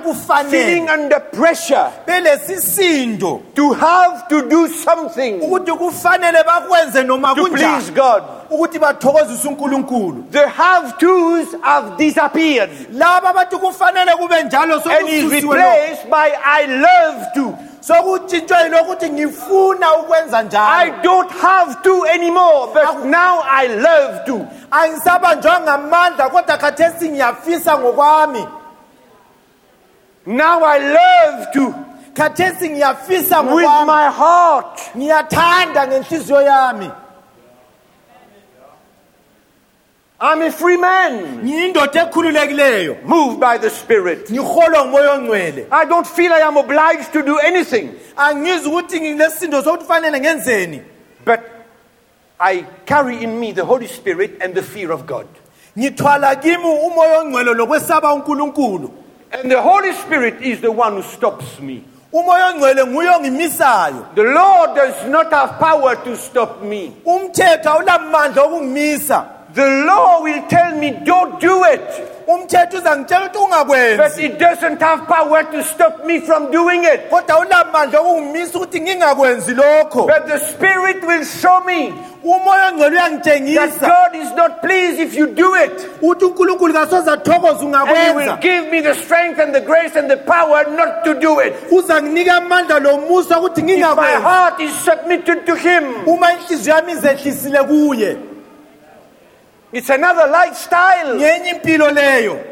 feeling 0.51 0.88
under 0.89 1.20
pressure. 1.32 1.89
Belesisindo. 2.05 3.41
To 3.55 3.74
have 3.74 4.28
to 4.30 4.41
do 4.43 4.68
something. 4.68 5.41
Ukuthi 5.41 5.72
kufanele 5.72 6.43
bakwenze 6.43 7.03
noma 7.05 7.34
to 7.36 7.45
please 7.47 7.89
God. 7.91 8.24
ukuthi 8.51 8.80
bathokozise 8.80 9.47
uNkulunkulu. 9.47 10.26
The 10.32 10.47
have 10.47 10.93
tos 10.99 11.47
have 11.64 11.97
disappeared. 11.97 12.70
Laba 12.93 13.34
bathi 13.34 13.55
kufanele 13.57 14.16
kube 14.18 14.43
njalo 14.43 14.76
and 14.86 15.10
is 15.10 15.32
replaced 15.32 16.10
by 16.10 16.32
I 16.45 16.66
love 16.68 17.26
to. 17.36 17.57
Sokutshintshwe 17.80 18.63
yilokuthi 18.63 19.09
ngifuna 19.09 19.93
ukwenza 19.93 20.43
I 20.53 20.89
don't 21.01 21.32
have 21.32 21.82
to 21.84 22.05
anymore, 22.05 22.73
but 22.73 23.05
now 23.05 23.41
I 23.43 23.67
love 23.67 24.25
to. 24.25 24.47
angisabanjwa 24.71 25.59
ngamandla 25.59 26.30
kodwa 26.30 26.57
khathesi 26.57 27.09
ngiyafisa 27.09 27.77
ngokwami. 27.77 28.47
Now 30.25 30.63
I 30.63 30.80
love 30.80 31.51
to. 31.53 31.73
Khathesi 32.13 32.69
ngiyafisa 32.69 33.41
with 33.41 33.86
my 33.86 34.09
heart. 34.11 34.80
ngiyathanda 34.97 35.88
ngenhliziyo 35.88 36.41
yami 36.41 36.91
I'm 40.22 40.41
a 40.41 40.51
free 40.51 40.76
man, 40.78 41.43
ngiyindoda 41.45 42.01
ekhululekileyo 42.09 43.03
moved 43.05 43.39
by 43.39 43.57
the 43.57 43.70
Spirit. 43.70 44.30
ngiholwa 44.32 44.86
ngumoya 44.86 45.11
ongcwele 45.13 45.67
I 45.72 45.86
don't 45.86 46.07
feel 46.07 46.34
I 46.34 46.39
am 46.41 46.57
obliged 46.57 47.13
to 47.13 47.22
do 47.24 47.38
anything, 47.39 47.89
angizwi 48.17 48.67
ukuthi 48.72 48.99
ngilesindo 49.01 49.61
sokuthi 49.63 49.86
fanele 49.86 50.20
ngenzeni 50.20 50.82
but 51.26 51.39
I 52.39 52.65
carry 52.86 53.24
in 53.24 53.39
me 53.39 53.51
the 53.53 53.63
Holy 53.65 53.88
Spirit 53.88 54.38
and 54.41 54.53
the 54.55 54.61
fear 54.63 54.91
of 54.91 55.05
God. 55.05 55.28
ngithwala 55.78 56.36
kimi 56.41 56.63
umoya 56.65 57.20
ongcwele 57.20 57.53
lokwesaba 57.53 58.13
uNkulunkulu 58.13 58.91
And 59.32 59.49
the 59.51 59.61
Holy 59.61 59.93
Spirit 59.93 60.41
is 60.41 60.59
the 60.59 60.72
one 60.72 60.93
who 60.95 61.03
stops 61.03 61.59
me. 61.61 61.84
umoya 62.13 62.47
ongcwele 62.53 62.86
nguye 62.86 63.09
ongimisayo 63.09 64.05
The 64.15 64.24
law 64.24 64.76
does 64.76 65.05
not 65.07 65.32
have 65.32 65.59
power 65.59 65.95
to 66.03 66.17
stop 66.17 66.61
me. 66.61 66.91
umthetho 67.05 67.70
awulamandla 67.70 68.43
okungimisa 68.43 69.26
The 69.54 69.66
law 69.86 70.22
will 70.22 70.43
tell 70.47 70.76
me, 70.78 70.91
don't 71.04 71.39
do 71.39 71.64
it. 71.66 71.82
umthetho 72.28 72.78
uzangitshela 72.78 73.26
ukuthi 73.26 73.34
But 73.34 73.43
ungakwenzi 73.43 74.24
it 74.26 74.38
doesn't 74.39 74.80
have 74.82 75.08
power 75.08 75.43
to 75.43 75.64
stop 75.64 76.06
me 76.06 76.20
from 76.22 76.52
doing 76.52 76.84
it. 76.84 77.10
kodwa 77.10 77.36
awulamandla 77.36 78.00
okungimisa 78.00 78.60
ukuthi 78.60 78.82
ngingakwenzi 78.82 79.54
lokho 79.56 80.06
But 80.08 80.28
the 80.28 80.38
Spirit 80.38 81.04
will 81.08 81.26
show 81.26 81.62
me 81.66 81.93
umoya 82.24 82.70
ongcwele 82.72 82.95
that 82.95 83.12
uyangitshengisa 83.26 83.80
God 83.80 84.16
is 84.16 84.32
not 84.36 84.62
pleased 84.62 85.00
if 85.00 85.16
you 85.16 85.28
do 85.28 85.56
it. 85.56 85.72
ukuthi 86.02 86.26
unkulunkulu 86.26 86.74
kasoze 86.74 87.12
athokoze 87.12 87.66
And 87.66 87.76
He 87.89 88.12
will 88.14 88.28
ungakwenza 88.30 88.41
give 88.41 88.72
me 88.72 88.82
the 88.82 88.93
strength 88.93 89.39
and 89.39 89.56
the 89.56 89.62
grace 89.62 89.95
and 89.95 90.08
the 90.12 90.18
power 90.18 90.66
not 90.78 91.04
to 91.06 91.20
do 91.20 91.39
it. 91.39 91.54
uzanginika 91.72 92.36
amandla 92.36 92.80
lomusa 92.80 93.39
ukuthi 93.39 93.62
If 93.62 93.66
my 93.66 93.74
ngingakwenzi 93.74 94.22
heart 94.22 94.60
is 94.62 94.74
submitted 94.86 95.45
to 95.47 95.56
Him, 95.56 95.84
uma 96.08 96.34
inhliziyo 96.34 96.76
yami 96.76 96.91
izehlisile 96.91 97.64
kuye 97.64 98.18
it's 99.72 99.89
another 99.89 100.28
lifestyle. 100.28 101.20
impilo 101.49 101.91
leyo 101.91 102.43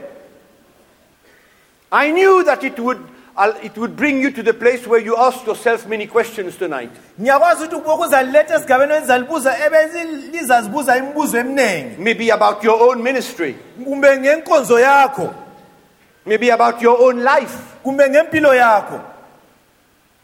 I 1.92 2.12
knew 2.12 2.44
that 2.44 2.64
it 2.64 2.78
would, 2.80 3.00
uh, 3.38 3.54
it 3.64 3.78
would 3.78 3.96
bring 3.96 4.22
you 4.22 4.30
to 4.32 4.44
the 4.44 4.54
place 4.54 4.86
where 4.86 5.00
you 5.00 5.16
ask 5.16 5.46
yourself 5.48 5.88
many 5.88 6.08
questions 6.08 6.58
tonight. 6.58 6.92
ngiyakwazi 7.22 7.64
ukuthi 7.64 7.76
ukuzaliletha 7.76 8.56
esigabeni 8.56 8.94
elizalibuza 8.94 9.56
ebelizazibuza 9.66 10.98
imibuzo 10.98 11.38
eminingi 11.38 11.96
Maybe 11.98 12.32
about 12.32 12.64
your 12.64 12.82
own 12.82 13.02
ministry, 13.04 13.56
kumbe 13.84 14.18
ngenkonzo 14.18 14.80
yakho 14.80 15.34
maybe 16.26 16.52
about 16.52 16.82
your 16.82 17.02
own 17.02 17.24
life. 17.24 17.58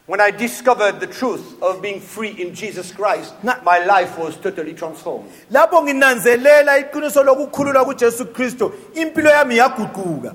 Kumbe 0.06 0.12
ngempilo 0.12 0.12
yakho 0.12 0.12
When 0.14 0.20
I 0.20 0.30
discovered 0.30 1.00
the 1.00 1.06
truth 1.06 1.62
of 1.62 1.80
being 1.80 2.00
free 2.00 2.30
in 2.38 2.54
Jesus 2.54 2.92
Christ, 2.92 3.32
my 3.64 3.78
life 3.86 4.18
was 4.18 4.36
totally 4.36 4.74
transformed. 4.74 5.30
lapho 5.50 5.82
nginanzelela 5.82 6.78
iqiniso 6.78 7.22
lokukhululwa 7.24 7.84
kujesu 7.84 8.26
kristu 8.32 8.72
impilo 8.94 9.30
yami 9.30 9.56
yaguquka 9.56 10.34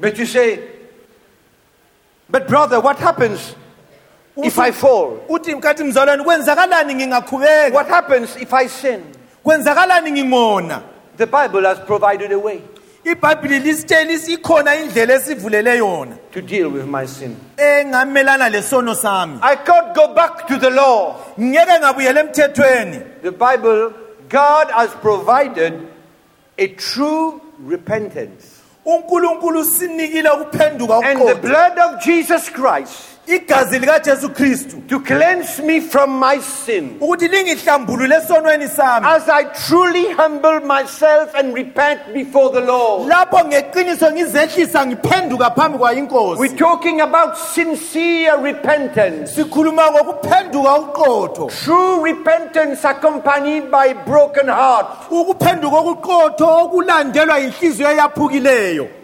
But 0.00 0.18
you 0.18 0.26
say, 0.26 0.58
but 2.28 2.48
brother, 2.48 2.80
what 2.80 2.98
happens 2.98 3.54
if 4.36 4.58
I 4.58 4.72
fall? 4.72 5.20
uthi 5.28 5.54
mkathi 5.54 5.84
mzalwane 5.84 6.24
kwenzakalani 6.24 6.94
ngingaqhubeka 6.94 7.74
What 7.74 7.88
happens 7.88 8.36
if 8.36 8.52
I 8.54 8.68
sin? 8.68 9.02
kwenzakalani 9.44 10.10
ngingona 10.12 10.82
The 11.16 11.26
Bible 11.26 11.62
has 11.62 11.78
provided 11.86 12.32
a 12.32 12.38
way 12.38 12.60
ibhayibhili 13.04 13.58
lisitshela 13.58 14.12
isi- 14.12 14.32
ikhona 14.32 14.76
indlela 14.76 15.14
esivulele 15.14 15.76
yona 15.78 16.16
to 16.32 16.40
deal 16.40 16.68
with 16.68 16.84
my 16.86 17.06
sin. 17.06 17.36
engamelana 17.56 18.48
lesono 18.50 18.94
sami 18.94 19.38
I 19.42 19.56
can't 19.56 19.94
go 19.94 20.14
back 20.14 20.46
to 20.48 20.58
the 20.58 20.70
law. 20.70 21.16
ngeke 21.40 21.78
ngabuyela 21.80 22.20
emthethweni 22.20 23.00
The 23.22 23.32
Bible, 23.32 23.92
God 24.28 24.70
has 24.70 24.90
provided 25.02 25.88
a 26.58 26.66
true 26.68 27.40
repentance. 27.66 28.60
unkulunkulu 28.86 29.60
usinikile 29.60 30.30
ukuphenduka 30.30 30.94
And 31.04 31.18
the 31.20 31.24
okuqotho 31.24 31.40
blood 31.42 31.78
of 31.78 32.00
Jesus 32.04 32.50
Christ 32.50 33.13
igazi 33.26 33.78
likajesu 33.78 34.28
kristu 34.28 34.76
to 34.88 35.00
cleanse 35.00 35.62
me 35.62 35.80
from 35.80 36.18
my 36.20 36.38
sin. 36.40 36.96
ukuthi 37.00 37.28
lingihlambulule 37.28 38.16
esonweni 38.16 38.68
sami 38.68 39.06
As 39.06 39.28
I 39.28 39.44
truly 39.44 40.12
humble 40.12 40.60
myself 40.60 41.34
and 41.34 41.54
repent 41.54 42.12
before 42.14 42.50
the 42.52 42.60
Lord. 42.60 43.08
lapho 43.10 43.44
ngeqiniso 43.44 44.12
ngizehlisa 44.12 44.86
ngiphenduka 44.86 45.50
phambi 45.50 45.78
We're 46.38 46.56
talking 46.56 47.00
about 47.00 47.36
sincere 47.36 48.36
repentance. 48.42 49.34
sikhuluma 49.34 49.90
ngokuphenduka 49.90 50.78
ukuqotho 50.78 51.50
True 51.64 52.02
repentance 52.02 52.84
accompanied 52.84 53.70
by 53.70 53.92
broken 53.92 54.48
heart. 54.48 54.86
ukuphenduka 55.10 55.76
okuqotho 55.76 56.46
okulandelwa 56.64 57.38
yinhliziyo 57.38 57.90
eyaphukileyo 57.90 59.03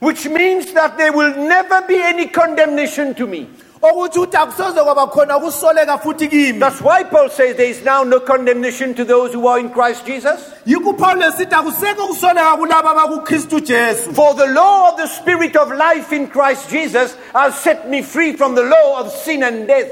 Which 0.00 0.28
means 0.28 0.72
that 0.74 0.96
there 0.96 1.12
will 1.12 1.34
never 1.36 1.82
be 1.82 1.96
any 2.00 2.26
condemnation 2.28 3.14
to 3.14 3.26
me. 3.26 3.48
okuthi 3.82 4.18
ukuthi 4.18 4.36
akusoze 4.36 4.82
kwaba 4.84 5.06
khona 5.06 5.36
ukusoleka 5.36 5.98
futhi 5.98 6.28
kimi 6.28 6.58
That's 6.58 6.80
why 6.80 7.04
Paul 7.04 7.28
says 7.30 7.56
there 7.56 7.70
is 7.70 7.84
now 7.84 8.02
no 8.02 8.18
condemnation 8.20 8.94
to 8.94 9.04
those 9.04 9.32
who 9.32 9.46
are 9.46 9.58
in 9.60 9.70
Christ 9.70 10.04
Jesus. 10.06 10.52
yikho 10.66 10.90
upawulos 10.94 11.34
sithi 11.36 11.54
akusekho 11.54 12.04
ukusoleka 12.04 12.56
kulabo 12.56 12.88
abakukristu 12.88 13.60
jesu 13.60 14.12
For 14.12 14.34
the 14.34 14.46
law 14.46 14.90
of 14.92 14.96
the 14.98 15.06
Spirit 15.06 15.56
of 15.56 15.70
life 15.72 16.12
in 16.12 16.26
Christ 16.28 16.70
Jesus 16.70 17.16
has 17.32 17.54
set 17.58 17.88
me 17.88 18.02
free 18.02 18.32
from 18.32 18.54
the 18.56 18.62
law 18.64 19.00
of 19.00 19.12
sin 19.12 19.42
and 19.44 19.66
death. 19.68 19.90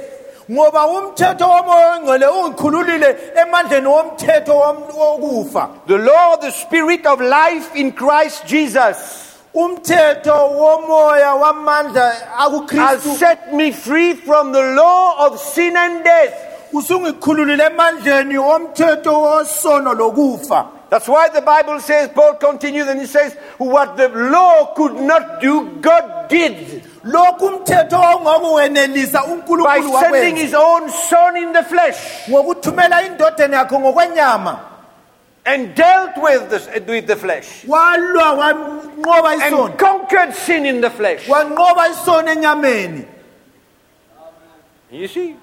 ngoba 0.50 0.86
umthetho 0.86 1.48
womoya 1.48 1.96
ongcwele 1.96 2.26
ungikhululile 2.26 3.16
emandleni 3.36 3.86
womthetho 3.86 4.54
wokufa 4.98 5.68
The 5.86 5.98
law 5.98 6.34
of 6.34 6.40
the 6.40 6.50
Spirit 6.50 7.06
of 7.06 7.20
life 7.20 7.74
in 7.76 7.92
Christ 7.92 8.46
Jesus 8.46 9.25
umthetho 9.56 10.34
womoya 10.48 11.34
wamandla 11.34 12.10
has 12.10 12.22
akukristu 12.38 13.18
set 13.18 13.54
me 13.54 13.72
free 13.72 14.14
from 14.14 14.52
the 14.52 14.62
law 14.62 15.26
of 15.26 15.40
sin 15.40 15.76
and 15.76 16.04
death. 16.04 16.34
usungikhululile 16.72 17.64
emandleni 17.64 18.38
wosono 18.38 19.94
lokufa. 19.94 20.66
That's 20.88 21.08
why 21.08 21.28
the 21.30 21.40
Bible 21.40 21.80
says, 21.80 22.10
Paul 22.14 22.34
continues 22.34 22.86
and 22.86 23.00
he 23.00 23.06
says, 23.06 23.34
What 23.58 23.96
the 23.96 24.08
law 24.08 24.72
could 24.76 24.94
not 24.94 25.40
do, 25.40 25.78
God 25.80 26.28
did. 26.28 26.84
Lokhu 27.04 27.46
umthetho 27.46 27.96
wawungakuwenelisa 27.96 29.22
by 29.22 29.32
unkulunkulu 29.32 30.00
sending 30.00 30.34
wakwenza. 30.34 30.36
his 30.36 30.54
own 30.54 30.90
Son 30.90 31.36
in 31.36 31.52
the 31.52 31.62
flesh. 31.62 32.28
Ngokuthumela 32.28 33.02
indodeni 33.06 33.54
yakho 33.54 33.80
ngokwenyama 33.80 34.58
and 35.46 35.74
dealt 35.74 36.16
with 36.16 36.50
the, 36.50 36.82
with 36.86 37.06
the 37.06 37.16
flesh. 37.16 37.62
Walwa 37.62 38.36
wanqoba 38.36 39.36
isono 39.38 39.70
and 39.70 39.78
conquered 39.78 40.34
sin 40.34 40.66
in 40.66 40.80
the 40.80 40.90
flesh. 40.90 41.26
wanqoba 41.26 41.88
isono 41.88 42.34
enyameni. 42.34 43.06
You 44.90 45.08
see? 45.08 45.36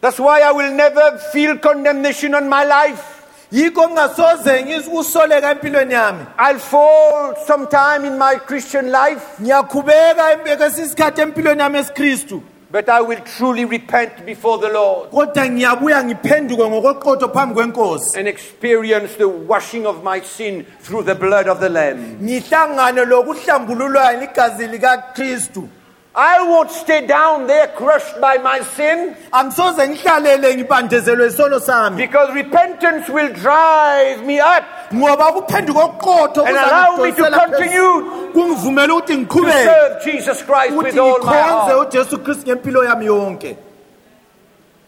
That's 0.00 0.18
why 0.18 0.40
I 0.40 0.52
will 0.52 0.74
never 0.74 1.18
feel 1.32 1.58
condemnation 1.58 2.34
on 2.34 2.48
my 2.48 2.64
life. 2.64 3.16
yikho 3.52 3.88
ngingasoze 3.88 4.62
ngikusoleka 4.64 5.50
empilweni 5.50 5.94
yami. 5.94 6.26
I'll 6.38 6.58
fall 6.58 7.34
sometime 7.46 8.04
in 8.04 8.18
my 8.18 8.36
Christian 8.36 8.92
life, 8.92 9.42
ngiyakhubeka 9.42 10.36
kwesinye 10.56 10.86
isikhathi 10.86 11.20
empilweni 11.20 11.60
yami 11.60 11.78
esikristu 11.78 12.42
but 12.72 12.88
I 12.88 13.00
will 13.00 13.20
truly 13.36 13.64
repent 13.64 14.24
before 14.24 14.58
the 14.58 14.68
Lord 14.68 15.10
kodwa 15.10 15.48
ngiyabuya 15.48 16.04
ngiphenduke 16.04 16.68
ngokweqotho 16.68 17.28
phambi 17.28 17.54
kwenkosi 17.54 18.18
and 18.18 18.28
experience 18.28 19.16
the 19.16 19.28
washing 19.28 19.86
of 19.86 20.04
my 20.04 20.20
sin 20.20 20.64
through 20.80 21.02
the 21.02 21.14
blood 21.14 21.48
of 21.48 21.60
the 21.60 21.68
Lamb. 21.68 22.18
ngihlangane 22.22 23.04
lokuhlambululwayo 23.04 24.20
ligazi 24.20 24.66
likakristu 24.66 25.68
I 26.14 26.42
won't 26.42 26.70
stay 26.72 27.06
down 27.06 27.46
there 27.46 27.68
crushed 27.68 28.20
by 28.20 28.38
my 28.38 28.62
sin. 28.62 29.14
Angisoze 29.32 29.88
ngihlalele 29.88 30.56
ngibandezelwe 30.56 31.26
isono 31.26 31.60
sami. 31.60 32.04
Because 32.06 32.34
repentance 32.34 33.08
will 33.08 33.32
drive 33.32 34.26
me 34.26 34.40
up. 34.40 34.64
Ngoba 34.92 35.30
ukuphenduka 35.30 35.80
okuqotho 35.80 36.46
and 36.46 36.56
allow 36.56 36.96
me 36.96 37.12
to 37.12 37.30
continue 37.30 38.32
kungivumela 38.32 38.94
ukuthi 38.94 39.06
to 39.06 39.18
ngiqhubeke 39.18 39.64
serve 39.64 40.04
Jesus 40.04 40.42
Christ 40.42 40.76
with 40.76 40.98
all 40.98 41.18
my 41.24 41.42
heart. 41.42 41.88
ujesu 41.88 42.18
kristu 42.18 42.46
ngempilo 42.46 42.84
yami 42.84 43.06
yonke. 43.06 43.56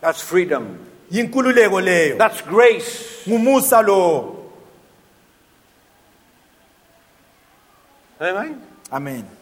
That's 0.01 0.21
freedom. 0.21 0.79
yinkululeko 1.13 1.81
leyo. 1.81 2.19
That's 2.19 2.41
grace. 2.41 3.23
ngumusa 3.29 3.87
lo. 3.87 4.39
Amen. 8.21 8.61
amen 8.91 9.42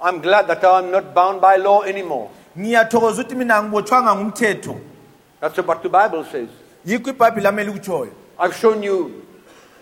I'm 0.00 0.20
glad 0.20 0.46
that 0.46 0.64
I'm 0.64 0.90
not 0.90 1.14
bound 1.14 1.40
by 1.40 1.56
law 1.56 1.82
anymore. 1.82 2.28
ngiyathokoza 2.58 3.22
ukuthi 3.22 3.34
mina 3.34 3.62
ngibotshwanga 3.62 4.14
ngumthetho 4.14 4.76
That's 5.40 5.58
what 5.58 5.82
the 5.82 5.88
Bible 5.88 6.24
says. 6.32 6.48
yikho 6.86 7.10
ibhayibhili 7.10 7.44
lami 7.44 7.62
elikutshoyo 7.62 8.10
I've 8.38 8.54
shown 8.56 8.82
you 8.82 9.10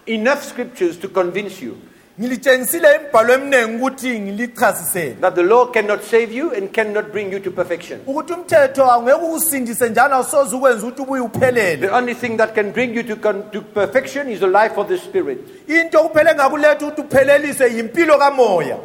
enough 0.06 0.42
scriptures 0.42 0.96
to 1.00 1.08
convince 1.08 1.60
you 1.64 1.76
ngilitshengisile 2.20 2.88
imibhalo 2.96 3.34
eminingi 3.34 3.76
ukuthi 3.76 4.20
ngilichasisele 4.20 5.16
that 5.20 5.34
the 5.34 5.42
law 5.42 5.66
cannot 5.72 6.02
save 6.02 6.32
you 6.32 6.50
and 6.54 6.72
cannot 6.72 7.12
bring 7.12 7.32
you 7.32 7.40
to 7.40 7.50
perfection. 7.50 8.00
ukuthi 8.06 8.32
umthetho 8.32 8.84
awungeke 8.90 9.16
ukusindise 9.24 9.88
njalo 9.88 10.14
awusoze 10.14 10.56
ukwenza 10.56 10.86
ukuthi 10.86 11.02
ubuye 11.02 11.20
uphelele 11.22 11.76
The 11.88 11.94
only 11.94 12.14
thing 12.14 12.36
that 12.36 12.54
can 12.54 12.72
bring 12.72 12.94
you 12.96 13.02
to, 13.02 13.16
con- 13.16 13.50
to 13.52 13.60
perfection 13.60 14.30
is 14.30 14.40
the 14.40 14.46
life 14.46 14.76
of 14.80 14.88
the 14.88 14.98
Spirit. 14.98 15.38
into 15.68 15.98
kuphele 15.98 16.34
ngakuletha 16.34 16.86
ukuthi 16.86 17.00
upheleliswe 17.00 17.72
yimpilo 17.74 18.18
kamoya 18.18 18.76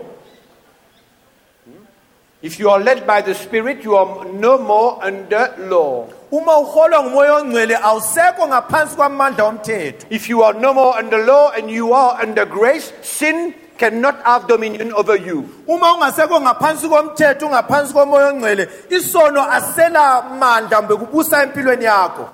If 2.42 2.60
you 2.60 2.70
are 2.72 2.80
led 2.80 3.06
by 3.06 3.22
the 3.22 3.36
Spirit, 3.36 3.84
you 3.84 3.96
are 3.96 4.26
no 4.26 4.58
more 4.58 4.98
under 5.04 5.54
law. 5.70 6.08
uma 6.32 6.58
uholwa 6.58 7.04
ngumoya 7.04 7.34
ongcwele 7.36 7.76
awusekho 7.78 8.48
ngaphansi 8.48 8.96
kwamandla 8.96 9.44
womthetho 9.44 10.06
If 10.10 10.30
you 10.30 10.44
are 10.44 10.60
no 10.60 10.74
more 10.74 10.98
under 11.00 11.26
law 11.26 11.52
and 11.52 11.70
you 11.70 11.94
are 11.94 12.22
under 12.24 12.46
grace, 12.46 12.94
sin 13.02 13.54
cannot 13.78 14.24
have 14.24 14.48
dominion 14.48 14.94
over 14.94 15.16
you. 15.18 15.50
uma 15.68 15.94
ungasekho 15.94 16.42
ngaphansi 16.42 16.88
komthetho 16.89 17.46
ungaphansi 17.48 17.94
komoya 17.94 18.28
ongcwele 18.28 18.68
isono 18.89 19.42
asela 19.52 20.22
mandla 20.39 20.82
mbe 20.82 20.96
kubusa 20.96 21.44
empilweni 21.44 21.86
yakho 21.86 22.30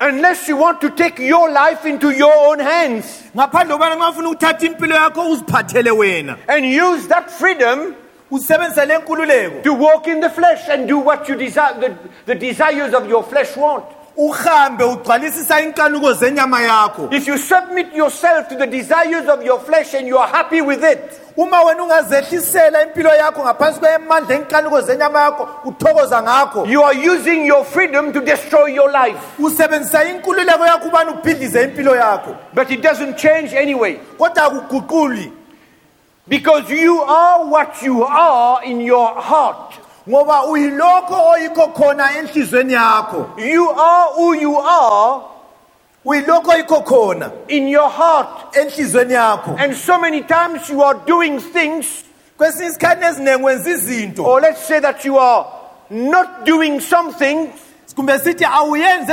Unless 0.00 0.48
you 0.48 0.56
want 0.56 0.80
to 0.80 0.90
take 0.90 1.18
your 1.18 1.50
life 1.50 1.84
into 1.84 2.10
your 2.12 2.32
own 2.48 2.60
hands 2.60 3.04
ngaphandle 3.36 3.76
kokubana 3.76 3.96
nxa 3.96 4.08
ufuna 4.10 4.28
ukuthatha 4.28 4.66
impilo 4.66 4.94
yakho 4.96 5.30
uziphathele 5.30 5.90
wena 5.90 6.36
and 6.48 6.64
use 6.64 7.08
that 7.08 7.30
freedom 7.30 7.94
to 8.30 9.72
walk 9.74 10.06
in 10.08 10.20
the 10.20 10.30
flesh 10.30 10.68
and 10.68 10.86
do 10.88 10.98
what 10.98 11.28
you 11.28 11.34
desire, 11.36 11.74
the, 11.80 11.96
the 12.26 12.34
desires 12.34 12.94
of 12.94 13.08
your 13.08 13.22
flesh 13.24 13.56
want. 13.56 13.84
uhambe 14.20 14.84
ugcwalisisa 14.84 15.60
inkanuko 15.60 16.12
zenyama 16.12 16.60
yakho 16.62 17.08
If 17.12 17.28
you 17.28 17.38
submit 17.38 17.94
yourself 17.94 18.48
to 18.48 18.56
the 18.56 18.66
desires 18.66 19.28
of 19.28 19.44
your 19.44 19.60
flesh 19.60 19.94
and 19.94 20.08
you 20.08 20.18
are 20.18 20.26
happy 20.28 20.60
with 20.60 20.82
it, 20.84 20.98
uma 21.36 21.62
wena 21.64 21.82
ungazehlisela 21.82 22.82
impilo 22.82 23.10
yakho 23.14 23.42
ngaphansi 23.42 23.80
kwemandla 23.80 24.34
enkanuko 24.34 24.80
zenyama 24.80 25.20
yakho 25.20 25.48
uthokoza 25.64 26.22
ngakho 26.22 26.66
you 26.66 26.84
are 26.84 27.10
using 27.10 27.46
your 27.46 27.64
freedom 27.64 28.12
to 28.12 28.20
destroy 28.20 28.74
your 28.74 28.90
life. 28.92 29.18
usebenzisa 29.38 30.04
inkululeko 30.04 30.66
yakho 30.66 30.88
ubani 30.88 31.10
ubhidlize 31.10 31.62
impilo 31.62 31.96
yakho 31.96 32.36
But 32.54 32.70
it 32.70 32.82
doesn't 32.82 33.16
change 33.16 33.54
anyway. 33.58 33.96
kodwa 34.18 34.44
akuguquli 34.44 35.32
Because 36.28 36.70
you 36.70 37.00
are 37.02 37.46
what 37.46 37.82
you 37.82 38.04
are 38.04 38.62
in 38.64 38.80
your 38.80 39.14
heart. 39.14 39.74
ngoba 40.08 40.44
uyilokho 40.44 41.28
oyikho 41.30 41.66
khona 41.74 42.10
enhlizweni 42.18 42.72
yakho 42.72 43.26
You 43.38 43.70
are 43.70 44.08
who 44.14 44.34
you 44.34 44.56
are 44.58 45.22
uyilokho 46.04 46.50
oyikho 46.52 46.84
khona 46.84 47.32
in 47.48 47.68
your 47.68 47.90
heart. 47.90 48.54
enhlizweni 48.54 49.12
yakho 49.14 49.56
And 49.58 49.74
so 49.74 49.98
many 49.98 50.22
times 50.22 50.68
you 50.70 50.82
are 50.82 50.94
doing 51.06 51.40
things, 51.40 52.04
kwesinye 52.38 52.66
isikhathi 52.68 53.04
eziningi 53.04 53.42
wenza 53.44 53.70
izinto 53.70 54.24
or 54.24 54.40
let's 54.40 54.64
say 54.66 54.80
that 54.80 55.04
you 55.04 55.18
are 55.18 55.46
not 55.90 56.44
doing 56.44 56.80
something, 56.80 57.52
kumbe 57.98 58.18
sithi 58.18 58.44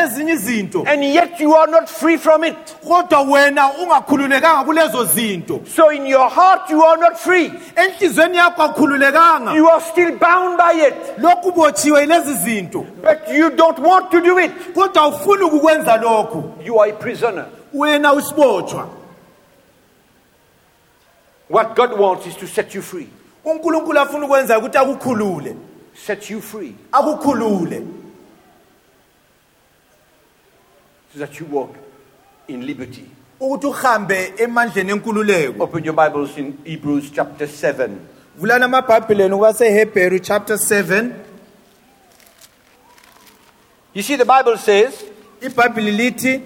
ezinye 0.03 0.33
izinto 0.33 0.83
and 0.87 1.03
yet 1.03 1.39
you 1.39 1.55
are 1.55 1.71
not 1.71 1.89
free 1.89 2.17
from 2.17 2.43
it. 2.43 2.55
kodwa 2.87 3.21
wena 3.21 3.71
ungakhululekanga 3.81 4.63
kulezo 4.63 5.05
zinto 5.05 5.59
So 5.75 5.89
in 5.91 6.05
your 6.05 6.29
heart 6.29 6.69
you 6.69 6.83
are 6.83 6.97
not 7.01 7.17
free. 7.17 7.51
enhlizweni 7.75 8.37
yakho 8.37 8.63
akukhululekanga 8.63 9.53
You 9.55 9.67
are 9.69 9.81
still 9.81 10.11
bound 10.19 10.57
by 10.57 10.73
it, 10.87 10.93
lokhu 11.17 11.51
yilezi 11.99 12.33
zinto 12.33 12.85
but 13.01 13.27
you 13.33 13.49
don't 13.49 13.79
want 13.79 14.11
to 14.11 14.21
do 14.21 14.39
it. 14.39 14.51
kodwa 14.73 15.01
awufuni 15.03 15.43
ukukwenza 15.43 15.97
lokhu 15.97 16.43
You 16.65 16.79
are 16.81 16.91
a 16.91 16.93
prisoner. 16.95 17.45
wena 17.73 18.13
usibotshwa 18.13 18.87
What 21.49 21.75
God 21.75 21.99
wants 21.99 22.27
is 22.27 22.35
to 22.37 22.47
set 22.47 22.75
you 22.75 22.81
free. 22.81 23.07
unkulunkulu 23.45 23.99
afuna 23.99 24.25
ukwenza 24.25 24.57
ukuthi 24.59 24.77
akukhulule 24.77 25.55
Set 26.05 26.29
you 26.29 26.41
free 26.41 26.75
akukhulule 26.91 27.81
so 31.15 31.19
that 31.19 31.39
you 31.39 31.45
walk 31.45 31.73
in 32.47 32.65
liberty. 32.67 33.05
ukuthi 33.39 33.67
uhambe 33.67 34.33
emandleni 34.37 34.91
enkululeko 34.91 35.63
Open 35.63 35.83
your 35.85 35.93
Bibles 35.93 36.37
in 36.37 36.57
Hebrews 36.65 37.09
chapter 37.11 37.47
7. 37.47 37.89
vulani 38.39 38.63
amabhabhileni 38.63 39.33
ukuba 39.33 39.53
sehebheru 39.53 40.19
chapter 40.19 40.57
7 40.57 41.11
You 43.93 44.01
see, 44.03 44.17
the 44.17 44.25
Bible 44.25 44.57
says 44.57 45.05
ibhayibhili 45.41 45.91
lithi 45.97 46.41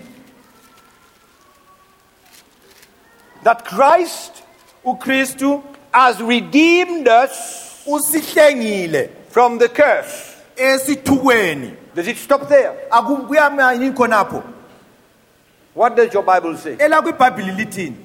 that 3.43 3.65
Christ 3.65 4.43
ukristu 4.85 5.63
has 5.91 6.21
redeemed 6.21 7.07
us 7.07 7.83
usihlengile 7.87 9.09
from 9.29 9.57
the 9.57 9.67
curse. 9.69 10.35
esithukweni 10.55 11.73
Does 11.95 12.07
it 12.07 12.17
stop 12.17 12.47
there? 12.49 12.71
akuyamani 12.91 13.91
khonapho 13.93 14.43
What 15.79 15.95
does 15.95 16.13
your 16.13 16.23
Bible 16.23 16.57
say? 16.57 16.75
elakho 16.75 17.09
ibhayibhili 17.09 17.51
lithini 17.51 17.95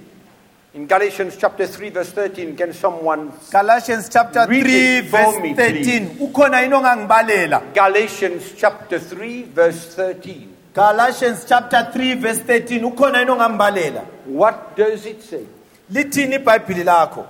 In 0.74 0.86
Galatians 0.88 1.36
chapter 1.36 1.66
3, 1.68 1.90
verse 1.90 2.10
13, 2.12 2.56
can 2.56 2.72
someone. 2.72 3.32
galatians 3.50 4.08
chapter 4.08 4.46
Read 4.48 4.62
3 4.64 4.98
it 4.98 5.04
for 5.06 5.16
verse 5.16 5.40
me, 5.42 5.54
13 5.54 6.08
ukhona 6.20 6.60
yini 6.62 6.74
ongangibalela 6.74 7.60
Galatians 7.74 8.52
chapter 8.56 8.98
3, 8.98 9.42
verse 9.54 9.94
13. 9.94 10.48
galatians 10.74 11.44
chapter 11.48 11.90
3 11.92 12.14
verse 12.14 12.38
13 12.40 12.84
ukhona 12.84 13.18
yini 13.22 13.30
ongambalela 13.30 14.04
What 14.26 14.76
does 14.76 15.06
it 15.06 15.22
say? 15.22 15.44
lithini 15.90 16.34
ibhayibhili 16.36 16.84
lakho 16.84 17.24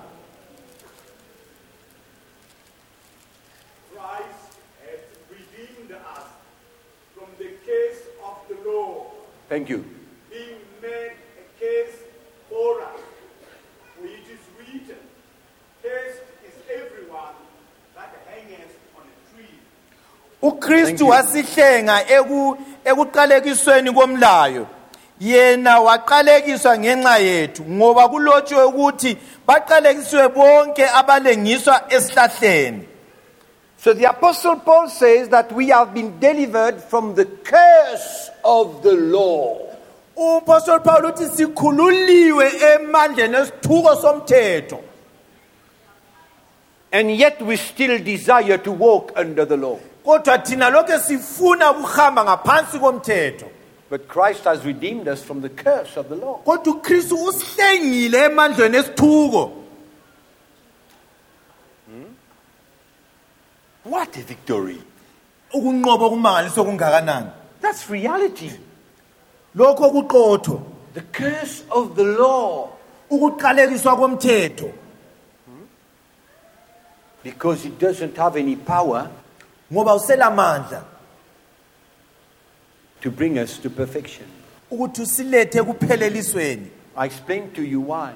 Christ 3.93 4.59
has 4.85 5.01
redeemed 5.31 5.93
us 5.93 6.25
from 7.15 7.29
the 7.39 7.51
case 7.69 8.01
of 8.29 8.37
the 8.49 8.57
law, 8.71 9.07
Thank 9.49 9.69
you. 9.71 9.85
Case 11.65 11.97
for 12.51 12.81
us. 12.83 13.01
For 13.97 14.07
it 14.07 14.27
is 14.35 14.43
written, 14.59 15.01
Cursed 15.83 16.23
is 16.49 16.57
everyone 16.71 17.35
that 17.95 18.11
hangeth 18.29 18.77
on 18.97 19.03
a 19.03 19.17
tree. 19.37 19.55
ukristu 20.43 21.09
wasihlenga 21.09 22.05
eku- 22.09 22.57
ekuqalekisweni 22.85 23.91
komlayo 23.93 24.67
yena 25.21 25.81
waqalekiswa 25.81 26.79
ngenxa 26.79 27.19
yethu 27.19 27.63
ngoba 27.65 28.09
kulotshiwe 28.09 28.65
ukuthi 28.65 29.17
baqalekisiwe 29.47 30.29
bonke 30.29 30.89
abalengiswa 30.89 31.85
esihlahleni 31.89 32.89
So 33.77 33.93
the 33.93 34.07
Apostle 34.07 34.57
Paul 34.61 34.89
says 34.89 35.29
that 35.29 35.53
we 35.53 35.69
have 35.69 35.93
been 35.93 36.19
delivered 36.19 36.81
from 36.83 37.15
the 37.15 37.27
curse 37.27 38.31
of 38.43 38.83
the 38.83 38.93
law. 38.95 39.74
Upostoli 40.17 40.81
paul 40.85 41.05
uthi 41.05 41.29
sikhululiwe 41.29 42.53
emandleni 42.75 43.37
esithuko 43.37 43.97
somthetho 43.97 44.79
And 46.93 47.11
yet 47.11 47.43
we 47.43 47.57
still 47.57 47.99
desire 47.99 48.57
to 48.59 48.71
walk 48.73 49.13
under 49.17 49.45
the 49.45 49.57
law. 49.57 49.79
kodwa 50.05 50.39
thina 50.39 50.71
lokhu 50.71 50.99
sifuna 51.01 51.71
ukuhamba 51.71 52.25
ngaphansi 52.25 52.79
komthetho 52.79 53.47
But 53.91 54.09
Christ 54.09 54.45
has 54.45 54.65
redeemed 54.65 55.09
us 55.09 55.23
from 55.23 55.41
the 55.43 55.49
curse 55.49 55.97
of 55.97 56.09
the 56.09 56.15
law. 56.17 56.39
kodwa 56.45 56.75
ukristu 56.75 57.25
usihlengile 57.25 58.19
emandleni 58.25 58.77
esithuko 58.77 59.53
hmm? 61.87 62.15
What 63.85 64.17
a 64.17 64.21
victory! 64.21 64.83
ukunqoba 65.53 66.05
okumangaliso 66.07 66.65
kungakanani 66.65 67.27
That's 67.61 67.91
reality. 67.91 68.51
Lokho 69.57 69.91
kuqotho 69.91 70.63
The 70.95 71.01
curse 71.13 71.65
of 71.71 71.97
the 71.97 72.05
law. 72.05 72.69
ukuqalekiswa 73.11 73.97
komthetho 73.97 74.73
Because 77.23 77.65
it 77.65 77.79
doesn't 77.79 78.17
have 78.17 78.37
any 78.37 78.57
power 78.57 79.11
ngoba 79.73 79.95
uselamandla 79.95 80.85
to 83.01 83.11
bring 83.11 83.39
us 83.39 83.59
to 83.59 83.71
perfection. 83.71 84.27
ukuthi 84.71 85.03
usilethe 85.03 85.63
kuphelelisweni 85.63 86.71
I 86.97 87.07
explained 87.07 87.55
to 87.55 87.63
you 87.63 87.81
why. 87.81 88.13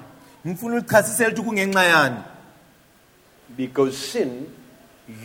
ngifuna 0.47 0.77
ukuthi 0.77 1.41
kungenxa 1.43 1.83
yani 1.83 2.23
Because 3.57 3.97
sin 3.97 4.45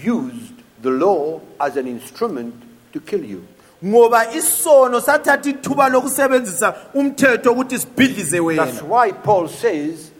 used 0.04 0.54
the 0.82 0.90
law 0.90 1.40
as 1.60 1.76
an 1.76 1.86
instrument 1.86 2.54
to 2.92 3.00
kill 3.00 3.24
you. 3.24 3.46
Ngoba 3.84 4.32
isono 4.32 5.00
sathatha 5.00 5.50
ithuba 5.50 5.88
lokusebenzisa 5.88 6.74
umthetho 6.94 7.52
ukuthi 7.52 7.78
sibhidlize 7.78 8.56
That's 8.56 8.82
why 8.82 9.12
Paul 9.12 9.48
says, 9.48 10.10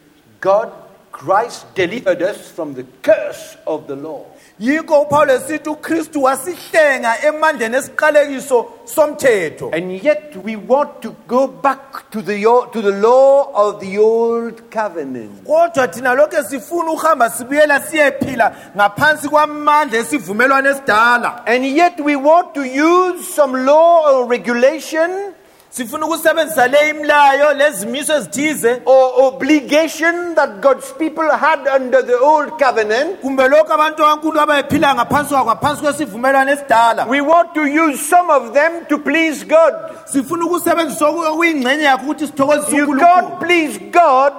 God, 0.41 0.73
Christ 1.13 1.75
delivered 1.75 2.23
us 2.23 2.51
from 2.51 2.75
the 2.75 2.85
curse 3.03 3.57
of 3.67 3.87
the 3.87 3.97
law. 3.97 4.27
Yikho 4.61 5.01
upawulo 5.01 5.35
esithi 5.35 5.69
ukristu 5.69 6.23
wasihlenga 6.23 7.15
emandleni 7.27 7.77
esiqalekiso 7.77 8.67
somthetho 8.85 9.71
And 9.73 9.93
yet 10.05 10.37
we 10.45 10.57
want 10.57 11.03
to 11.03 11.17
go 11.27 11.47
back 11.49 12.11
to 12.11 12.23
the, 12.23 12.41
to 12.73 12.83
the 12.83 12.93
law 12.93 13.51
of 13.55 13.81
the 13.81 13.99
old 13.99 14.71
covenant. 14.71 15.45
kodwa 15.45 15.89
thina 15.89 16.15
lokhu 16.15 16.45
sifuna 16.49 16.91
ukuhamba 16.93 17.31
sibuyela 17.31 17.81
siyephila 17.81 18.57
ngaphansi 18.77 19.29
kwamandla 19.29 19.99
esivumelwano 19.99 20.71
esidala 20.71 21.47
And 21.47 21.65
yet 21.67 22.01
we 22.01 22.17
want 22.17 22.55
to 22.55 22.63
use 22.65 23.35
some 23.35 23.67
law 23.67 24.13
or 24.13 24.29
regulation 24.29 25.34
sifuna 25.77 26.07
ukusebenzisa 26.07 26.67
le 26.69 26.89
imlayo 26.89 27.53
lezimiso 27.55 28.15
ezithize 28.17 28.81
or 28.87 29.13
obligation 29.35 30.35
that 30.37 30.61
God's 30.61 30.93
people 30.93 31.29
had 31.31 31.67
under 31.77 32.01
the 32.03 32.17
old 32.19 32.51
covenant. 32.59 33.21
kumbe 33.21 33.49
lokhu 33.49 33.73
abantu 33.73 34.03
kankulu 34.03 34.41
abayephila 34.41 34.95
ngaphansi 34.95 35.35
kwako 35.35 35.45
ngaphansi 35.51 35.83
kwesivumelwano 35.83 36.53
esidala 36.53 37.07
We 37.09 37.21
want 37.21 37.55
to 37.55 37.63
use 37.67 37.99
some 38.09 38.31
of 38.31 38.53
them 38.55 38.87
to 38.89 38.99
please 38.99 39.45
God. 39.45 39.75
sifuna 40.07 40.45
ukusebenzisa 40.47 41.07
oku- 41.09 41.27
okuyingxenye 41.33 41.85
yakho 41.85 42.05
ukuthi 42.05 42.27
sithokozise 42.27 42.77
You 42.77 42.85
unkulunkulu 42.85 43.01
can't 43.15 43.41
please 43.41 43.79
God 43.79 44.33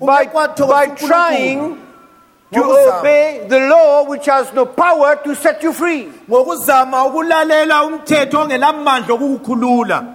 by, 0.00 0.24
kwathokoza 0.26 0.66
by 0.66 0.86
uNkulunkulu. 0.86 1.08
trying 1.08 1.76
to 2.52 2.60
obey 2.62 3.46
the 3.48 3.58
law 3.60 4.04
which 4.08 4.26
has 4.26 4.52
no 4.54 4.66
power 4.66 5.16
to 5.24 5.34
set 5.34 5.62
you 5.62 5.72
free. 5.72 6.08
ngokuzama 6.28 7.04
ukulalela 7.06 7.84
umthetho 7.84 8.40
ongelamandla 8.40 9.14
okukukhulula 9.14 10.12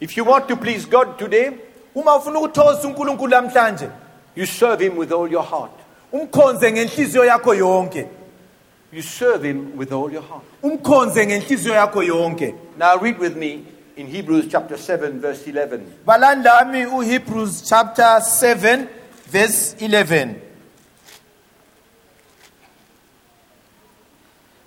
If 0.00 0.16
you 0.16 0.24
want 0.24 0.46
to 0.48 0.56
please 0.56 0.84
God 0.84 1.18
today, 1.18 1.50
uma 1.94 2.16
ufuna 2.16 2.38
ukuthokoza 2.38 2.88
uNkulunkulu 2.88 3.30
namhlanje 3.30 3.88
you 4.34 4.46
serve 4.46 4.80
Him 4.84 4.96
with 4.96 5.12
all 5.12 5.28
your 5.32 5.44
heart. 5.44 5.70
umkhonze 6.12 6.72
ngenhliziyo 6.72 7.24
yakho 7.24 7.54
yonke 7.54 8.06
You 8.92 9.02
serve 9.02 9.42
Him 9.48 9.76
with 9.76 9.92
all 9.92 10.12
your 10.12 10.22
heart. 10.22 10.44
umkhonze 10.62 11.26
ngenhliziyo 11.26 11.74
yakho 11.74 12.02
yonke 12.02 12.54
Now 12.78 12.98
read 12.98 13.18
with 13.18 13.36
me 13.36 13.64
in 13.96 14.06
Hebrews 14.06 14.46
chapter 14.50 14.76
7, 14.76 15.20
verse 15.20 15.46
11. 15.46 15.80
balandami 16.06 16.86
uHebrews 16.86 17.62
chapter 17.68 18.20
7 18.20 18.88
verse 19.30 19.74
11 19.80 20.34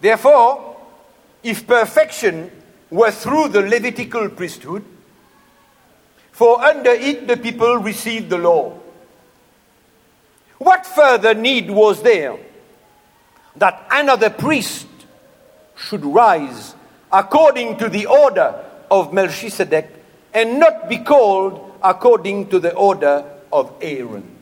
Therefore, 0.02 0.78
if 1.44 1.68
perfection 1.68 2.52
were 2.90 3.12
through 3.12 3.50
the 3.50 3.62
Levitical 3.62 4.30
priesthood, 4.30 4.84
for 6.32 6.62
under 6.62 6.92
it 6.92 7.28
the 7.28 7.38
people 7.38 7.78
received 7.78 8.30
the 8.30 8.38
law, 8.38 8.78
what 10.58 10.86
further 10.86 11.34
need 11.34 11.70
was 11.70 12.02
there 12.02 12.38
that 13.56 13.88
another 13.92 14.30
priest 14.30 14.88
should 15.76 16.04
rise 16.06 16.76
according 17.12 17.78
to 17.78 17.90
the 17.90 18.06
order 18.06 18.66
of 18.92 19.14
Melchizedek 19.14 19.90
and 20.34 20.60
not 20.60 20.90
be 20.90 20.98
called 20.98 21.74
according 21.82 22.50
to 22.50 22.60
the 22.60 22.74
order 22.74 23.24
of 23.52 23.74
Aaron? 23.82 24.36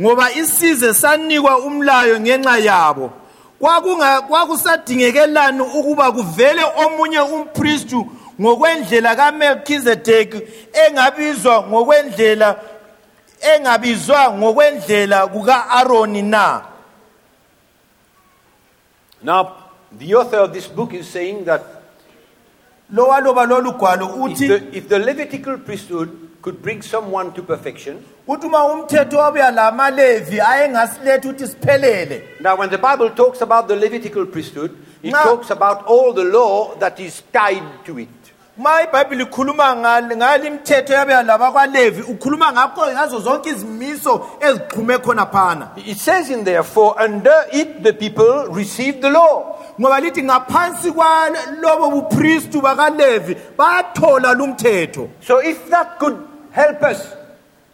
Ngoba 0.00 0.32
isize 0.32 0.94
sanikwa 0.94 1.58
umlayo 1.58 2.20
ngenxa 2.20 2.58
yabo. 2.58 3.12
Kwakusadingekelani 4.28 5.60
ukuba 5.60 6.12
kuvele 6.12 6.62
omunye 6.64 7.20
umpristi 7.20 7.96
ngokwendlela 8.40 9.16
kaMelchizedek 9.16 10.34
engabizwa 10.72 11.62
ngokwendlela 11.68 12.56
engabizwa 13.40 14.32
ngokwendlela 14.32 15.26
kuka-Aroni 15.26 16.22
na? 16.22 16.62
Now, 19.22 19.52
the 19.92 20.14
author 20.14 20.38
of 20.38 20.52
this 20.54 20.66
book 20.66 20.94
is 20.94 21.06
saying 21.08 21.44
that 21.44 21.62
lo 22.90 23.08
waloba 23.08 23.46
lolu 23.46 23.72
gwalo 23.72 24.06
uthi 24.06 24.74
if 24.74 24.88
the 24.88 24.98
Levitical 24.98 25.58
priesthood 25.58 26.30
could 26.40 26.62
bring 26.62 26.80
someone 26.80 27.32
to 27.34 27.42
perfection, 27.42 28.02
uthi 28.30 28.46
uma 28.46 28.64
umthetho 28.64 29.18
wabuya 29.18 29.50
lamaLevi 29.50 30.40
ayengasiletha 30.40 31.28
ukuthi 31.28 31.46
siphelele 31.46 32.22
Now, 32.40 32.56
when 32.56 32.70
the 32.70 32.78
Bible 32.78 33.10
talks 33.10 33.40
about 33.42 33.68
the 33.68 33.76
Levitical 33.76 34.26
priesthood, 34.26 34.70
it 35.02 35.12
Now- 35.12 35.22
talks 35.24 35.50
about 35.50 35.84
all 35.86 36.12
the 36.12 36.24
law 36.24 36.74
that 36.78 37.00
is 37.00 37.22
tied 37.32 37.84
to 37.86 37.98
it. 37.98 38.08
ma 38.56 38.82
ibhayibhili 38.82 39.24
ikhuluma 39.24 39.76
ngal- 39.76 40.46
imithetho 40.46 40.92
yabuya 40.92 41.22
labakwalevi 41.22 42.02
ukhuluma 42.02 42.52
ngakho 42.52 42.86
ngazo 42.92 43.18
zonke 43.20 43.48
izimiso 43.50 44.26
ezixhume 44.40 44.98
khona 44.98 45.26
phana 45.26 45.68
It 45.76 45.96
says 45.98 46.30
in 46.30 46.44
there, 46.44 46.62
for 46.62 47.00
under 47.02 47.44
it 47.52 47.82
the 47.82 47.92
people 47.92 48.46
received 48.52 49.00
the 49.02 49.10
law. 49.10 49.56
ngoba 49.80 50.00
lithi 50.00 50.22
ngaphansi 50.22 50.92
kwalobo 50.92 51.90
bupristu 51.90 52.60
bakalevi 52.60 53.36
bathola 53.56 54.34
lumthetho 54.34 55.08
So, 55.22 55.38
if 55.38 55.70
that 55.70 55.98
could 55.98 56.18
help 56.52 56.82
us 56.82 57.00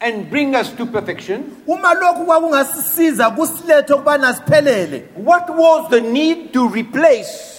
and 0.00 0.30
bring 0.30 0.54
us 0.54 0.70
to 0.76 0.86
perfection, 0.86 1.56
uma 1.66 1.94
lokhu 1.94 2.26
kwakungasisiza 2.26 3.30
kusilethe 3.30 3.94
ukubana 3.94 4.34
siphelele. 4.34 5.04
What 5.16 5.48
was 5.50 5.90
the 5.90 6.00
need 6.00 6.52
to 6.52 6.68
replace 6.68 7.56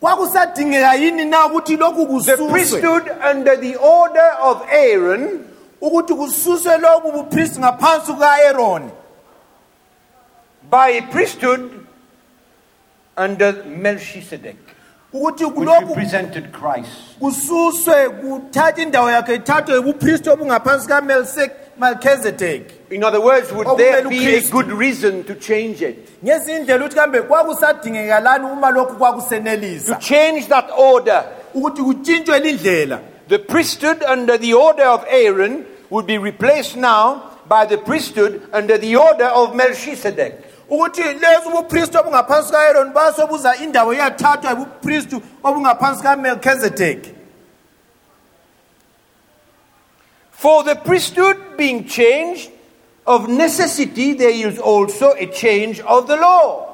kwakusadingeka 0.00 0.94
yini 0.94 1.24
na 1.24 1.46
ukuthi 1.46 1.76
lokhu 1.76 2.06
the 2.06 2.36
kususwe? 2.36 2.50
priesthood 2.50 3.10
under 3.30 3.56
the 3.56 3.76
order 3.76 4.36
of 4.42 4.62
Aaron? 4.72 5.44
Ukuthi 5.80 6.14
kususwe 6.14 6.78
lobu 6.78 7.12
bupristi 7.12 7.60
ngaphansi 7.60 8.12
kuka-aroni 8.12 8.90
by 10.70 10.88
a 10.88 11.02
priesthood 11.02 11.86
under 13.16 13.64
Melchizedek, 13.64 14.56
ukuthi 15.12 15.44
which 15.44 15.68
lokhu 15.68 15.88
represented 15.88 16.52
Christ? 16.52 16.90
kususwe 17.20 18.08
kuthatha 18.08 18.82
indawo 18.82 19.10
yakhe 19.10 19.34
ithathwe 19.34 19.78
ubupristi 19.78 20.30
obungaphansi 20.30 20.88
kamelchizedek 20.88 22.62
In 22.90 23.04
other 23.04 23.20
words, 23.22 23.50
would 23.52 23.78
there 23.78 24.06
be 24.08 24.36
a 24.36 24.42
good 24.50 24.68
reason 24.70 25.24
to 25.24 25.34
change 25.34 25.80
it? 25.82 25.96
ngezinye 26.24 26.56
indlela 26.58 26.84
ukuthi 26.84 26.96
kambe 26.96 27.22
kwakusadingekalani 27.22 28.44
uma 28.44 28.70
lokhu 28.70 28.92
To 28.92 28.98
kwakusenelisa 28.98 29.94
change 30.00 30.46
that 30.48 30.70
order. 30.76 31.24
ukuthi 31.54 31.82
kutshintshwe 31.82 32.38
lindlela 32.38 32.98
The 33.28 33.38
priesthood 33.38 34.02
under 34.12 34.36
the 34.38 34.54
order 34.54 34.84
of 34.86 35.04
Aaron 35.08 35.64
would 35.90 36.06
be 36.06 36.18
replaced 36.18 36.76
now 36.76 37.22
by 37.48 37.64
the 37.66 37.78
priesthood 37.78 38.40
under 38.52 38.78
the 38.78 38.96
order 38.96 39.26
of 39.26 39.54
Melchizedek. 39.54 40.34
Ukuthi 40.72 41.02
lezi 41.02 41.48
ubupristi 41.48 41.98
obungaphansi 41.98 42.52
basobuza 42.94 43.56
indawo 43.56 43.92
iyathathwa 43.94 44.66
obungaphansi 45.44 46.02
For 50.32 50.64
the 50.64 50.74
priesthood 50.74 51.56
being 51.56 51.84
changed, 51.86 52.50
of 53.06 53.28
necessity 53.28 54.14
there 54.14 54.30
is 54.30 54.58
also 54.58 55.12
a 55.12 55.26
change 55.26 55.80
of 55.80 56.06
the 56.06 56.16
law. 56.16 56.68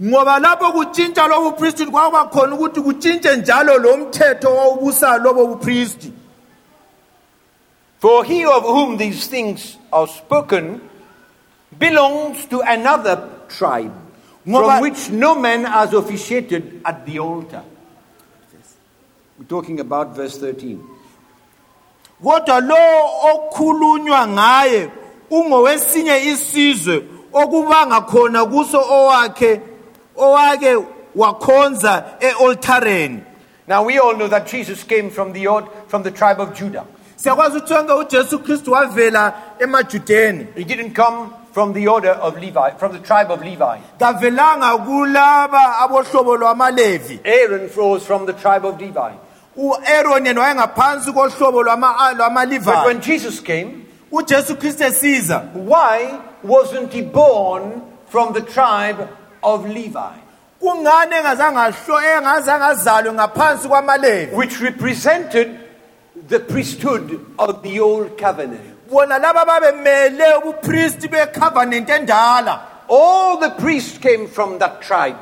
ngoba 0.00 0.38
lapho 0.40 0.72
kutshintsha 0.72 1.28
lobo 1.28 1.50
bupristi 1.50 1.86
khona 1.86 2.56
ukuthi 2.56 2.80
kutshintshe 2.80 3.36
njalo 3.36 3.78
lo 3.78 3.96
mthetho 3.96 4.54
wawubusa 4.56 5.18
lobo 5.18 5.46
bupristi 5.46 6.12
For 7.98 8.24
he 8.24 8.44
of 8.44 8.64
whom 8.64 8.96
these 8.96 9.28
things 9.28 9.76
are 9.92 10.08
spoken 10.08 10.80
belongs 11.78 12.46
to 12.46 12.60
another 12.60 13.28
tribe, 13.48 13.92
from 14.44 14.80
which 14.80 15.10
no 15.10 15.34
man 15.34 15.64
has 15.64 15.92
officiated 15.94 16.80
at 16.84 17.04
the 17.06 17.18
altar. 17.18 17.62
We're 19.38 19.46
talking 19.46 19.80
about 19.80 20.14
verse 20.16 20.38
13. 20.38 20.78
kodwa 22.22 22.60
lo 22.60 22.76
okhulunywa 23.34 24.26
ngaye 24.28 24.88
ungowesinye 25.30 26.18
isizwe 26.24 27.02
okubanga 27.32 28.00
khona 28.00 28.44
kuso 28.46 28.80
owakhe 28.80 29.60
owake 30.16 30.76
wakhonza 31.16 32.04
e-altareni 32.20 33.20
Now 33.66 33.84
we 33.84 33.98
all 33.98 34.14
know 34.16 34.28
that 34.28 34.46
Jesus 34.46 34.84
came 34.84 35.10
from 35.10 35.32
the, 35.32 35.46
ord- 35.46 35.68
from 35.88 36.02
the 36.02 36.10
tribe 36.10 36.40
of 36.40 36.54
Judah. 36.54 36.84
siyakwazi 37.16 37.56
ukuthi 37.56 37.68
sonke 37.74 37.92
ujesu 37.92 38.38
kristu 38.38 38.72
wavela 38.72 39.34
emajudeni 39.58 40.46
He 40.54 40.64
didn't 40.64 40.94
come 40.94 41.30
from 41.52 41.72
the 41.74 41.86
order 41.86 42.10
of 42.10 42.38
Levi, 42.38 42.70
from 42.78 42.92
the 42.92 42.98
tribe 42.98 43.30
of 43.30 43.42
Levi. 43.42 43.78
kavelanga 43.98 44.78
kulaba 44.86 45.78
abohlobo 45.80 46.36
lwamalevi 46.38 47.20
Aaron 47.24 47.68
was 47.76 48.06
from 48.06 48.26
the 48.26 48.32
tribe 48.32 48.64
of 48.64 48.80
Levi. 48.80 49.12
u-aroni 49.56 50.28
yena 50.28 50.40
wayengaphansi 50.40 51.12
kohlobo 51.12 51.62
lwama- 51.62 52.64
But 52.64 52.86
when 52.86 53.00
Jesus 53.00 53.40
came, 53.40 53.86
ujesu 54.10 54.56
kristu 54.56 54.84
esiza 54.84 55.40
why 55.54 56.18
wasn't 56.42 56.92
he 56.92 57.02
born 57.02 57.82
from 58.08 58.32
the 58.32 58.40
tribe 58.40 59.08
of 59.42 59.66
Levi, 59.66 60.16
kungani 60.60 61.12
engazange 61.16 61.58
ahlo- 61.58 62.18
engazange 62.18 62.64
azalwe 62.64 63.12
ngaphansi 63.12 63.68
kwamalevi 63.68 64.34
which 64.34 64.58
represented 64.60 65.58
the 66.28 66.38
priesthood 66.40 67.20
of 67.38 67.62
the 67.62 67.78
old 67.80 68.16
covenant? 68.18 68.71
Bona 68.92 69.18
laba 69.18 69.44
babemele 69.44 70.34
ubupristi 70.38 71.08
becovenant 71.08 71.88
endala 71.90 72.60
All 72.88 73.38
the 73.38 73.50
priests 73.50 73.96
came 73.98 74.26
from 74.28 74.58
that 74.58 74.82
tribe, 74.82 75.16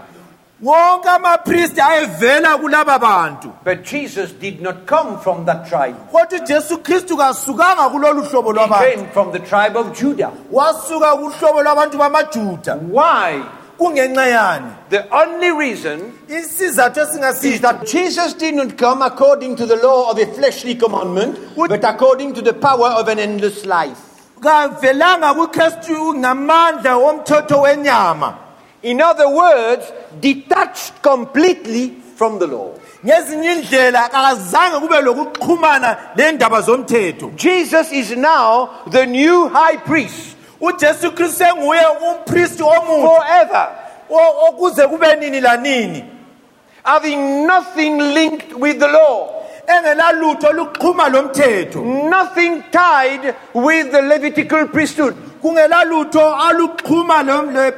wonke 0.63 1.09
amapristi 1.09 1.81
ayevela 1.81 2.59
kulaba 2.59 2.99
bantu 3.01 3.53
but 3.65 3.85
Jesus 3.85 4.33
did 4.33 4.61
not 4.61 4.87
come 4.87 5.19
from 5.19 5.45
that 5.47 5.69
tribe. 5.69 5.95
kodwa 6.13 6.39
ujesu 6.43 6.79
kristu 6.79 7.17
kasukanga 7.17 7.89
kulolu 7.91 8.23
hlobo 8.23 8.53
He 8.53 8.59
lwabantu 8.59 8.95
came 8.97 9.07
from 9.13 9.33
the 9.33 9.39
tribe 9.39 9.77
of 9.77 9.99
Judah. 10.01 10.31
wasuka 10.53 11.17
kuhlobo 11.17 11.63
lwabantu 11.63 11.99
bamajuda 11.99 12.75
Why? 12.91 13.43
Kungenxa 13.81 14.27
yani 14.27 14.67
The 14.91 15.03
only 15.11 15.51
reason 15.51 16.13
isizathu 16.29 17.45
is 17.45 17.61
that 17.61 17.87
Jesus 17.87 18.35
did 18.35 18.55
not 18.55 18.77
come 18.77 19.03
according 19.03 19.57
to 19.57 19.67
the 19.67 19.77
law 19.77 20.11
of 20.11 20.19
a 20.19 20.27
fleshly 20.27 20.75
commandment, 20.75 21.39
but 21.57 21.85
according 21.85 22.35
to 22.35 22.43
the 22.43 22.53
power 22.53 22.89
of 23.01 23.09
an 23.09 23.19
endless 23.19 23.65
life. 23.67 23.99
kavelanga 24.41 25.35
kukristu 25.35 26.15
ngamandla 26.15 26.97
womthetho 26.97 27.61
wenyama 27.63 28.35
In 28.83 29.01
other 29.03 29.29
words, 29.29 29.85
detached 30.21 31.03
completely 31.03 31.95
from 32.17 32.39
the 32.39 32.47
law. 32.47 32.71
ngezinye 33.05 33.53
indlela 33.53 34.05
akazange 34.05 34.81
kube 34.81 35.01
lokuxhumana 35.03 35.97
lendaba 36.17 36.61
zomthetho 36.63 37.31
Jesus 37.37 37.93
is 37.93 38.11
now 38.17 38.69
the 38.91 39.07
new 39.07 39.49
high 39.49 39.77
priest 39.77 40.37
ujesu 40.61 41.13
kristu 41.13 41.37
senguye 41.45 41.81
umpristi 42.11 42.63
omuhle 42.63 43.09
forever, 43.09 43.69
okuze 44.49 44.87
kube 44.87 45.17
nini 45.17 45.41
lanini. 45.41 46.05
Having 46.83 47.47
nothing 47.47 47.99
linked 48.15 48.53
with 48.55 48.79
the 48.81 48.89
law, 48.89 49.29
engelalutho 49.67 50.49
oluxhuma 50.49 51.09
lomthetho 51.11 51.83
nothing 52.09 52.63
tied 52.73 53.35
with 53.55 53.91
the 53.93 54.03
Levitical 54.03 54.67
priesthood. 54.69 55.15
kungelalutho 55.43 56.21
aluxhuma 56.21 57.23
lo- 57.27 57.71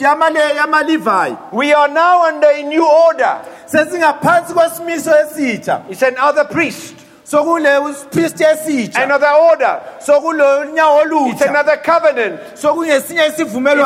yamale- 0.00 0.54
yamalivayi 0.56 1.36
We 1.52 1.72
are 1.72 1.88
now 1.88 2.22
under 2.26 2.48
a 2.48 2.62
new 2.62 2.84
order. 2.86 3.38
sesingaphansi 3.66 4.52
kwesimiso 4.52 5.10
esitsha. 5.14 5.82
It's 5.88 6.02
another 6.02 6.44
priest, 6.44 6.94
another 8.96 9.30
order. 9.50 9.80
It's 11.30 11.42
another 11.42 11.76
covenant. 11.76 12.40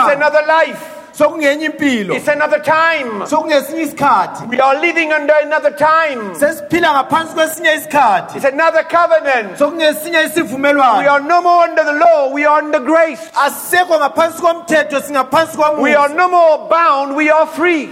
It's 0.08 0.16
another 0.16 0.42
life. 0.46 0.93
Sokungenye 1.18 1.64
impilo 1.66 2.14
It's 2.16 2.28
another 2.28 2.58
time. 2.62 3.26
sokungesinye 3.26 3.82
isikhathi 3.82 4.44
We 4.50 4.60
are 4.60 4.80
living 4.80 5.12
under 5.12 5.34
another 5.42 5.70
time. 5.76 6.34
sesiphila 6.34 6.92
ngaphansi 6.92 7.34
kwesinye 7.34 7.74
isikhathi 7.74 8.36
It's 8.38 8.44
another 8.46 8.82
covenant. 8.84 9.58
sokungesinye 9.58 10.18
We 10.18 10.24
isivumelwano 10.24 11.10
are 11.12 11.20
no 11.24 11.42
more 11.42 11.68
under 11.68 11.84
the 11.84 11.92
law, 11.92 12.32
we 12.34 12.44
are 12.46 12.62
under 12.64 12.80
grace. 12.80 13.20
asisekho 13.46 13.98
ngaphansi 13.98 14.42
komthetho 14.42 15.00
singaphansi 15.00 15.58
We 15.78 15.94
are 15.94 16.14
no 16.14 16.28
more 16.28 16.68
bound, 16.68 17.16
we 17.16 17.30
are 17.30 17.46
free. 17.46 17.88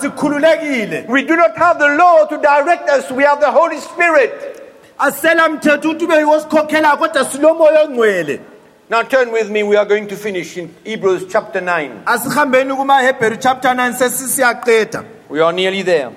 sikhululekile 0.00 1.04
We 1.08 1.22
do 1.22 1.36
not 1.36 1.56
have 1.56 1.78
the 1.78 1.88
law 1.96 2.26
to 2.26 2.36
direct 2.38 2.88
us, 2.90 3.10
we 3.10 3.22
have 3.24 3.40
the 3.40 3.50
Holy 3.50 3.78
Spirit. 3.80 4.56
asela 4.98 5.48
mthetho 5.48 5.90
ukuthi 5.90 6.04
ube 6.04 6.16
yiwo 6.16 6.40
sikhokhelayo 6.40 6.96
kodwa 6.96 7.24
silomoya 7.24 7.82
ongcwele 7.82 8.40
Now 8.90 9.02
turn 9.02 9.30
with 9.30 9.48
me, 9.48 9.62
we 9.62 9.76
are 9.76 9.84
going 9.84 10.08
to 10.08 10.16
finish 10.16 10.58
in 10.58 10.74
Hebrews 10.84 11.26
chapter 11.30 11.60
9. 11.60 12.02
asihambeni 12.06 12.74
kumahebheru 12.74 13.36
chapter 13.40 13.72
9 13.72 13.92
sesisiyaqeda 13.92 15.04
We 15.28 15.40
are 15.40 15.52
nearly 15.52 15.82
there. 15.82 16.10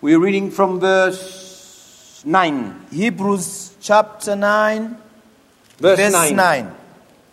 We're 0.00 0.18
reading 0.18 0.50
from 0.50 0.80
verse 0.80 2.22
9. 2.24 2.86
hebrews 2.90 3.76
chapter 3.82 4.34
9 4.34 4.96
Verse, 5.78 5.98
verse 5.98 6.12
9. 6.12 6.36
9 6.36 6.81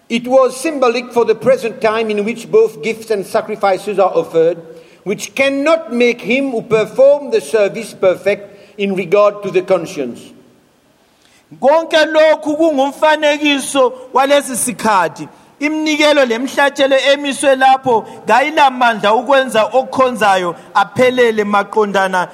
It 0.09 0.27
was 0.27 0.59
symbolic 0.59 1.13
for 1.13 1.23
the 1.23 1.35
present 1.35 1.81
time 1.81 2.09
in 2.09 2.25
which 2.25 2.49
both 2.49 2.81
gifts 2.81 3.11
and 3.11 3.25
sacrifices 3.25 3.99
are 3.99 4.09
offered, 4.09 4.57
which 5.03 5.35
cannot 5.35 5.93
make 5.93 6.21
him 6.21 6.49
who 6.49 6.63
performed 6.63 7.31
the 7.31 7.41
service 7.41 7.93
perfect 7.93 8.79
in 8.79 8.95
regard 8.95 9.43
to 9.43 9.51
the 9.51 9.61
conscience. 9.61 10.33
konke 11.59 12.05
lokhu 12.05 12.57
kungumfanekiso 12.57 13.93
walesi 14.13 14.55
sikhathi 14.55 15.27
iminikelo 15.59 16.25
lemhlatshelo 16.25 16.97
emiswe 16.97 17.55
lapho 17.55 18.01
kayilamandla 18.27 19.13
ukwenza 19.13 19.63
okhonzayo 19.65 20.55
aphelele 20.73 21.43
maqondana 21.43 22.29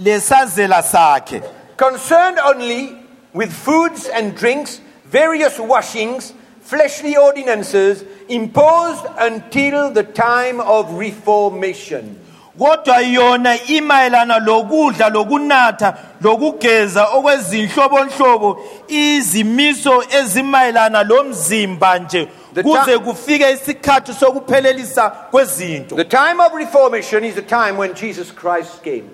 lesazela 0.00 0.82
sakhe 0.82 1.42
Concerned 1.76 2.38
only 2.38 2.96
with 3.32 3.52
foods 3.52 4.06
and 4.06 4.36
drinks, 4.36 4.80
various 5.06 5.58
washings, 5.58 6.32
fleshly 6.66 7.16
ordinances 7.16 8.04
imposed 8.28 9.04
until 9.18 9.90
the 9.92 10.02
time 10.02 10.60
of 10.60 10.98
reformation. 10.98 12.16
kodwa 12.58 13.00
yona 13.00 13.56
imayelana 13.66 14.38
lokudla 14.38 15.08
lokunatha 15.08 15.94
lokugeza 16.20 17.04
okwezinhlobonhlobo 17.08 18.60
izimiso 18.88 20.04
ezimayelana 20.18 21.02
lomzimba 21.02 21.98
nje 21.98 22.28
The 22.54 22.62
kuze 22.62 22.98
kufike 22.98 23.50
isikhathi 23.52 24.12
sokuphelelisa 24.12 25.10
kwezinto 25.10 25.96
The 25.96 26.04
time 26.04 26.40
of 26.46 26.54
reformation 26.54 27.24
is 27.24 27.34
the 27.34 27.42
time 27.42 27.76
when 27.78 27.94
Jesus 27.94 28.30
Christ 28.34 28.82
came. 28.84 29.04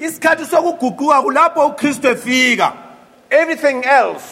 isikhathi 0.00 0.44
sokuguquka 0.46 1.22
kulapho 1.22 1.66
ukristu 1.66 2.08
efika 2.08 2.72
Everything 3.30 3.84
else 3.84 4.24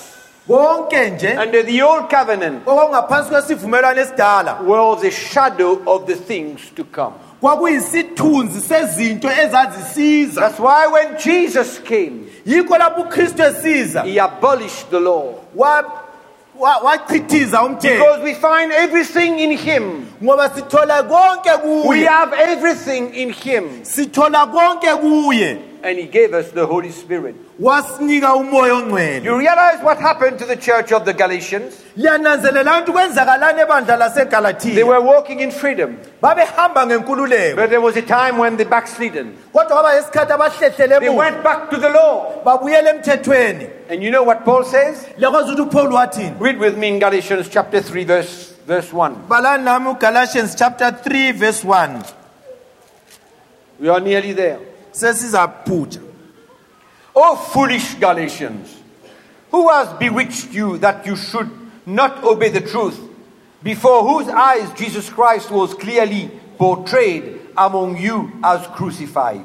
konke 0.47 1.11
nje 1.11 1.39
under 1.45 1.63
the 1.67 1.83
old 1.83 2.05
covenant 2.11 2.67
okwakungaphansi 2.69 3.31
kwesivumelwano 3.31 4.01
esidala 4.01 4.59
was 4.67 5.05
a 5.05 5.11
shadow 5.11 5.79
of 5.87 6.07
the 6.07 6.15
things 6.15 6.61
to 6.77 6.85
come. 6.85 7.13
kwakuyisithunzi 7.41 8.61
sezinto 8.61 9.29
ezazisiza 9.31 10.41
That's 10.41 10.59
why 10.61 10.87
when 10.93 11.17
Jesus 11.25 11.79
came, 11.83 12.13
yikho 12.47 12.79
lapho 12.79 13.01
ukristu 13.03 13.43
esiza 13.43 14.03
he 14.03 14.21
abolished 14.21 14.91
the 14.91 15.01
law. 15.01 15.25
wa- 15.55 15.85
wa- 16.59 16.79
wachithiza 16.83 17.63
umthetho 17.63 17.99
Because 18.05 18.23
we 18.23 18.35
find 18.35 18.73
everything 18.73 19.39
in 19.39 19.57
him. 19.59 20.07
ngoba 20.25 20.49
sithola 20.51 21.03
konke 21.03 21.51
We 21.65 21.83
kuye 21.83 22.07
have 22.07 22.33
everything 22.37 23.15
in 23.15 23.33
him. 23.33 23.85
sithola 23.85 24.47
konke 24.47 24.87
kuye 24.97 25.59
And 25.83 25.99
he 25.99 26.07
gave 26.07 26.35
us 26.35 26.51
the 26.51 26.67
Holy 26.67 26.91
Spirit. 26.91 27.35
wasinika 27.61 28.35
umoya 28.35 28.75
ongcwele 28.75 29.25
You 29.25 29.39
realize 29.39 29.83
what 29.83 29.99
happened 29.99 30.39
to 30.39 30.45
the 30.47 30.57
church 30.57 30.93
of 30.93 31.05
the 31.05 31.13
Galatians? 31.13 31.75
liyananzelela 31.97 32.79
ukuthi 32.81 32.93
kwenzakalani 32.93 33.61
ebandla 33.61 33.97
They 33.97 33.97
lasegalatiya 34.25 34.87
were 34.87 35.01
walking 35.01 35.41
in 35.41 35.51
freedom. 35.51 35.97
babehamba 36.23 36.87
ngenkululeko 36.87 37.57
But 37.57 37.71
there 37.71 37.81
was 37.81 37.97
a 37.97 38.03
time 38.03 38.39
when 38.39 38.57
they 38.57 38.65
backslidden. 38.67 39.37
kodwa 39.53 39.67
kwaba 39.67 39.95
yesikhathi 39.95 40.33
abahlehlele 40.33 40.99
They 41.01 41.07
emuva 41.09 41.17
went 41.19 41.43
back 41.45 41.71
to 41.71 41.77
the 41.77 41.89
law. 41.89 42.43
emthethweni 42.45 43.69
And 43.91 44.03
you 44.03 44.11
know 44.11 44.23
what 44.25 44.45
Paul 44.45 44.65
says? 44.65 45.07
lekwazi 45.19 45.53
ukuthi 45.53 45.63
upaul 45.63 45.93
wathini 45.93 46.33
Read 46.41 46.59
with 46.59 46.77
me 46.77 46.89
in 46.89 46.99
Galatians 46.99 47.49
chapter 47.49 47.81
3, 47.81 48.05
verse, 48.05 48.53
verse 48.67 48.93
1. 48.93 49.15
balani 49.29 49.65
nami 49.65 49.91
ugalatians 49.91 50.55
chapter 50.59 50.91
3 50.91 51.33
verse 51.33 51.65
1 51.65 52.03
We 53.81 53.89
are 53.91 54.01
nearly 54.01 54.33
there. 54.33 54.59
Sesizaphutsha 55.01 56.01
O 57.15 57.35
foolish 57.37 57.95
Galatians, 57.95 58.77
who 59.51 59.69
has 59.71 59.89
bewitched 59.99 60.53
you 60.53 60.77
that 60.79 61.07
you 61.07 61.17
should 61.17 61.51
not 61.87 62.23
obey 62.25 62.51
the 62.51 62.61
truth, 62.61 63.01
before 63.63 64.03
whose 64.07 64.29
eyes 64.29 64.71
Jesus 64.79 65.09
Christ 65.09 65.51
was 65.51 65.73
clearly 65.73 66.31
portrayed 66.59 67.41
among 67.57 67.97
you 67.97 68.33
as 68.45 68.67
crucified? 68.69 69.45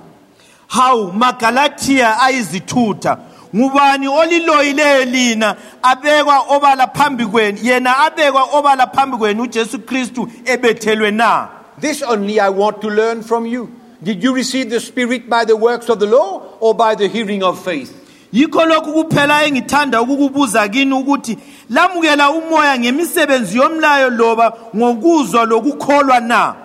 hawu 0.67 1.11
magalatiya 1.13 2.19
ayizithutha 2.21 3.17
ngubani 3.55 4.07
oliloyileyo 4.07 5.05
lina 5.05 5.55
abekwa 5.81 6.39
obala 6.39 6.87
phambi 6.87 7.25
kwenu 7.25 7.57
yena 7.63 7.97
abekwa 7.97 8.43
obala 8.43 8.87
phambi 8.87 9.17
kwenu 9.17 9.43
ujesu 9.43 9.79
kristu 9.79 10.27
ebethelwe 10.45 11.11
na 11.11 11.47
This 11.81 12.03
only 12.03 12.39
I 12.39 12.49
want 12.49 12.81
to 12.81 12.89
learn 12.89 13.23
from 13.23 13.45
you. 13.45 13.71
Did 14.03 14.23
you 14.23 14.33
receive 14.33 14.69
the 14.69 14.79
Spirit 14.79 15.29
by 15.29 15.45
the 15.45 15.55
works 15.55 15.87
of 15.89 15.99
the 15.99 16.07
law 16.07 16.57
or 16.59 16.73
by 16.73 16.95
the 16.95 17.07
hearing 17.07 17.43
of 17.43 17.63
faith? 17.63 17.97
yikho 18.33 18.65
lokhu 18.65 18.93
kuphela 18.93 19.43
engithanda 19.45 20.01
ukukubuza 20.01 20.67
kini 20.69 20.93
ukuthi 20.93 21.37
lamukela 21.69 22.29
umoya 22.31 22.79
ngemisebenzi 22.79 23.57
yomlayo 23.57 24.09
loba 24.09 24.53
ngokuzwa 24.75 25.45
lokukholwa 25.45 26.19
na 26.19 26.55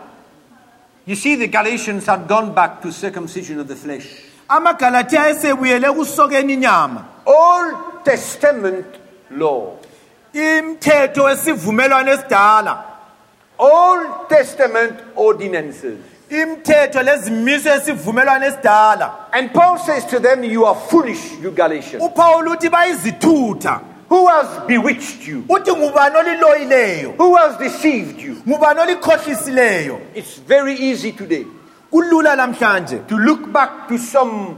You 1.09 1.15
see, 1.15 1.37
the 1.37 1.47
Galatians 1.47 2.07
had 2.07 2.27
gone 2.27 2.53
back 2.53 2.83
to 2.83 2.91
circumcision 2.93 3.61
of 3.61 3.69
the 3.69 3.77
flesh. 3.77 4.07
amagalatiya 4.49 5.29
esebuyele 5.31 5.87
ekusokeni 5.87 6.53
inyama 6.53 7.05
Old 7.27 7.77
Testament 8.05 8.87
law. 9.31 9.73
imthetho 10.33 11.23
wesivumelwano 11.25 12.13
esidala 12.13 12.85
Old 13.59 14.29
Testament 14.29 14.95
ordinances. 15.17 15.99
Imthetho 16.31 17.03
lezimiso 17.03 17.71
esivumelwano 17.75 18.47
esidala 18.47 19.13
And 19.33 19.53
Paul 19.53 19.79
says 19.79 20.05
to 20.07 20.19
them, 20.21 20.45
You 20.45 20.65
are 20.65 20.75
foolish, 20.91 21.33
you 21.43 21.51
Galatians. 21.51 22.03
uphawula 22.03 22.51
uthi 22.51 22.69
bayizithutha 22.69 23.81
Who 24.09 24.27
has 24.29 24.47
bewitched 24.67 25.27
you? 25.29 25.45
uthi 25.49 25.73
ngubani 25.73 26.17
oliloyileyo 26.17 27.15
Who 27.19 27.35
has 27.37 27.57
deceived 27.59 28.21
you? 28.21 28.35
ngubani 28.49 28.81
olikhohlisileyo 28.81 30.01
It's 30.15 30.39
very 30.49 30.75
easy 30.75 31.13
today 31.13 31.47
kulula 31.91 32.37
namhlanje 32.37 32.99
to 33.09 33.17
look 33.17 33.53
back 33.53 33.89
to 33.89 33.99
some 33.99 34.57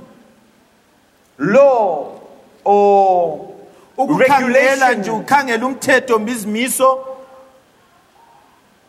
law 1.38 2.20
or 2.64 3.48
ukukhangela 3.96 4.94
nje 4.94 5.10
regulation 5.10 5.20
ukhangela 5.20 5.66
umthetho 5.66 6.18
mbizimiso 6.18 7.04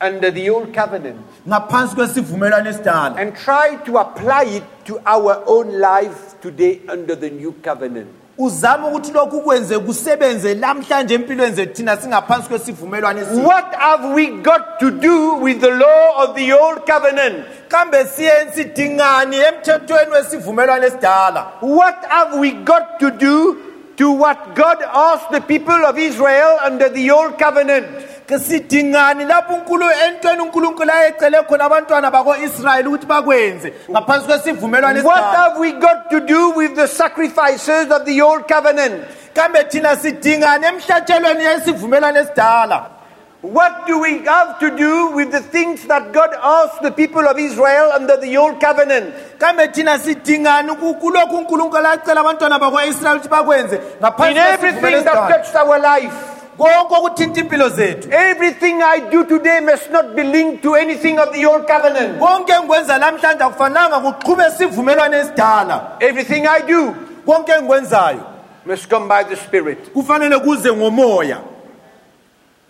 under 0.02 0.32
the 0.32 0.50
old 0.50 0.74
covenant 0.74 1.18
ngaphansi 1.48 1.96
kwesivumelwano 1.96 2.70
esidala 2.70 3.16
and 3.18 3.34
try 3.36 3.76
to 3.86 3.98
apply 4.00 4.44
it 4.44 4.64
to 4.86 5.00
our 5.06 5.44
own 5.46 5.80
life 5.80 6.36
today 6.42 6.80
under 6.94 7.16
the 7.20 7.30
new 7.30 7.52
covenant. 7.64 8.08
uzame 8.38 8.88
ukuthi 8.88 9.12
lokhu 9.12 9.42
kwenze 9.42 9.80
kusebenze 9.80 10.54
lamhlanje 10.54 11.14
empilweni 11.16 11.56
zethu 11.56 11.74
thina 11.74 11.98
singaphansi 11.98 12.50
kwesivumelwano 12.50 13.20
What 13.48 13.76
have 13.76 14.14
we 14.14 14.28
got 14.28 14.80
to 14.80 14.92
do 14.92 15.34
with 15.36 15.60
the 15.62 15.72
law 15.72 16.24
of 16.24 16.36
the 16.36 16.54
old 16.54 16.86
covenant? 16.86 17.46
kambe 17.68 18.06
siye 18.06 18.32
sidingani 18.56 19.38
emthethweni 19.38 20.12
wesivumelwano 20.12 20.88
esidala 20.88 21.48
What 21.62 22.06
have 22.08 22.40
we 22.40 22.52
got 22.52 22.84
to 23.00 23.12
do 23.12 23.58
to 23.98 24.12
what 24.12 24.38
God 24.56 24.78
asked 24.94 25.32
the 25.32 25.42
people 25.42 25.86
of 25.86 25.98
Israel 25.98 26.58
under 26.66 26.90
the 26.90 27.12
old 27.12 27.38
covenant? 27.38 27.86
Sidingani 28.38 29.26
lapho 29.26 29.54
entweni 30.08 30.42
unkulunkulu 30.42 30.92
ayecele 30.92 31.42
khona 31.48 31.64
abantwana 31.66 32.12
bako-israyeli 32.12 32.88
ukuthi 32.88 33.06
bakwenze 33.06 33.74
ngaphansi 33.92 34.28
kwesivumelwano 34.28 35.04
What 35.04 35.24
have 35.36 35.60
we 35.60 35.72
got 35.72 36.10
to 36.12 36.20
do 36.20 36.50
with 36.52 36.76
the 36.76 36.88
sacrifices 36.88 37.90
of 37.92 38.06
the 38.06 38.22
old 38.22 38.48
covenant? 38.48 39.04
kambe 39.34 39.64
thina 39.70 39.96
sidingani 39.96 40.66
emhlatshelweni 40.66 41.44
yesivumelwano 41.44 42.20
esidala 42.20 42.90
What 43.42 43.88
do 43.88 44.00
we 44.00 44.18
have 44.26 44.60
to 44.60 44.70
do 44.76 45.12
with 45.16 45.32
the 45.32 45.40
things 45.40 45.86
that 45.88 46.12
God 46.12 46.30
asked 46.44 46.82
the 46.82 46.92
people 46.92 47.26
of 47.26 47.40
Israel 47.40 47.92
under 47.96 48.18
the 48.18 48.38
old 48.38 48.60
covenant? 48.60 49.14
kambe 49.40 49.68
thina 49.74 49.98
sidingani 50.00 50.76
ku- 50.76 50.96
kulokhu 50.96 51.38
unkulunkulu 51.38 51.88
acela 51.88 52.22
abantwana 52.22 52.60
bako-israyeli 52.60 53.20
ukuthi 53.20 53.30
bakwenze 53.30 53.76
In 54.30 54.38
everything 54.38 55.04
that 55.06 55.30
touched 55.30 55.56
our 55.56 55.80
life. 55.80 56.14
Konke 56.60 56.96
okuthinta 56.96 57.40
impilo 57.42 57.70
zethu 57.70 58.10
Everything 58.12 58.82
I 58.84 59.00
do 59.12 59.24
today 59.26 59.60
must 59.62 59.90
not 59.92 60.16
be 60.16 60.24
linked 60.24 60.62
to 60.64 60.76
anything 60.76 61.18
of 61.20 61.34
the 61.34 61.46
old 61.46 61.66
covenant. 61.68 62.20
konke 62.20 62.52
engikwenza 62.54 62.98
lamhlanje 62.98 63.44
akufananga 63.44 64.00
kuqhube 64.00 64.44
isivumelwano 64.48 65.18
esidala 65.18 65.98
Everything 66.00 66.46
I 66.48 66.62
do 66.62 66.96
konke 67.26 67.52
engikwenzayo 67.52 68.24
must 68.66 68.90
come 68.90 69.08
by 69.08 69.24
the 69.24 69.36
Spirit. 69.36 69.94
kufanele 69.94 70.40
kuze 70.40 70.72
ngomoya 70.74 71.38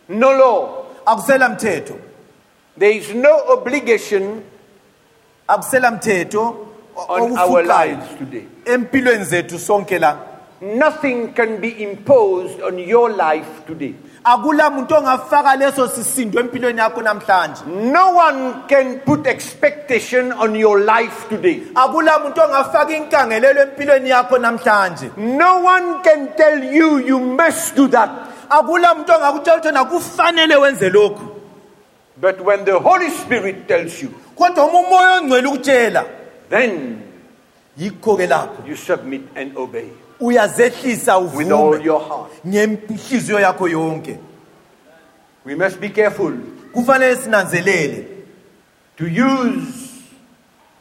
No 0.09 0.31
law. 0.33 0.69
akusela 1.05 1.49
mthetho 1.49 1.93
There 2.79 2.91
is 2.97 3.09
no 3.13 3.37
obligation 3.49 4.41
akusela 5.47 5.91
mthetho 5.91 6.65
on 6.95 7.21
our 7.21 7.31
okufuqayo 7.31 7.61
lives 7.87 8.17
today. 8.19 8.43
empilweni 8.65 9.23
zethu 9.25 9.59
sonke 9.59 9.99
la 9.99 10.17
Nothing 10.61 11.33
can 11.33 11.61
be 11.61 11.81
imposed 11.83 12.59
on 12.61 12.77
your 12.79 13.09
life 13.11 13.65
today. 13.65 13.95
akula 14.23 14.69
muntu 14.69 14.95
ongafaka 14.95 15.55
leso 15.55 15.87
sisindo 15.87 16.39
empilweni 16.39 16.79
yakho 16.79 17.01
namhlanje 17.01 17.63
No 17.91 18.11
one 18.11 18.67
can 18.67 18.99
put 18.99 19.25
expectation 19.27 20.31
on 20.33 20.55
your 20.55 20.79
life 20.79 21.29
today. 21.29 21.61
akula 21.75 22.19
muntu 22.19 22.41
ongafaka 22.41 22.93
inkangelelo 22.97 23.61
empilweni 23.61 24.09
yakho 24.09 24.37
namhlanje 24.37 25.11
No 25.17 25.59
one 25.63 26.03
can 26.03 26.27
tell 26.35 26.63
you 26.63 26.97
you 26.97 27.19
must 27.19 27.75
do 27.75 27.87
that. 27.87 28.09
akula 28.49 28.95
muntu 28.95 29.11
ongakutshela 29.13 29.57
ukuthi 29.57 29.67
wena 29.67 29.85
kufanele 29.85 30.55
wenze 30.55 30.89
lokhu 30.89 31.35
But 32.21 32.41
when 32.41 32.65
the 32.65 32.77
Holy 32.79 33.09
Spirit 33.11 33.65
tells 33.67 34.01
you, 34.03 34.09
kodwa 34.35 34.65
uma 34.65 34.79
umoya 34.79 35.21
ongcwele 35.21 35.47
ukutshela 35.47 36.05
then 36.49 37.01
yikho-ke 37.77 38.27
lapho 38.27 38.67
you 38.67 38.75
submit 38.75 39.21
and 39.35 39.57
obey 39.57 39.87
uyazehlisa 40.19 41.17
with 41.17 41.51
all 41.51 41.73
uvume 41.73 41.85
your 41.85 42.01
heart. 42.01 42.31
ngenhliziyo 42.47 43.39
yakho 43.39 43.67
yonke. 43.67 44.17
We 45.45 45.55
must 45.55 45.79
be 45.79 45.89
careful. 45.89 46.33
Kufanele 46.73 47.15
sinanzelele. 47.15 48.05
To 48.97 49.05
use 49.05 49.88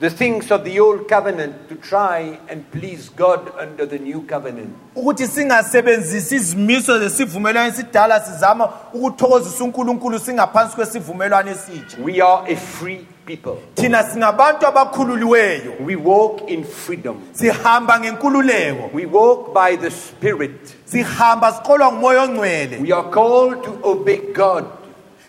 the 0.01 0.11
things 0.11 0.51
of 0.53 0.63
the 0.65 0.79
old 0.81 1.09
covenant 1.09 1.69
to 1.69 1.75
try 1.75 2.39
and 2.49 2.63
please 2.71 3.09
God 3.17 3.51
under 3.63 3.87
the 3.87 3.99
new 3.99 4.21
covenant. 4.23 4.71
ukuthi 4.95 5.27
singasebenzisi 5.27 6.35
izimiso 6.37 6.99
zesivumelwano 6.99 7.69
esidala 7.69 8.21
sizama 8.21 8.69
ukuthokozisa 8.95 9.65
unkulunkulu 9.65 10.19
singaphansi 10.19 10.77
kwesivumelwano 10.77 11.51
esitsha 11.51 11.97
We 12.05 12.21
are 12.21 12.53
a 12.53 12.57
free 12.57 13.07
people. 13.27 13.53
thina 13.75 14.03
singabantu 14.03 14.67
abakhululiweyo 14.67 15.73
We 15.87 15.97
walk 15.97 16.51
in 16.51 16.65
freedom. 16.65 17.17
sihamba 17.33 18.01
ngenkululeko 18.01 18.91
We 18.95 19.07
walk 19.07 19.53
by 19.55 19.77
the 19.77 19.91
Spirit. 19.91 20.77
sihamba 20.85 21.53
siqolwa 21.53 21.93
ngumoya 21.93 22.23
ongcwele 22.23 22.79
We 22.83 22.93
are 22.93 23.11
called 23.11 23.63
to 23.65 23.79
obey 23.83 24.21
God 24.35 24.65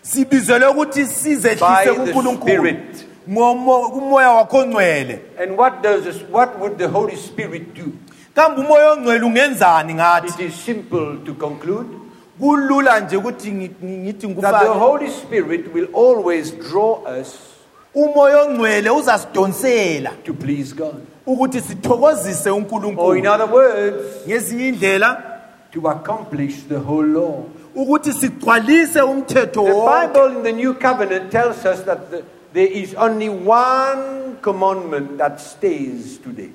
sibizelwe 0.02 0.68
ukuthi 0.68 1.00
by 1.00 1.06
sizehlise 1.06 1.84
the 1.84 1.94
kunkulunkulu 1.94 2.52
Spirit. 2.54 3.06
Ngomo- 3.28 3.90
kumoya 3.90 4.30
wakho 4.30 4.58
ongcwele 4.58 5.18
And 5.42 5.56
what 5.58 5.82
does 5.82 6.04
this, 6.04 6.22
what 6.30 6.58
would 6.60 6.78
the 6.78 6.88
Holy 6.88 7.16
Spirit 7.16 7.74
do? 7.74 7.92
kambe 8.34 8.60
umoya 8.60 8.92
ongcwele 8.92 9.24
ungenzani 9.24 9.94
ngathi 9.94 10.44
is 10.44 10.54
simple 10.64 11.16
to 11.26 11.34
conclude 11.34 11.88
kulula 12.40 13.00
nje 13.00 13.16
ukuthi 13.16 13.50
ngi- 13.50 13.70
ngi- 13.84 13.98
ngithi 13.98 14.12
that 14.12 14.20
the 14.20 14.28
ngikufake 14.28 14.78
Holy 14.78 15.10
Spirit 15.10 15.74
will 15.74 15.88
always 15.94 16.52
draw 16.70 17.02
us 17.20 17.38
umoya 17.94 18.42
ongcwele 18.42 18.90
uzasidonsela 18.90 20.10
to 20.24 20.32
please 20.34 20.72
God. 20.74 20.94
ukuthi 21.26 21.60
sithokozise 21.60 22.50
Or 22.50 22.54
oh, 22.54 22.58
in 22.58 22.64
unkulunkulu 22.64 23.30
other 23.34 23.46
words, 23.52 24.26
ngezinye 24.28 24.68
indlela 24.68 25.22
to 25.72 25.88
accomplish 25.88 26.54
the 26.68 26.78
whole 26.78 27.06
law. 27.06 27.44
ukuthi 27.74 28.12
sigcwalise 28.12 29.00
umthetho 29.02 29.64
The 29.64 29.72
wonke 29.72 30.12
Bible 30.12 30.36
in 30.36 30.42
the 30.42 30.52
New 30.52 30.74
Covenant 30.74 31.30
tells 31.30 31.64
us 31.66 31.80
that 31.84 32.10
the, 32.10 32.22
there 32.52 32.66
is 32.72 32.94
only 32.94 33.28
one 33.28 34.36
commandment 34.42 35.18
that 35.18 35.40
stays 35.40 36.18
today. 36.18 36.50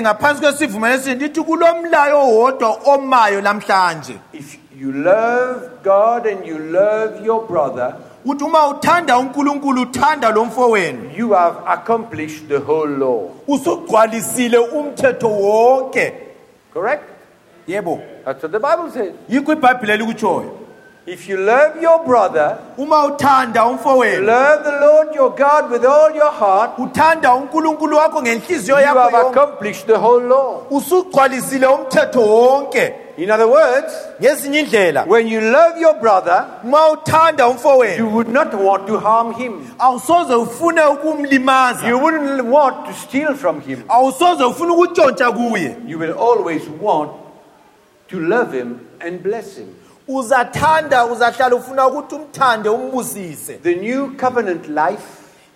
ngaphansi 0.00 0.40
kwesivumelwano 0.42 0.94
esinye 1.02 1.14
lithi 1.14 1.40
kulomlayo 1.42 2.20
owodwa 2.20 2.78
omayo 2.86 3.40
namhlanje 3.40 4.14
If 4.32 4.58
you 4.80 4.92
love 4.92 5.60
God 5.84 6.26
and 6.26 6.46
you 6.46 6.58
love 6.58 7.24
your 7.26 7.46
brother, 7.46 7.94
ukuthi 8.24 8.44
uma 8.44 8.66
uthanda 8.68 9.18
unkulunkulu 9.18 9.82
uthanda 9.82 10.30
lo 10.30 10.44
mfo 10.44 10.70
wenu 10.70 11.10
you 11.16 11.32
have 11.32 11.56
accomplished 11.66 12.48
the 12.48 12.58
whole 12.58 12.90
law. 12.98 13.30
usugcwalisile 13.48 14.58
umthetho 14.58 15.28
wonke 15.28 16.12
Correct? 16.74 17.02
yebo 17.66 18.00
That's 18.24 18.42
what 18.42 18.52
the 18.52 18.58
Bible 18.60 18.90
says. 18.90 19.12
yikho 19.28 19.52
ibhayibhili 19.52 19.92
elikutshoyo 19.92 20.58
If 21.04 21.28
you 21.28 21.36
love 21.36 21.82
your 21.82 22.04
brother, 22.04 22.58
uma 22.78 23.04
uthanda 23.06 23.64
umfo 23.66 23.94
you 23.94 24.00
wenu 24.00 24.26
love 24.26 24.62
the 24.64 24.70
Lord 24.86 25.14
your 25.14 25.30
God 25.34 25.68
with 25.72 25.84
all 25.84 26.14
your 26.14 26.30
heart, 26.30 26.78
uthanda 26.78 27.34
unkulunkulu 27.34 27.96
wakho 27.96 28.22
ngenhliziyo 28.22 28.78
you 28.78 28.86
have 28.86 29.14
accomplished 29.14 29.86
the 29.86 29.98
whole 29.98 30.20
law. 30.22 30.62
usugcwalisile 30.70 31.66
umthetho 31.66 32.20
wonke 32.20 32.94
In 33.16 33.30
other 33.30 33.46
words, 33.48 33.92
ngezinye 34.20 34.60
indlela 34.60 35.04
when 35.06 35.26
you 35.28 35.40
love 35.40 35.76
your 35.80 35.94
brother, 35.94 36.46
uma 36.64 36.90
uthanda 36.92 37.48
umfo 37.48 37.84
you 37.98 38.06
would 38.08 38.28
not 38.28 38.54
want 38.54 38.86
to 38.86 38.98
harm 39.00 39.32
him. 39.34 39.74
awusoze 39.78 40.34
ufune 40.34 40.82
ukumlimaza 40.84 41.88
You 41.88 41.98
wouldn't 41.98 42.44
want 42.44 42.86
to 42.86 42.92
steal 42.94 43.34
from 43.34 43.60
him. 43.60 43.82
awusoze 43.88 44.44
ufune 44.44 44.70
ukutshontsha 44.72 45.32
kuye 45.32 45.76
You 45.86 45.98
will 45.98 46.12
always 46.12 46.62
want 46.80 47.10
to 48.08 48.20
love 48.20 48.52
him 48.52 48.78
and 49.00 49.20
bless 49.22 49.56
him. 49.58 49.74
Uzathanda 50.18 51.06
uzahlala 51.06 51.56
ufuna 51.56 51.86
ukuthi 51.88 52.14
umthande 52.14 52.68
umbusise 52.68 53.54
The 53.62 53.74
new 53.74 54.08
covenant 54.16 54.68
life 54.68 55.06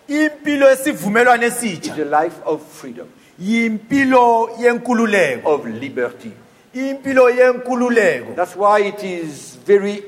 impilo 0.07 0.69
yesivumelwano 0.69 1.43
is 1.47 1.53
esitsha 1.53 1.93
a 2.01 2.23
life 2.23 2.35
of 2.45 2.61
freedom, 2.81 3.07
yimpilo 3.39 4.49
yenkululeko 4.59 5.49
of 5.53 5.65
liberty. 5.65 6.31
impilo 6.73 7.29
yenkululeko 7.29 8.33
That's 8.35 8.55
why 8.55 8.79
it 8.87 9.03
is 9.03 9.57
very 9.65 10.03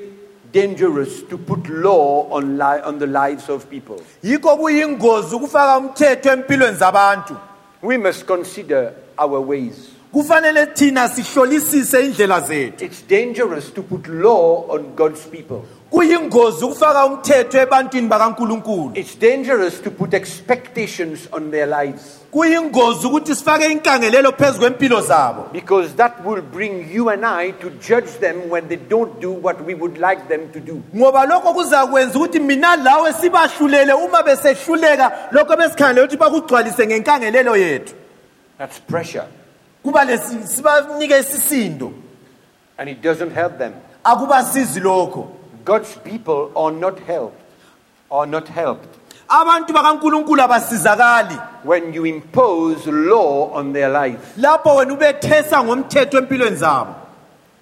dangerous 0.51 1.21
to 1.30 1.38
put 1.38 1.67
law 1.69 2.27
on, 2.31 2.57
li- 2.57 2.81
on 2.84 2.97
the 2.99 3.07
lives 3.07 3.49
of 3.49 3.69
people. 3.69 4.01
yikho 4.23 4.57
kuyingozi 4.57 5.35
ukufaka 5.35 5.77
umthetho 5.77 6.31
empilweni 6.31 6.77
zabantu 6.77 7.35
We 7.81 7.97
must 7.97 8.26
consider 8.26 8.91
our 9.17 9.39
ways. 9.39 9.89
Kufanele 10.14 10.65
thina 10.65 11.10
sihlolisise 11.10 12.06
indlela 12.06 12.41
zethu. 12.41 12.86
It's 12.86 13.02
dangerous 13.02 13.72
to 13.72 13.84
put 13.84 14.07
law 14.07 14.65
on 14.69 14.95
God's 14.95 15.26
people. 15.26 15.65
kuyingozi 15.91 16.65
ukufaka 16.65 17.06
umthetho 17.06 17.61
ebantwini 17.61 18.07
bakankulunkulu. 18.07 18.91
It's 18.95 19.15
dangerous 19.15 19.81
to 19.81 19.91
put 19.91 20.14
expectations 20.14 21.27
on 21.31 21.52
their 21.52 21.68
lives. 21.68 22.19
Kuyingozi 22.31 23.07
ukuthi 23.07 23.36
sifake 23.36 23.65
inkangelelo 23.72 24.31
phezu 24.31 24.60
kwempilo 24.60 25.02
zabo. 25.02 25.52
Because 25.52 25.95
that 25.95 26.26
will 26.26 26.41
bring 26.41 26.94
you 26.94 27.10
and 27.10 27.26
I 27.26 27.52
to 27.52 27.69
judge 27.69 28.19
them 28.19 28.49
when 28.49 28.68
they 28.68 28.77
don't 28.77 29.19
do 29.19 29.31
what 29.31 29.65
we 29.65 29.73
would 29.73 29.98
like 29.98 30.27
them 30.27 30.52
to 30.52 30.60
do. 30.60 30.84
ngoba 30.95 31.26
lokho 31.26 31.53
kuzakwenza 31.53 32.19
ukuthi 32.19 32.40
mina 32.40 32.76
lawe 32.76 33.14
sibahlulele 33.14 33.94
uma 33.94 34.23
besehluleka 34.23 35.11
lokho 35.31 35.56
besikhangelela 35.57 36.03
ukuthi 36.03 36.18
bakugcwalise 36.18 36.88
ngenkangelelo 36.88 37.57
yethu. 37.57 37.94
That's 38.57 38.80
pressure, 38.80 39.26
kuba 39.84 40.03
lesi 40.06 40.47
sibanike 40.47 41.19
isisindo 41.19 41.91
and 42.77 42.89
it 42.89 43.01
doesn't 43.01 43.31
help 43.34 43.57
them. 43.57 43.73
akubasizi 44.03 44.80
lokho 44.80 45.27
God's 45.65 45.95
people 46.03 46.51
are 46.56 46.72
not 46.76 46.99
helped 47.07 47.39
are 48.11 48.26
not 48.31 48.47
helped 48.47 48.88
abantu 49.30 49.73
bakankulunkulu 49.73 50.41
abasizakali 50.41 51.38
when 51.64 51.93
you 51.93 52.06
impose 52.06 52.88
law 52.91 53.51
on 53.53 53.73
their 53.73 53.89
life. 53.89 54.19
lapho 54.38 54.76
wena 54.76 54.93
ubethesa 54.93 55.64
ngomthetho 55.64 56.18
empilweni 56.18 56.56
zabo 56.56 56.95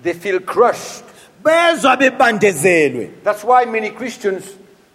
They 0.04 0.14
feel 0.14 0.40
crushed. 0.40 1.04
bezwa 1.44 1.98
bebandezelwe 1.98 3.10
That's 3.24 3.44
why 3.44 3.66
many 3.66 3.90
Christians 3.90 4.44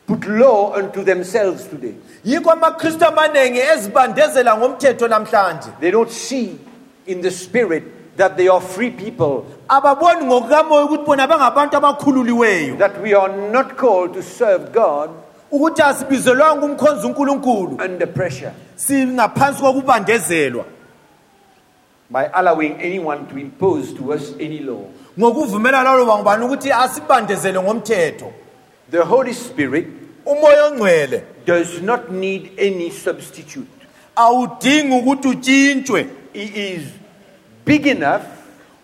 put 0.06 0.24
law 0.26 0.72
unto 0.78 1.04
themselves 1.04 1.66
today. 1.68 1.94
yikho 2.24 2.50
amakristu 2.50 3.04
amaningi 3.04 3.58
ezibandezela 3.58 4.56
ngomthetho 4.56 5.08
namhlanje 5.08 5.68
They 5.80 5.90
don't 5.90 6.10
see 6.10 6.58
in 7.06 7.20
the 7.20 7.30
spirit 7.30 8.16
that 8.16 8.36
they 8.36 8.48
are 8.48 8.60
free 8.60 8.90
people, 8.90 9.46
ababoni 9.68 10.24
ngokukamoya 10.24 10.84
ukuthi 10.84 11.04
bona 11.04 11.26
bangabantu 11.26 11.76
abakhululiweyo. 11.76 12.78
That 12.78 13.00
we 13.00 13.14
are 13.14 13.28
not 13.50 13.76
called 13.76 14.14
to 14.14 14.22
serve 14.22 14.72
God 14.72 15.10
ukuthi 15.52 15.82
asibizelwanga 15.82 16.66
umkhonza 16.66 17.06
unkulunkulu. 17.06 17.80
under 17.80 18.06
pressure. 18.06 18.52
Singaphansi 18.76 19.60
kokubandezelwa. 19.60 20.64
By 22.10 22.30
allowing 22.34 22.80
anyone 22.80 23.26
to 23.26 23.38
impose 23.38 23.92
to 23.94 24.12
us 24.12 24.34
any 24.40 24.60
law. 24.60 24.84
ngokuvumela 25.18 25.82
laloba 25.82 26.18
ngubani 26.18 26.44
ukuthi 26.44 26.72
asibandezele 26.72 27.60
ngomthetho. 27.60 28.32
The 28.90 29.04
Holy 29.04 29.32
Spirit 29.32 29.86
umoya 30.26 30.70
ongcwele. 30.70 31.22
does 31.46 31.80
not 31.82 32.10
need 32.10 32.52
any 32.58 32.90
substitute. 32.90 33.68
awudingi 34.16 34.92
ukuthi 34.92 35.28
utshintshwe 35.28 36.06
He 36.32 36.72
is 36.72 36.92
big 37.64 37.86
enough, 37.86 38.22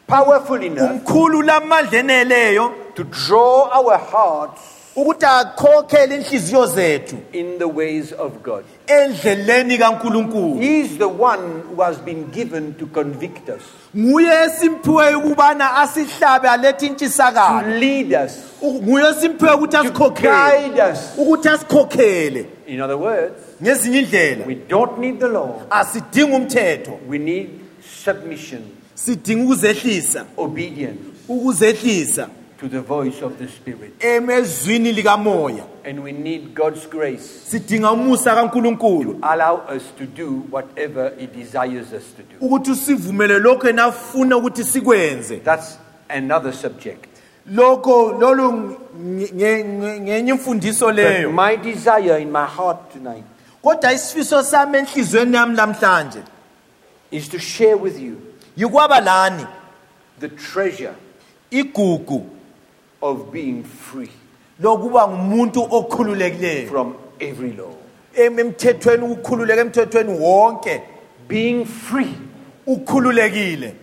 powerful 0.07 0.62
enough 0.62 0.91
umkhulu 0.91 1.43
lamandla 1.43 1.99
eneleyo 1.99 2.95
to 2.95 3.05
draw 3.05 3.69
our 3.73 3.99
hearts 3.99 4.61
ukuthi 4.97 5.27
akhokhele 5.27 6.15
inhliziyo 6.16 6.66
zethu. 6.66 7.16
in 7.33 7.59
the 7.59 7.69
ways 7.69 8.12
of 8.12 8.43
God. 8.43 8.65
endleleni 8.87 9.79
kankulunkulu. 9.79 10.61
He 10.61 10.81
is 10.81 10.99
the 10.99 11.09
one 11.09 11.62
who 11.69 11.83
has 11.83 11.99
been 11.99 12.31
given 12.31 12.75
to 12.75 12.87
convict 12.87 13.49
us, 13.49 13.62
nguye 13.97 14.45
esimphiweyo 14.45 15.19
ukubana 15.19 15.77
asihlabe 15.77 16.49
alethe 16.49 16.79
to 16.79 16.87
intshisakalo 16.87 17.79
lead 17.79 18.12
us, 18.12 18.39
nguye 18.62 19.05
ukuthi 19.11 19.39
to 19.70 19.79
asikhokhele. 19.79 20.23
guide 20.23 20.93
us. 20.93 20.99
ukuthi 21.16 21.49
asikhokhele. 21.49 22.47
In 22.66 22.81
other 22.81 22.99
words, 22.99 23.48
ngezinye 23.62 23.98
indlela. 23.98 24.47
We 24.47 24.55
don't 24.55 24.98
need 24.98 25.20
the 25.20 25.28
law, 25.28 25.62
asidingi 25.70 26.32
umthetho. 26.32 26.98
We 27.09 27.18
need 27.18 27.48
submission, 28.05 28.62
sidinga 28.94 29.44
ukuzehlisa. 29.44 30.24
obedience 30.36 30.98
ukuzehlisa. 31.28 32.28
to 32.60 32.68
the 32.68 32.80
voice 32.80 33.22
of 33.22 33.39
the 33.39 33.47
Spirit. 33.48 33.93
emezwini 34.01 34.93
likamoya. 34.93 35.64
And 35.85 36.02
we 36.02 36.12
need 36.12 36.55
God's 36.55 36.86
grace. 36.86 37.22
Sidinga 37.51 37.93
umusa 37.93 38.35
kankulunkulu. 38.35 39.18
Allow 39.22 39.62
us 39.76 39.82
to 39.98 40.05
do 40.06 40.43
whatever 40.51 41.12
He 41.18 41.26
desires 41.26 41.93
us 41.93 42.02
to 42.16 42.22
do. 42.22 42.36
ukuthi 42.40 42.70
usivumele 42.70 43.39
lokho 43.39 43.66
yena 43.66 43.85
afuna 43.85 44.36
ukuthi 44.36 44.64
sikwenze. 44.64 45.36
That's 45.44 45.78
another 46.09 46.52
subject. 46.52 47.05
lokho 47.52 48.12
lolu 48.20 48.52
nge- 49.01 49.32
nge- 49.35 49.64
nge- 49.64 50.01
ngenye 50.01 50.30
imfundiso 50.32 50.86
But 50.86 50.97
leyo. 50.97 51.32
my 51.32 51.56
desire 51.56 52.18
in 52.22 52.30
my 52.32 52.44
heart 52.47 52.93
tonight 52.93 53.24
kodwa 53.62 53.93
isifiso 53.93 54.43
sami 54.43 54.78
enhliziyweni 54.78 55.36
yami 55.36 55.56
namhlanje 55.56 56.22
is 57.10 57.28
to 57.28 57.39
share 57.39 57.74
with 57.76 57.98
you 58.01 58.16
yikwaba 58.56 59.01
lani? 59.01 59.47
the 60.20 60.28
treasure 60.28 60.94
igugu 61.51 62.26
of 63.02 63.32
being 63.32 63.62
free 63.64 64.10
lokuba 64.60 65.09
ngumuntu 65.09 65.62
okhululekileyo. 65.70 66.68
from 66.68 66.94
every 67.20 67.52
law. 67.52 67.72
Em- 68.16 68.39
emthethweni 68.39 69.05
ukukhululeka 69.05 69.60
emthethweni 69.60 70.18
wonke. 70.18 70.82
Being 71.28 71.64
free 71.64 72.14
ukhululekile. 72.66 73.74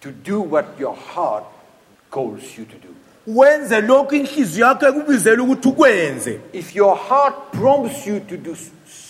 to 0.00 0.10
do 0.12 0.40
what 0.40 0.66
your 0.78 0.94
heart 0.94 1.44
calls 2.10 2.58
you 2.58 2.64
to 2.64 2.76
do. 2.78 2.94
wenze 3.26 3.80
lokhu 3.80 4.14
inhliziyo 4.14 4.66
yakho 4.66 4.88
ekubizela 4.88 5.42
ukuthi 5.42 5.68
ukwenze. 5.68 6.40
If 6.52 6.76
your 6.76 6.96
heart 6.96 7.34
prompts 7.52 8.06
you 8.06 8.20
to 8.20 8.36
do 8.36 8.56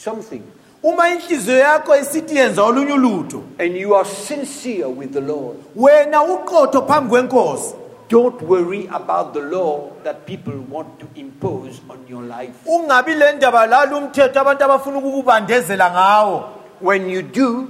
something. 0.04 0.42
Uma 0.82 1.08
inhliziyo 1.08 1.58
yakho 1.58 1.96
isithi 1.96 2.36
yenza 2.36 2.62
olunye 2.62 2.92
ulutho 2.92 3.42
and 3.58 3.76
you 3.76 3.94
are 3.94 4.08
sincere 4.08 4.86
with 4.86 5.12
the 5.12 5.20
Lord, 5.20 5.56
wena 5.76 6.22
uqotho 6.22 6.82
phambi 6.86 7.10
kwenkosi. 7.10 7.74
Don't 8.08 8.42
worry 8.42 8.88
about 8.92 9.34
the 9.34 9.40
law 9.40 9.90
that 10.02 10.26
people 10.26 10.54
want 10.68 10.98
to 10.98 11.06
impose 11.14 11.80
on 11.88 11.98
your 12.08 12.22
life. 12.22 12.54
ungabi 12.66 13.14
le 13.14 13.32
ndaba 13.32 13.66
lalo 13.66 13.98
umthetho 13.98 14.40
abantu 14.40 14.64
abafuna 14.64 14.98
ukukubandezela 14.98 15.90
ngawo. 15.90 16.44
When 16.80 17.10
you 17.10 17.22
do 17.22 17.68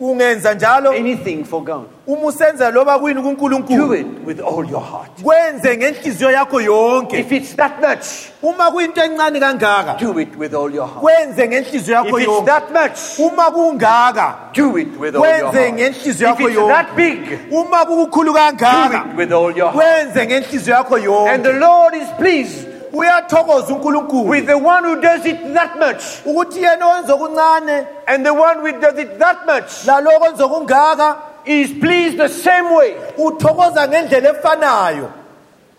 ungenza 0.00 0.54
njalo 0.54 0.90
anything 0.90 1.44
for 1.44 1.62
God, 1.64 1.84
uma 2.06 2.22
usenza 2.26 2.70
loba 2.70 2.98
kuyini 2.98 3.22
do 3.22 3.28
kunkulunkulu 3.28 3.94
it 3.94 4.06
with 4.26 4.40
all 4.40 4.64
your 4.70 4.82
heart. 4.82 5.22
kwenze 5.22 5.76
ngenhliziyo 5.76 6.30
yakho 6.30 6.60
yonke 6.60 7.18
If 7.20 7.32
it's 7.32 7.56
that 7.56 7.80
much, 7.80 8.06
uma 8.42 8.70
kuyinto 8.70 9.00
encane 9.04 9.40
kangaka 9.40 9.96
do 9.98 10.18
it 10.20 10.36
with 10.38 10.54
all 10.54 10.74
your 10.74 10.86
heart. 10.86 11.00
kwenze 11.00 11.48
ngenhliziyo 11.48 12.00
If 12.00 12.04
yakho 12.06 12.18
it's 12.18 12.28
yonke 12.28 12.46
that 12.46 12.70
much, 12.72 13.18
uma 13.18 13.50
kungaka 13.50 14.34
do 14.52 14.76
it 14.78 14.88
with 15.00 15.16
all 15.16 15.24
your 15.26 15.50
kwenze 15.52 15.58
heart. 15.60 15.74
ngenhliziyo 15.74 16.12
If 16.32 16.38
yakho 16.40 16.48
it's 16.48 16.56
yonke 16.58 16.68
that 16.74 16.96
big, 16.96 17.38
uma 17.52 17.84
kukukhulu 17.86 18.26
do 18.26 18.32
kangaka 18.34 19.04
it 19.10 19.16
with 19.16 19.32
all 19.32 19.56
your 19.56 19.70
heart. 19.72 19.74
kwenze 19.76 20.26
ngenhliziyo 20.26 20.76
yakho 20.76 20.94
And 20.96 21.42
the 21.44 21.50
yonke 21.52 21.60
Lord 21.60 21.94
is 21.94 22.08
pleased 22.18 22.65
uyathokoza 22.92 23.74
unkulunkulu. 23.74 24.28
With 24.28 24.46
the 24.46 24.58
one 24.58 24.84
who 24.84 25.00
does 25.00 25.24
it 25.26 25.54
that 25.54 25.78
much. 25.78 26.02
Ukuthi 26.24 26.62
yena 26.62 26.86
owenza 26.86 27.14
okuncane 27.14 27.86
and 28.06 28.26
the 28.26 28.34
one 28.34 28.58
who 28.60 28.80
does 28.80 28.98
it 28.98 29.18
that 29.18 29.46
much 29.46 29.86
laloko 29.86 30.26
enza 30.26 30.44
okungaka 30.44 31.16
is 31.44 31.72
pleased 31.80 32.18
the 32.18 32.28
same 32.28 32.74
way. 32.74 32.94
uthokoza 33.18 33.88
ngendlela 33.88 34.34
efanayo. 34.34 35.12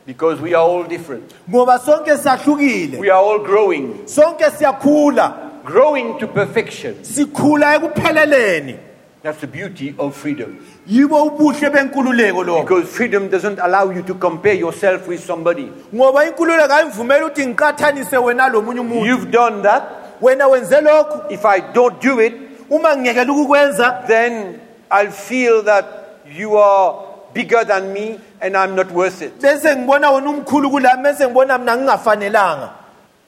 Because 0.05 0.39
we 0.39 0.53
are 0.53 0.63
all 0.63 0.83
different. 0.83 1.33
ngoba 1.49 1.79
sonke 1.79 2.17
siyahlukile. 2.17 2.99
We 2.99 3.09
are 3.09 3.21
all 3.21 3.39
growing, 3.39 4.05
sonke 4.05 4.49
siyakhula. 4.51 5.65
Growing 5.65 6.17
to 6.19 6.27
perfection. 6.27 6.95
sikhula 7.03 7.75
ekupheleleni 7.75 8.86
That's 9.27 9.41
the 9.41 9.47
beauty 9.47 9.93
of 9.99 10.15
freedom. 10.15 10.57
yibo 10.87 11.23
ubuhle 11.23 11.69
benkululeko 11.69 12.43
lokho 12.43 12.61
Because 12.61 12.87
freedom 12.87 13.27
doesn't 13.29 13.59
allow 13.59 13.89
you 13.89 14.01
to 14.03 14.13
compare 14.15 14.53
yourself 14.53 15.05
with 15.07 15.19
somebody. 15.19 15.69
ngoba 15.95 16.25
inkululeko 16.25 16.73
ayivumeli 16.73 17.23
ukuthi 17.25 17.45
ngiqathanise 17.47 18.17
wena 18.17 18.47
lo 18.49 18.59
umuntu 18.59 19.05
You've 19.05 19.29
done 19.31 19.61
that. 19.63 19.83
wena 20.21 20.47
wenze 20.47 20.81
lokhu 20.81 21.29
If 21.33 21.45
I 21.45 21.59
don't 21.73 21.99
do 22.01 22.19
it, 22.21 22.33
uma 22.69 22.95
ngingekela 22.95 23.33
ukukwenza 23.33 24.03
then 24.07 24.61
I'll 24.89 25.11
feel 25.11 25.61
that 25.63 25.85
you 26.31 26.55
are 26.57 26.95
bigger 27.33 27.65
than 27.65 27.91
me 27.93 28.19
and 28.41 28.55
I'm 28.55 28.75
not 28.75 28.91
worth 28.91 29.21
it. 29.21 29.41
bese 29.41 29.75
ngibona 29.75 30.11
wena 30.11 30.29
umkhulu 30.29 30.69
kulami 30.71 31.03
bese 31.03 31.27
ngibona 31.27 31.57
mina 31.57 31.75
ngingafanelanga 31.77 32.69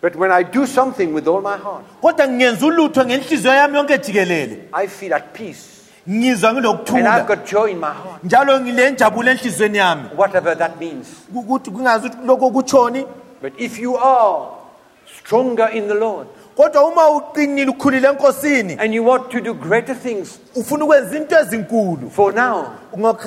But 0.02 0.16
when 0.16 0.32
I 0.32 0.44
do 0.44 0.66
something 0.66 1.12
with 1.14 1.28
all 1.28 1.42
my 1.42 1.58
heart, 1.58 1.84
kodwa 2.02 2.28
ngiyenza 2.28 2.66
ulutho 2.66 3.06
ngenhliziyo 3.06 3.54
yami 3.54 3.76
yonke 3.78 3.98
jikelele 3.98 4.60
I 4.74 4.88
feel 4.88 5.14
at 5.14 5.34
peace. 5.34 5.69
Ngizwa 6.10 6.50
And 6.50 6.58
I've 6.60 6.64
ngilokuthula 6.64 7.28
got 7.28 7.46
joy 7.52 7.72
in 7.72 7.78
my 7.80 7.88
heart. 7.88 8.24
njalo 8.24 8.60
ngilenjabulo 8.60 9.32
enhliziyweni 9.32 9.78
yami 9.78 10.04
Whatever 10.18 10.58
that 10.58 10.80
means. 10.80 11.08
ukuthi 11.36 11.72
kungazi 11.72 12.08
ukuthi 12.08 12.26
lokho 12.28 12.50
kutshoni 12.52 13.06
But 13.42 13.54
if 13.58 13.80
you 13.80 13.98
are 13.98 14.48
stronger 15.20 15.70
in 15.74 15.88
the 15.88 15.94
Lord 15.94 16.28
kodwa 16.58 16.84
uma 16.88 17.10
uqinile 17.10 17.70
ukhulile 17.72 18.08
enkosini 18.08 18.78
and 18.80 18.94
you 18.94 19.06
want 19.08 19.30
to 19.30 19.40
do 19.42 19.54
greater 19.54 19.96
things 19.96 20.40
ufuna 20.56 20.86
ukwenza 20.86 21.18
into 21.18 21.36
ezinkulu 21.40 22.10
for 22.12 22.34
now, 22.34 22.66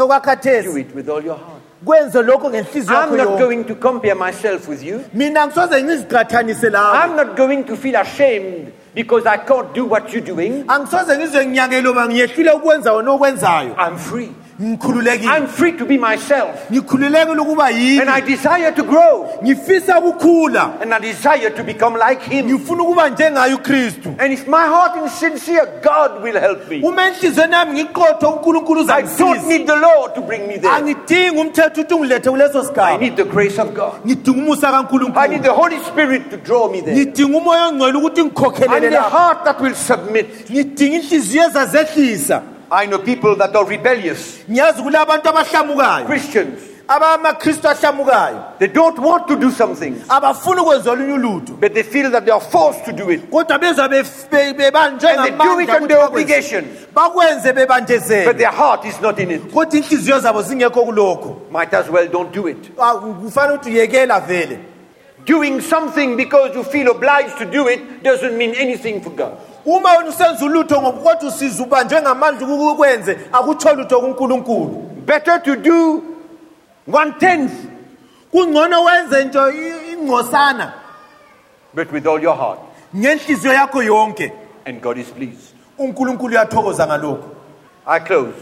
do 0.04 0.06
kwakhathesi 0.06 0.80
it 0.80 0.94
with 0.94 1.08
all 1.08 1.24
your 1.24 1.36
heart. 1.36 1.62
kwenze 1.84 2.22
lokho 2.22 2.50
ngenhliziyo 2.50 2.94
yakho 2.94 3.08
I'm 3.14 3.16
not 3.16 3.28
yonke 3.28 3.38
going 3.44 3.64
to 3.64 3.74
compare 3.74 4.14
myself 4.14 4.68
with 4.68 4.82
you. 4.82 5.00
mina 5.14 5.46
ngisoze 5.46 5.82
lawe 6.70 6.98
I'm 7.06 7.16
not 7.16 7.36
going 7.36 7.64
to 7.64 7.76
feel 7.76 7.96
ashamed 7.96 8.72
because 8.94 9.26
I 9.26 9.36
can't 9.38 9.74
do 9.74 9.84
what 9.86 10.12
you're 10.12 10.26
doing. 10.34 10.64
angisoze 10.68 11.18
ngize 11.18 11.46
nginyangele 11.46 11.88
uma 11.88 12.06
ngiyehlule 12.08 12.50
ukwenza 12.52 12.92
wena 12.92 13.10
okwenzayo 13.10 13.76
I'm 13.78 13.96
free. 13.98 14.30
Ngikhululekile 14.60 15.28
I'm 15.30 15.46
free 15.46 15.72
to 15.72 15.84
be 15.86 15.96
myself. 15.98 16.70
ngikhululekile 16.70 17.40
ukuba 17.40 17.64
And 17.66 17.76
yini 17.76 18.08
I 18.08 18.20
desire 18.20 18.72
to 18.72 18.82
grow. 18.82 19.28
ngifisa 19.42 19.98
ukukhula 20.00 20.80
And 20.82 20.94
I 20.94 20.98
desire 21.00 21.50
to 21.50 21.64
become 21.64 21.94
like 21.98 22.22
Him. 22.22 22.46
ngifuna 22.46 22.82
ukuba 22.82 23.08
njengaye 23.08 23.54
ukristu 23.54 24.08
And 24.18 24.32
if 24.32 24.46
my 24.48 24.66
heart 24.66 25.06
is 25.06 25.12
sincere, 25.12 25.66
God 25.82 26.22
will 26.22 26.38
help 26.40 26.68
me. 26.68 26.80
uma 26.82 27.06
enhliziyweni 27.08 27.52
yami 27.54 27.72
ngiqotho 27.84 28.28
unkulunkulu 28.30 28.80
I 28.80 28.84
don't 29.02 29.10
uzangisiza 29.10 29.48
need 29.48 29.66
the 29.66 29.76
law 29.76 30.08
to 30.14 30.20
bring 30.20 30.46
me 30.48 30.58
there. 30.58 30.74
angidingi 30.74 31.38
umthetho 31.40 31.80
ukuthi 31.80 31.94
ungilethe 31.94 32.30
kuleso 32.30 32.60
I 32.60 32.64
sigaba 32.66 32.98
need 33.00 33.16
the 33.16 33.24
grace 33.24 33.58
of 33.58 33.74
God. 33.74 33.92
ngidinga 34.06 34.38
umusa 34.42 34.68
I 34.68 34.70
need 34.70 34.76
kankulunkulu 34.76 35.42
the 35.42 35.52
Holy 35.52 35.78
Spirit 35.84 36.30
to 36.30 36.36
draw 36.36 36.68
me 36.68 36.80
there. 36.80 36.96
ngidinga 36.96 37.38
umoya 37.38 37.66
ongcwele 37.66 37.98
ukuthi 37.98 38.20
I 38.20 38.24
ngikhokhelele 38.24 38.80
need 38.80 38.92
a 38.92 38.96
lapho 39.02 39.10
heart 39.10 39.44
that 39.44 39.60
will 39.60 39.74
submit. 39.74 40.50
ngidinga 40.50 40.96
inhliziyo 40.96 41.44
ezazehlisa 41.44 42.42
I 42.72 42.86
know 42.86 42.98
people 43.00 43.36
that 43.36 43.54
are 43.54 43.66
rebellious, 43.66 44.38
ngiyazi 44.48 44.82
kula 44.82 45.00
abantu 45.06 45.28
abahlamukayo. 45.28 46.06
Christians, 46.06 46.58
abamakristu 46.88 47.68
ahlamukayo. 47.68 48.58
They 48.58 48.68
don't 48.68 48.98
want 48.98 49.28
to 49.28 49.36
do 49.36 49.50
something, 49.50 49.94
abafuni 50.08 50.60
ukwenza 50.60 50.90
olunye 50.90 51.12
ulutho. 51.18 51.60
But 51.60 51.74
they 51.74 51.82
feel 51.82 52.10
that 52.10 52.24
they 52.24 52.32
are 52.32 52.40
forced 52.40 52.84
to 52.86 52.92
do 52.92 53.10
it. 53.10 53.30
kodwa 53.30 53.58
bezwa 53.58 53.88
bef- 53.88 54.30
be- 54.30 54.54
bebanjwe 54.54 55.04
And 55.10 55.24
they 55.24 55.30
do 55.30 55.60
it 55.60 55.68
ngamandla 55.68 55.82
under 55.82 55.96
ukuthi 55.96 56.06
obligation, 56.06 56.64
bakwenze 56.94 58.24
but 58.24 58.38
their 58.38 58.50
heart 58.52 58.86
is 58.86 58.98
not 59.02 59.18
in 59.18 59.30
it. 59.32 59.42
kodwa 59.52 59.76
inhliziyo 59.78 60.20
zabo 60.20 60.42
zingekho 60.42 60.84
kulokho. 60.86 61.50
Might 61.50 61.74
as 61.74 61.90
well 61.90 62.08
don't 62.08 62.32
do 62.32 62.46
it. 62.48 62.70
Ah, 62.78 62.94
kufanele 62.94 63.58
ukuthi 63.58 63.70
uyekela 63.70 64.20
vele. 64.26 64.58
Doing 65.26 65.60
something 65.60 66.16
because 66.16 66.54
you 66.54 66.64
feel 66.64 66.90
obliged 66.90 67.36
to 67.38 67.44
do 67.44 67.68
it 67.68 68.02
doesn't 68.02 68.36
mean 68.36 68.54
anything 68.56 69.00
for 69.02 69.10
God. 69.10 69.36
Uma 69.64 69.92
wena 69.98 70.08
usenza 70.10 70.44
ulutho 70.44 70.82
ngoba 70.82 70.98
kodwa 70.98 71.28
usiza 71.28 71.62
ubanjwe 71.62 72.02
ngamandla 72.02 72.46
ukukwenze 72.48 73.18
akutsho 73.32 73.74
lutho 73.74 74.00
kunkulunkulu. 74.00 74.68
Better 75.06 75.42
to 75.42 75.56
do 75.56 76.02
one 76.92 77.12
tenth, 77.18 77.52
kungcono 78.32 78.84
wenze 78.84 79.22
i- 79.22 79.92
ingcosana. 79.92 80.72
But 81.74 81.92
with 81.92 82.06
all 82.06 82.20
your 82.22 82.36
heart, 82.36 82.58
ngenhliziyo 82.96 83.52
yakho 83.54 83.82
yonke. 83.82 84.32
And 84.66 84.80
God 84.80 84.98
is 84.98 85.08
pleased. 85.10 85.54
unkulunkulu 85.78 86.34
uyathokoza 86.34 86.86
ngalokho 86.86 87.28
I 87.86 88.00
close. 88.00 88.34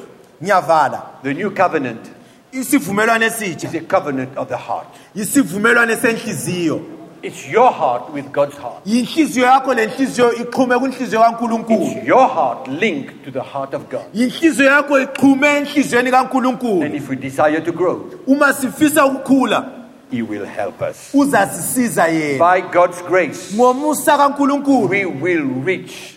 ngiyavala. 0.42 1.02
The 1.22 1.34
new 1.34 1.50
covenant 1.50 2.10
isivumelwano 2.52 3.24
esitsha. 3.26 3.68
is 3.68 3.74
a 3.74 3.80
covenant 3.80 4.36
of 4.36 4.48
the 4.48 4.56
heart. 4.56 4.86
isivumelwano 5.14 5.96
senhliziyo. 5.96 6.80
It's 7.22 7.48
your 7.52 7.72
heart 7.72 8.12
with 8.14 8.24
God's 8.32 8.56
heart. 8.58 8.86
yinhliziyo 8.86 9.46
yakho 9.46 9.74
le 9.74 9.86
nhliziyo 9.86 10.32
ixhume 10.34 10.78
kwinhliziyo 10.78 11.20
kankulunkulu 11.22 11.82
It's 11.86 12.06
your 12.08 12.28
heart 12.28 12.68
linked 12.68 13.24
to 13.24 13.30
the 13.30 13.40
heart 13.52 13.74
of 13.74 13.82
God. 13.90 14.00
yinhliziyo 14.14 14.70
yakho 14.70 15.00
ixhume 15.00 15.48
enhliziyweni 15.56 16.08
And 16.08 16.16
kankulunkulu 16.16 16.94
if 16.96 17.08
we 17.08 17.16
desire 17.16 17.60
to 17.60 17.72
grow, 17.72 18.00
uma 18.26 18.52
sifisa 18.52 19.06
ukukhula 19.06 19.64
He 20.10 20.22
will 20.22 20.44
help 20.46 20.82
us. 20.90 21.10
uzasisiza 21.14 22.06
yena 22.08 22.38
By 22.54 22.60
God's 22.72 23.02
grace, 23.02 23.54
ngomusa 23.56 24.16
kankulunkulu 24.18 24.88
we 24.90 25.04
will 25.06 25.64
reach 25.64 26.14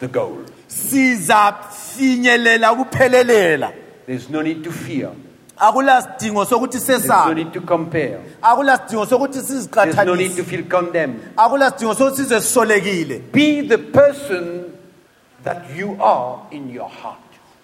the 0.00 0.08
goal. 0.08 0.36
sizafinyelela 0.66 2.72
ukuphelelela 2.72 3.72
There's 4.06 4.30
no 4.30 4.42
need 4.42 4.64
to 4.64 4.70
fear. 4.72 5.10
Akula 5.60 6.02
sidingo 6.02 6.44
sokuthi 6.44 6.78
There's 6.78 7.06
no 7.08 7.32
need 7.32 7.52
to 7.52 7.60
compare. 7.60 8.20
sokuthi 8.42 9.40
There's 9.70 9.96
no 9.96 10.14
need 10.14 10.36
to 10.36 10.42
siziqathanise 10.42 10.44
feel 10.44 10.64
condemned. 10.64 11.20
akula 11.36 11.70
sidingo 11.70 11.94
sokuthi 11.94 12.16
sizwe 12.22 12.40
sisolekile 12.40 13.18
Be 13.32 13.62
the 13.62 13.78
person 13.78 14.64
that 15.44 15.62
you 15.76 15.96
are 16.00 16.40
in 16.50 16.70
your 16.70 16.88
heart 16.88 17.18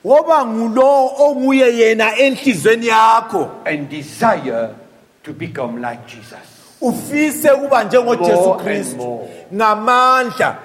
woba 0.04 0.44
ngulo 0.44 1.10
onguye 1.18 1.76
yena 1.78 2.16
enhlizweni 2.18 2.86
yakho 2.86 3.50
and 3.66 3.88
desire 3.88 4.74
to 5.22 5.32
become 5.32 5.80
like 5.80 6.06
Jesus. 6.06 6.38
ufise 6.80 7.50
ukuba 7.50 7.84
njengojesu 7.84 8.34
More 8.40 8.52
and 8.52 8.62
kristu 8.62 8.96
more. 8.96 9.28
ngamandla 9.54 10.58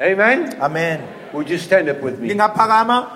Amen. 0.00 0.54
amen 0.60 1.00
Would 1.32 1.50
you 1.50 1.58
stand 1.58 1.88
up 1.88 2.00
with 2.02 2.18
me? 2.20 2.28
lingaphakama 2.28 3.06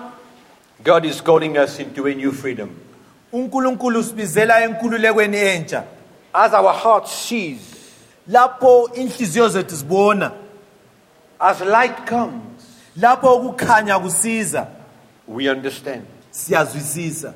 God 0.84 1.04
is 1.06 1.20
calling 1.20 1.56
us 1.56 1.78
into 1.78 2.06
a 2.08 2.14
new 2.14 2.32
freedom. 2.32 2.70
Unkulunkulu 3.32 4.00
usibizela 4.00 4.64
enkululekweni 4.64 5.36
entsha. 5.36 5.84
As 6.34 6.52
our 6.54 6.72
heart 6.72 7.06
sees, 7.08 7.60
lapho 8.28 8.90
inhliziyo 8.94 9.48
zethu 9.48 9.76
zibona. 9.76 10.32
as 11.40 11.60
light 11.60 12.06
comes, 12.06 12.62
lapho 12.96 13.34
ukukhanya 13.36 13.98
kusiza. 13.98 14.66
we 15.28 15.48
understand 15.50 16.02
siyazwisisa. 16.30 17.34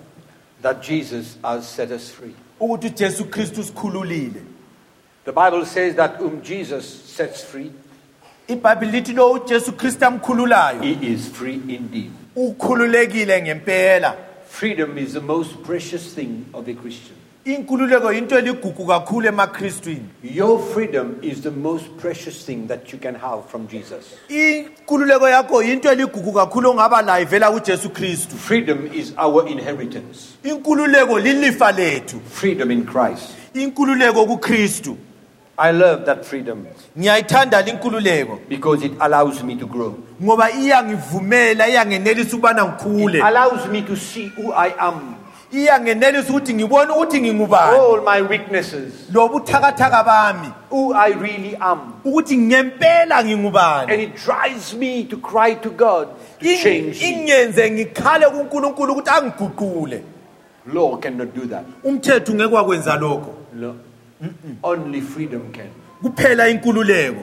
that 0.63 0.83
Jesus 0.83 1.37
has 1.43 1.67
set 1.69 1.91
us 1.91 2.11
free. 2.11 2.35
ukuthi 2.61 2.87
ujesu 2.87 3.25
kristu 3.25 3.61
usikhululile 3.61 4.43
The 5.25 5.33
Bible 5.33 5.67
says 5.67 5.97
that 5.97 6.21
whom 6.21 6.41
Jesus 6.43 6.85
sets 7.17 7.43
free, 7.45 7.73
ibhayibhile 8.49 8.93
lithi 8.93 9.13
lo 9.13 9.33
ujesu 9.33 9.73
kristu 9.73 10.05
amkhululayo. 10.07 10.83
he 10.83 11.13
is 11.13 11.29
free 11.29 11.61
indeed. 11.69 12.11
ukhululekile 12.37 13.43
ngempela. 13.43 14.17
Freedom 14.59 14.97
is 14.99 15.13
the 15.13 15.21
most 15.21 15.63
precious 15.65 16.15
thing 16.15 16.47
of 16.55 16.69
a 16.69 16.75
Christian. 16.75 17.17
inkululeko 17.45 18.13
yinto 18.13 18.39
eligugu 18.39 18.87
kakhulu 18.87 19.27
emakristwini 19.29 20.03
Your 20.23 20.59
freedom 20.75 21.17
is 21.23 21.41
the 21.43 21.51
most 21.51 21.85
precious 21.99 22.45
thing 22.47 22.67
that 22.69 22.93
you 22.93 22.99
can 22.99 23.15
have 23.15 23.45
from 23.51 23.69
Jesus. 23.69 24.05
inkululeko 24.29 25.29
yakho 25.29 25.63
yinto 25.63 25.93
eligugu 25.93 26.33
kakhulu 26.33 26.71
ongaba 26.71 27.03
layo 27.03 27.23
ivela 27.23 27.51
kujesu 27.51 27.91
kristu 27.91 28.37
Freedom 28.37 28.89
is 28.95 29.13
our 29.19 29.49
inheritance. 29.49 30.19
inkululeko 30.45 31.19
lilifa 31.19 31.73
lethu 31.73 32.21
Freedom 32.31 32.71
in 32.71 32.85
Christ. 32.87 33.31
inkululeko 33.55 34.27
kukristu 34.27 34.97
I 35.59 35.73
love 35.73 36.05
that 36.05 36.25
freedom 36.25 36.67
ngiyayithanda 36.99 37.67
inkululeko 37.67 38.39
because 38.49 38.83
it 38.85 38.93
allows 39.01 39.43
me 39.43 39.55
to 39.57 39.67
grow. 39.67 39.95
ngoba 40.23 40.51
iyangivumela 40.51 41.69
iyangenelisa 41.69 42.37
ukubana 42.37 42.63
It 42.63 42.69
ngikhule 42.87 43.23
allows 43.23 43.67
me 43.69 43.83
to 43.83 43.97
see 43.97 44.29
who 44.37 44.53
I 44.53 44.73
am, 44.79 45.15
iyangenelisa 45.53 46.31
ukuthi 46.31 46.55
ngibone 46.55 46.93
ukuthi 46.93 47.21
ngingubani 47.21 47.79
all 47.79 48.03
my 48.05 48.21
weaknesses, 48.21 48.93
lobu 49.13 49.39
buthakathaka 49.41 50.05
bami 50.05 50.53
who 50.71 50.93
I 50.95 51.11
really 51.13 51.57
am. 51.61 51.79
ukuthi 52.05 52.37
ngempela 52.37 53.17
And 53.19 53.29
ngingubani 53.29 53.93
it 54.03 54.15
drives 54.17 54.75
me 54.75 55.05
to 55.05 55.17
cry 55.17 55.55
to 55.55 55.71
God 55.71 56.09
to 56.41 56.47
In- 56.47 56.59
change 56.63 57.01
me. 57.01 57.09
ingenze 57.13 57.71
ngikhale 57.71 58.27
kunkulunkulu 58.31 58.93
ukuthi 58.93 59.11
angiguqule 59.11 60.03
Law 60.73 60.97
cannot 60.99 61.33
do 61.35 61.47
that. 61.47 61.65
umthetho 61.85 62.35
ngeke 62.35 62.55
wakwenza 62.55 62.97
lokho 62.97 63.35
No. 63.55 63.75
Only 64.63 65.01
freedom 65.01 65.53
can. 65.53 65.71
kuphela 66.03 66.49
inkululeko 66.49 67.23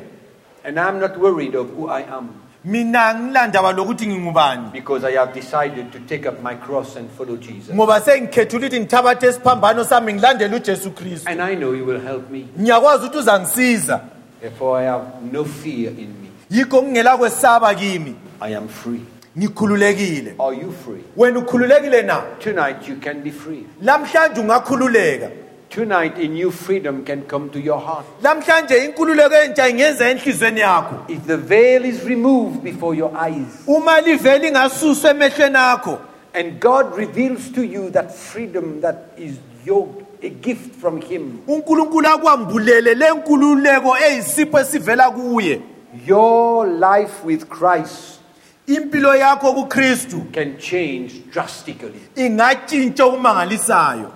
And 0.66 0.80
I'm 0.80 1.00
not 1.00 1.18
worried 1.18 1.56
of 1.56 1.70
who 1.76 1.90
I 1.90 2.02
am 2.02 2.30
mina 2.66 3.14
ngilandaba 3.14 3.72
lokuthi 3.74 4.08
ngingubani 4.08 4.72
because 4.72 5.04
I 5.04 5.12
have 5.18 5.34
decided 5.34 5.92
to 5.92 6.00
take 6.00 6.26
up 6.26 6.42
my 6.42 6.56
cross 6.56 6.96
and 6.96 7.10
follow 7.12 7.36
Jesus. 7.38 7.76
ngoba 7.76 8.02
sengikhethula 8.02 8.60
ukuthi 8.68 8.80
ngithabathe 8.80 9.28
isiphambano 9.30 9.84
sami 9.84 10.14
ngilandele 10.14 10.56
ujesu 10.56 10.92
kristu 10.92 11.30
And 11.30 11.42
I 11.42 11.56
know 11.56 11.74
He 11.74 11.82
will 11.82 12.00
help 12.02 12.30
me. 12.30 12.48
ngiyakwazi 12.60 13.06
ukuthi 13.06 13.18
uzangisiza 13.18 14.02
Therefore, 14.42 14.78
I 14.80 14.84
have 14.84 15.06
no 15.32 15.44
fear 15.46 15.90
in 15.92 16.08
me. 16.22 16.30
yikho 16.50 16.84
ngingela 16.84 17.18
kwesaba 17.18 17.76
kimi 17.76 18.16
I 18.42 18.56
am 18.56 18.68
free. 18.68 19.02
ngikhululekile 19.38 20.36
Are 20.40 20.54
you 20.56 20.72
free? 20.86 21.04
wena 21.18 21.40
ukhululekile 21.40 22.02
na 22.02 22.22
Tonight, 22.40 22.88
you 22.88 22.96
can 22.96 23.22
be 23.24 23.32
free. 23.32 23.66
lamhlanje 23.82 24.42
ungakhululeka 24.42 25.30
Tonight, 25.74 26.20
a 26.20 26.28
new 26.28 26.52
freedom 26.52 27.04
can 27.04 27.24
come 27.24 27.50
to 27.50 27.60
your 27.60 27.80
heart. 27.80 28.06
lamhlanje 28.22 28.78
inkululeko 28.86 29.36
entsha 29.36 29.70
ingenza 29.70 30.10
enhlizweni 30.10 30.60
yakho 30.60 30.96
If 31.10 31.26
the 31.28 31.38
veil 31.38 31.86
is 31.86 32.04
removed 32.04 32.64
before 32.64 32.96
your 32.96 33.12
eyes 33.18 33.64
uma 33.68 34.02
liveli 34.02 34.48
ingasuswa 34.48 35.10
emehlweni 35.12 35.56
akho 35.58 36.00
and 36.34 36.60
God 36.60 36.96
reveals 36.98 37.50
to 37.52 37.64
you 37.64 37.90
that 37.90 38.12
freedom 38.16 38.82
that 38.82 38.96
is 39.18 39.34
your 39.66 39.88
a 40.22 40.30
gift 40.30 40.76
from 40.76 41.02
Him, 41.02 41.40
unkulunkulu 41.48 42.08
akwambulele 42.08 42.94
le 42.96 43.10
nkululeko 43.14 43.98
eyisipho 43.98 44.60
esivela 44.60 45.12
kuye 45.12 45.62
your 46.08 46.68
life 46.68 47.24
with 47.26 47.46
Christ 47.50 48.20
impilo 48.68 49.16
yakho 49.16 49.54
kukristu 49.54 50.22
can 50.34 50.58
change 50.60 51.14
drastically. 51.32 52.00
ingatshintsha 52.16 53.06
okumangalisayo 53.06 54.12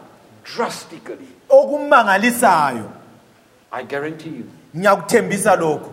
Drastically. 0.56 1.28
Okumangalisayo 1.49 2.90
I 3.72 3.84
guarantee 3.84 4.30
you. 4.30 4.45
ngiyakuthembisa 4.76 5.56
lokho 5.56 5.91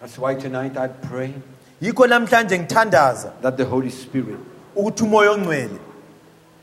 That's 0.00 0.18
why 0.18 0.34
tonight 0.34 0.76
I 0.76 0.88
pray 0.88 1.32
yikho 1.82 2.06
namhlanje 2.06 2.58
ngithandaza 2.58 3.32
that 3.42 3.56
the 3.56 3.64
Holy 3.64 3.90
Spirit 3.90 4.38
ukuthi 4.76 5.02
umoya 5.04 5.30
ongcwele 5.30 5.78